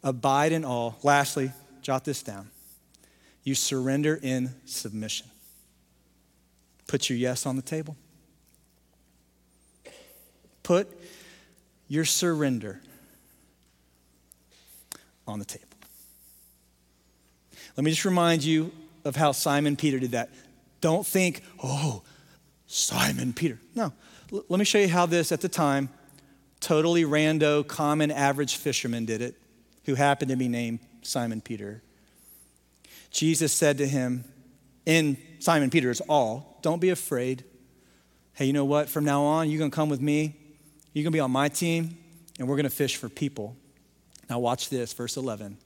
abide 0.04 0.52
in 0.52 0.66
awe. 0.66 0.92
Lastly, 1.04 1.54
jot 1.82 2.04
this 2.04 2.22
down 2.22 2.50
you 3.44 3.56
surrender 3.56 4.20
in 4.22 4.54
submission. 4.66 5.28
Put 6.88 7.10
your 7.10 7.18
yes 7.18 7.46
on 7.46 7.56
the 7.56 7.62
table. 7.62 7.96
Put 10.64 10.88
your 11.88 12.06
surrender 12.06 12.82
on 15.28 15.40
the 15.40 15.46
table. 15.46 15.66
Let 17.76 17.84
me 17.84 17.92
just 17.92 18.06
remind 18.06 18.44
you 18.44 18.72
of 19.06 19.16
how 19.16 19.32
Simon 19.32 19.76
Peter 19.76 19.98
did 19.98 20.12
that. 20.12 20.30
Don't 20.82 21.06
think, 21.06 21.42
oh, 21.64 22.04
Simon 22.68 23.34
Peter. 23.34 23.58
No, 23.76 23.94
L- 24.32 24.44
let 24.50 24.60
me 24.60 24.66
show 24.66 24.78
you 24.78 24.90
how 24.90 25.06
this 25.06 25.32
at 25.32 25.42
the 25.42 25.50
time, 25.50 25.90
totally 26.62 27.04
rando, 27.04 27.68
common, 27.68 28.12
average 28.12 28.56
fisherman 28.56 29.06
did 29.06 29.22
it, 29.22 29.36
who 29.86 29.96
happened 29.96 30.30
to 30.30 30.38
be 30.38 30.48
named 30.48 30.80
Simon 31.02 31.42
Peter. 31.42 31.82
Jesus 33.10 33.52
said 33.52 33.80
to 33.80 33.88
him, 33.88 34.24
in 34.86 35.18
Simon 35.40 35.70
Peter's 35.70 36.02
awe, 36.08 36.42
don't 36.62 36.80
be 36.80 36.90
afraid. 36.90 37.44
Hey, 38.34 38.46
you 38.46 38.54
know 38.54 38.66
what? 38.66 38.88
From 38.88 39.04
now 39.04 39.24
on, 39.24 39.50
you're 39.50 39.60
going 39.60 39.72
to 39.72 39.76
come 39.76 39.90
with 39.90 40.02
me. 40.02 40.36
You're 40.94 41.04
going 41.04 41.12
to 41.12 41.18
be 41.18 41.20
on 41.20 41.32
my 41.32 41.50
team, 41.50 41.98
and 42.40 42.48
we're 42.48 42.56
going 42.56 42.64
to 42.64 42.70
fish 42.70 42.96
for 42.96 43.10
people. 43.10 43.56
Now, 44.30 44.40
watch 44.40 44.70
this, 44.70 44.94
verse 44.94 45.18
11. 45.18 45.58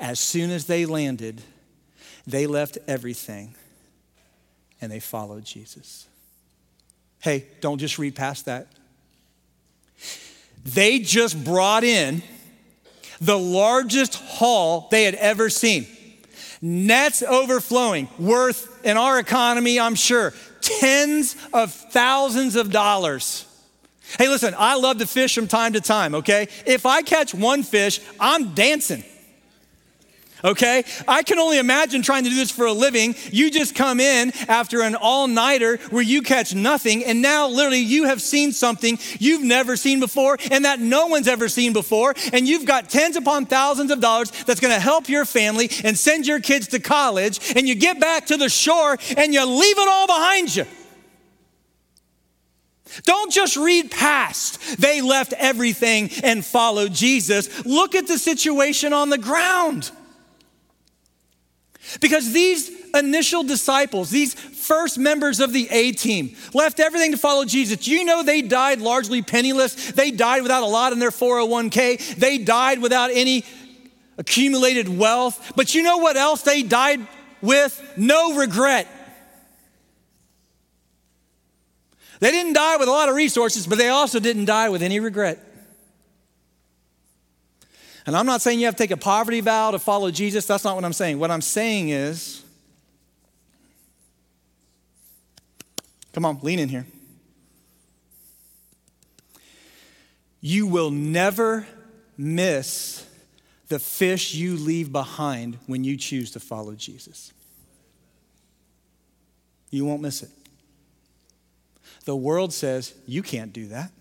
As 0.00 0.18
soon 0.18 0.50
as 0.50 0.66
they 0.66 0.86
landed, 0.86 1.42
they 2.26 2.46
left 2.46 2.78
everything 2.88 3.54
and 4.80 4.90
they 4.90 5.00
followed 5.00 5.44
Jesus. 5.44 6.06
Hey, 7.20 7.46
don't 7.60 7.78
just 7.78 7.98
read 7.98 8.14
past 8.14 8.46
that. 8.46 8.68
They 10.64 10.98
just 10.98 11.42
brought 11.42 11.84
in 11.84 12.22
the 13.20 13.38
largest 13.38 14.14
haul 14.14 14.88
they 14.90 15.04
had 15.04 15.14
ever 15.14 15.50
seen. 15.50 15.86
Nets 16.62 17.22
overflowing, 17.22 18.08
worth 18.18 18.84
in 18.84 18.96
our 18.96 19.18
economy, 19.18 19.80
I'm 19.80 19.94
sure, 19.94 20.34
tens 20.60 21.36
of 21.52 21.72
thousands 21.72 22.56
of 22.56 22.70
dollars. 22.70 23.46
Hey, 24.18 24.28
listen, 24.28 24.54
I 24.58 24.76
love 24.76 24.98
to 24.98 25.06
fish 25.06 25.34
from 25.34 25.46
time 25.46 25.74
to 25.74 25.80
time, 25.80 26.16
okay? 26.16 26.48
If 26.66 26.84
I 26.84 27.02
catch 27.02 27.34
one 27.34 27.62
fish, 27.62 28.00
I'm 28.18 28.54
dancing 28.54 29.04
okay? 30.44 30.84
I 31.06 31.22
can 31.22 31.38
only 31.38 31.58
imagine 31.58 32.02
trying 32.02 32.24
to 32.24 32.30
do 32.30 32.36
this 32.36 32.50
for 32.50 32.66
a 32.66 32.72
living. 32.72 33.14
You 33.30 33.50
just 33.50 33.74
come 33.74 34.00
in 34.00 34.32
after 34.48 34.82
an 34.82 34.94
all 34.94 35.26
nighter 35.28 35.76
where 35.90 36.02
you 36.02 36.22
catch 36.22 36.54
nothing, 36.54 37.04
and 37.04 37.22
now 37.22 37.48
literally 37.48 37.78
you 37.78 38.04
have 38.04 38.22
seen 38.22 38.52
something 38.52 38.98
you've 39.18 39.42
never 39.42 39.76
seen 39.76 40.00
before 40.00 40.38
and 40.50 40.64
that 40.64 40.80
no 40.80 41.06
one's 41.06 41.28
ever 41.28 41.48
seen 41.48 41.72
before, 41.72 42.14
and 42.32 42.48
you've 42.48 42.66
got 42.66 42.90
tens 42.90 43.16
upon 43.16 43.46
thousands 43.46 43.90
of 43.90 44.00
dollars 44.00 44.30
that's 44.44 44.60
gonna 44.60 44.78
help 44.78 45.08
your 45.08 45.24
family 45.24 45.70
and 45.84 45.98
send 45.98 46.26
your 46.26 46.40
kids 46.40 46.68
to 46.68 46.78
college, 46.78 47.54
and 47.56 47.68
you 47.68 47.74
get 47.74 48.00
back 48.00 48.26
to 48.26 48.36
the 48.36 48.48
shore 48.48 48.98
and 49.16 49.32
you 49.34 49.44
leave 49.44 49.78
it 49.78 49.88
all 49.88 50.06
behind 50.06 50.54
you. 50.54 50.66
Don't 53.04 53.32
just 53.32 53.56
read 53.56 53.90
past. 53.90 54.80
They 54.80 55.00
left 55.00 55.32
everything 55.34 56.10
and 56.22 56.44
followed 56.44 56.92
Jesus. 56.92 57.64
Look 57.64 57.94
at 57.94 58.06
the 58.06 58.18
situation 58.18 58.92
on 58.92 59.10
the 59.10 59.18
ground. 59.18 59.90
Because 62.00 62.32
these 62.32 62.70
initial 62.94 63.42
disciples, 63.42 64.10
these 64.10 64.34
first 64.34 64.98
members 64.98 65.40
of 65.40 65.52
the 65.52 65.68
A 65.70 65.92
team, 65.92 66.36
left 66.54 66.80
everything 66.80 67.12
to 67.12 67.18
follow 67.18 67.44
Jesus. 67.44 67.88
You 67.88 68.04
know, 68.04 68.22
they 68.22 68.42
died 68.42 68.80
largely 68.80 69.22
penniless. 69.22 69.92
They 69.92 70.10
died 70.10 70.42
without 70.42 70.62
a 70.62 70.66
lot 70.66 70.92
in 70.92 70.98
their 70.98 71.10
401k. 71.10 72.16
They 72.16 72.38
died 72.38 72.80
without 72.80 73.10
any 73.12 73.44
accumulated 74.18 74.88
wealth. 74.88 75.52
But 75.56 75.74
you 75.74 75.82
know 75.82 75.98
what 75.98 76.16
else 76.16 76.42
they 76.42 76.62
died 76.62 77.06
with? 77.40 77.80
No 77.96 78.36
regret. 78.36 78.86
They 82.20 82.30
didn't 82.30 82.52
die 82.52 82.76
with 82.76 82.86
a 82.86 82.90
lot 82.90 83.08
of 83.08 83.14
resources, 83.14 83.66
but 83.66 83.78
they 83.78 83.88
also 83.88 84.20
didn't 84.20 84.44
die 84.44 84.68
with 84.68 84.82
any 84.82 85.00
regret. 85.00 85.49
And 88.10 88.16
I'm 88.16 88.26
not 88.26 88.42
saying 88.42 88.58
you 88.58 88.66
have 88.66 88.74
to 88.74 88.82
take 88.82 88.90
a 88.90 88.96
poverty 88.96 89.40
vow 89.40 89.70
to 89.70 89.78
follow 89.78 90.10
Jesus. 90.10 90.44
That's 90.44 90.64
not 90.64 90.74
what 90.74 90.84
I'm 90.84 90.92
saying. 90.92 91.20
What 91.20 91.30
I'm 91.30 91.40
saying 91.40 91.90
is, 91.90 92.42
come 96.12 96.24
on, 96.24 96.40
lean 96.42 96.58
in 96.58 96.68
here. 96.68 96.86
You 100.40 100.66
will 100.66 100.90
never 100.90 101.68
miss 102.18 103.06
the 103.68 103.78
fish 103.78 104.34
you 104.34 104.56
leave 104.56 104.90
behind 104.90 105.58
when 105.68 105.84
you 105.84 105.96
choose 105.96 106.32
to 106.32 106.40
follow 106.40 106.74
Jesus. 106.74 107.32
You 109.70 109.84
won't 109.84 110.02
miss 110.02 110.24
it. 110.24 110.30
The 112.06 112.16
world 112.16 112.52
says 112.52 112.92
you 113.06 113.22
can't 113.22 113.52
do 113.52 113.68
that. 113.68 113.92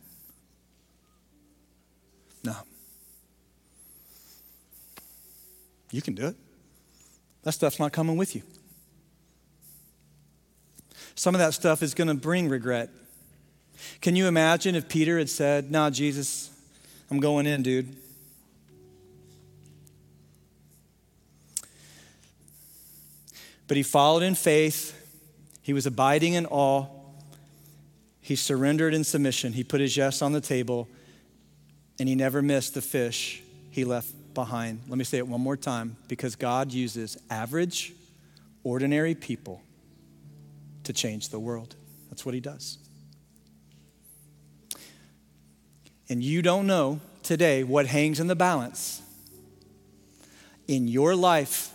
No. 2.44 2.56
You 5.92 6.02
can 6.02 6.14
do 6.14 6.28
it. 6.28 6.36
That 7.44 7.54
stuff's 7.54 7.80
not 7.80 7.92
coming 7.92 8.18
with 8.18 8.36
you. 8.36 8.44
Some 11.16 11.36
of 11.36 11.40
that 11.40 11.54
stuff 11.54 11.82
is 11.82 11.94
going 11.94 12.08
to 12.08 12.14
bring 12.14 12.48
regret. 12.50 12.90
Can 14.02 14.16
you 14.16 14.28
imagine 14.28 14.76
if 14.76 14.88
Peter 14.88 15.18
had 15.18 15.30
said, 15.30 15.72
Nah, 15.72 15.90
Jesus, 15.90 16.50
I'm 17.10 17.20
going 17.20 17.46
in, 17.46 17.64
dude? 17.64 17.96
But 23.68 23.78
he 23.78 23.84
followed 23.84 24.24
in 24.24 24.36
faith, 24.36 24.96
he 25.62 25.74
was 25.74 25.86
abiding 25.86 26.34
in 26.34 26.46
awe, 26.48 26.88
he 28.20 28.36
surrendered 28.36 28.94
in 28.94 29.04
submission, 29.04 29.54
he 29.54 29.64
put 29.64 29.80
his 29.80 29.96
yes 29.96 30.22
on 30.22 30.34
the 30.34 30.42
table, 30.42 30.88
and 32.00 32.10
he 32.10 32.16
never 32.16 32.42
missed 32.42 32.74
the 32.74 32.82
fish 32.82 33.44
he 33.70 33.86
left 33.86 34.19
behind. 34.34 34.82
Let 34.88 34.98
me 34.98 35.04
say 35.04 35.18
it 35.18 35.28
one 35.28 35.42
more 35.42 35.58
time 35.58 35.98
because 36.08 36.36
God 36.36 36.72
uses 36.72 37.18
average, 37.30 37.94
ordinary 38.64 39.16
people 39.16 39.62
to 40.84 40.94
change 40.94 41.30
the 41.30 41.40
world. 41.40 41.76
That's 42.10 42.26
what 42.26 42.34
He 42.34 42.42
does. 42.42 42.78
And 46.10 46.24
you 46.24 46.42
don't 46.42 46.66
know 46.66 47.00
today 47.22 47.64
what 47.64 47.86
hangs 47.86 48.20
in 48.20 48.28
the 48.28 48.36
balance 48.36 49.02
in 50.68 50.88
your 50.88 51.16
life, 51.16 51.72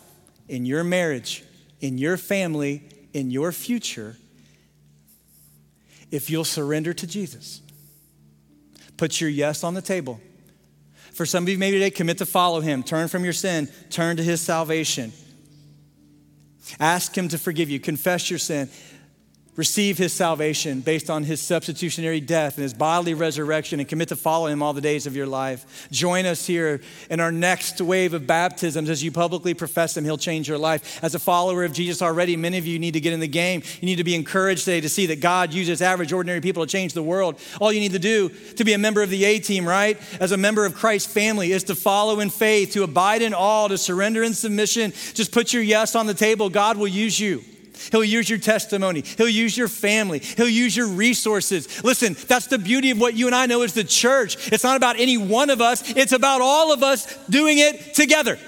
in 0.48 0.66
your 0.66 0.84
marriage, 0.84 1.42
in 1.80 1.98
your 1.98 2.16
family, 2.16 2.82
in 3.12 3.30
your 3.30 3.50
future 3.52 4.16
if 6.10 6.30
you'll 6.30 6.44
surrender 6.44 6.92
to 6.92 7.06
Jesus. 7.06 7.60
Put 8.96 9.20
your 9.20 9.30
yes 9.30 9.64
on 9.64 9.74
the 9.74 9.82
table 9.82 10.20
for 11.14 11.26
some 11.26 11.44
of 11.44 11.48
you, 11.48 11.58
maybe 11.58 11.78
today, 11.78 11.90
commit 11.90 12.18
to 12.18 12.26
follow 12.26 12.60
him. 12.60 12.82
Turn 12.82 13.08
from 13.08 13.24
your 13.24 13.32
sin, 13.32 13.68
turn 13.90 14.16
to 14.16 14.22
his 14.22 14.40
salvation. 14.40 15.12
Ask 16.80 17.16
him 17.16 17.28
to 17.28 17.38
forgive 17.38 17.70
you. 17.70 17.78
Confess 17.78 18.30
your 18.30 18.38
sin 18.38 18.68
receive 19.56 19.98
his 19.98 20.12
salvation 20.12 20.80
based 20.80 21.08
on 21.08 21.22
his 21.22 21.40
substitutionary 21.40 22.20
death 22.20 22.56
and 22.56 22.62
his 22.62 22.74
bodily 22.74 23.14
resurrection 23.14 23.78
and 23.78 23.88
commit 23.88 24.08
to 24.08 24.16
follow 24.16 24.46
him 24.46 24.62
all 24.62 24.72
the 24.72 24.80
days 24.80 25.06
of 25.06 25.14
your 25.14 25.26
life. 25.26 25.88
Join 25.90 26.26
us 26.26 26.46
here 26.46 26.80
in 27.08 27.20
our 27.20 27.30
next 27.30 27.80
wave 27.80 28.14
of 28.14 28.26
baptisms 28.26 28.90
as 28.90 29.02
you 29.02 29.12
publicly 29.12 29.54
profess 29.54 29.96
him. 29.96 30.04
He'll 30.04 30.18
change 30.18 30.48
your 30.48 30.58
life. 30.58 31.02
As 31.02 31.14
a 31.14 31.18
follower 31.18 31.64
of 31.64 31.72
Jesus 31.72 32.02
already, 32.02 32.36
many 32.36 32.58
of 32.58 32.66
you 32.66 32.78
need 32.78 32.94
to 32.94 33.00
get 33.00 33.12
in 33.12 33.20
the 33.20 33.28
game. 33.28 33.62
You 33.80 33.86
need 33.86 33.96
to 33.96 34.04
be 34.04 34.14
encouraged 34.14 34.64
today 34.64 34.80
to 34.80 34.88
see 34.88 35.06
that 35.06 35.20
God 35.20 35.52
uses 35.52 35.80
average, 35.80 36.12
ordinary 36.12 36.40
people 36.40 36.66
to 36.66 36.70
change 36.70 36.92
the 36.92 37.02
world. 37.02 37.38
All 37.60 37.72
you 37.72 37.80
need 37.80 37.92
to 37.92 37.98
do 37.98 38.28
to 38.28 38.64
be 38.64 38.72
a 38.72 38.78
member 38.78 39.02
of 39.02 39.10
the 39.10 39.24
A 39.24 39.38
team, 39.38 39.66
right? 39.66 39.98
As 40.20 40.32
a 40.32 40.36
member 40.36 40.66
of 40.66 40.74
Christ's 40.74 41.12
family, 41.12 41.52
is 41.52 41.64
to 41.64 41.74
follow 41.74 42.20
in 42.20 42.30
faith, 42.30 42.72
to 42.72 42.82
abide 42.82 43.22
in 43.22 43.34
awe, 43.34 43.68
to 43.68 43.78
surrender 43.78 44.22
in 44.22 44.34
submission. 44.34 44.92
Just 45.14 45.30
put 45.30 45.52
your 45.52 45.62
yes 45.62 45.94
on 45.94 46.06
the 46.06 46.14
table. 46.14 46.50
God 46.50 46.76
will 46.76 46.88
use 46.88 47.18
you. 47.20 47.44
He'll 47.90 48.04
use 48.04 48.30
your 48.30 48.38
testimony. 48.38 49.02
He'll 49.02 49.28
use 49.28 49.56
your 49.56 49.68
family. 49.68 50.20
He'll 50.20 50.48
use 50.48 50.76
your 50.76 50.88
resources. 50.88 51.82
Listen, 51.82 52.16
that's 52.28 52.46
the 52.46 52.58
beauty 52.58 52.90
of 52.90 53.00
what 53.00 53.14
you 53.14 53.26
and 53.26 53.34
I 53.34 53.46
know 53.46 53.62
as 53.62 53.74
the 53.74 53.84
church. 53.84 54.52
It's 54.52 54.64
not 54.64 54.76
about 54.76 54.98
any 54.98 55.18
one 55.18 55.50
of 55.50 55.60
us, 55.60 55.96
it's 55.96 56.12
about 56.12 56.40
all 56.40 56.72
of 56.72 56.82
us 56.82 57.16
doing 57.28 57.58
it 57.58 57.94
together. 57.94 58.38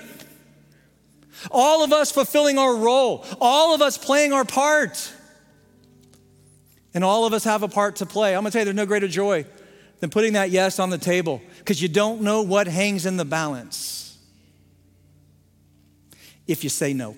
All 1.51 1.85
of 1.85 1.93
us 1.93 2.11
fulfilling 2.11 2.59
our 2.59 2.74
role, 2.74 3.24
all 3.41 3.74
of 3.74 3.83
us 3.83 3.99
playing 3.99 4.33
our 4.33 4.45
part. 4.45 5.12
And 6.95 7.05
all 7.05 7.27
of 7.27 7.35
us 7.35 7.45
have 7.45 7.62
a 7.62 7.68
part 7.68 7.97
to 7.97 8.07
play. 8.07 8.35
I'm 8.35 8.41
gonna 8.41 8.51
tell 8.51 8.61
you, 8.61 8.64
there's 8.66 8.77
no 8.77 8.87
greater 8.87 9.09
joy 9.09 9.45
than 10.01 10.11
putting 10.11 10.33
that 10.33 10.51
yes 10.51 10.79
on 10.79 10.91
the 10.91 10.99
table 10.99 11.43
because 11.59 11.81
you 11.81 11.89
don't 11.89 12.22
know 12.22 12.43
what 12.43 12.66
hangs 12.66 13.07
in 13.07 13.16
the 13.16 13.24
balance 13.24 14.18
if 16.47 16.64
you 16.64 16.70
say 16.70 16.93
no. 16.95 17.16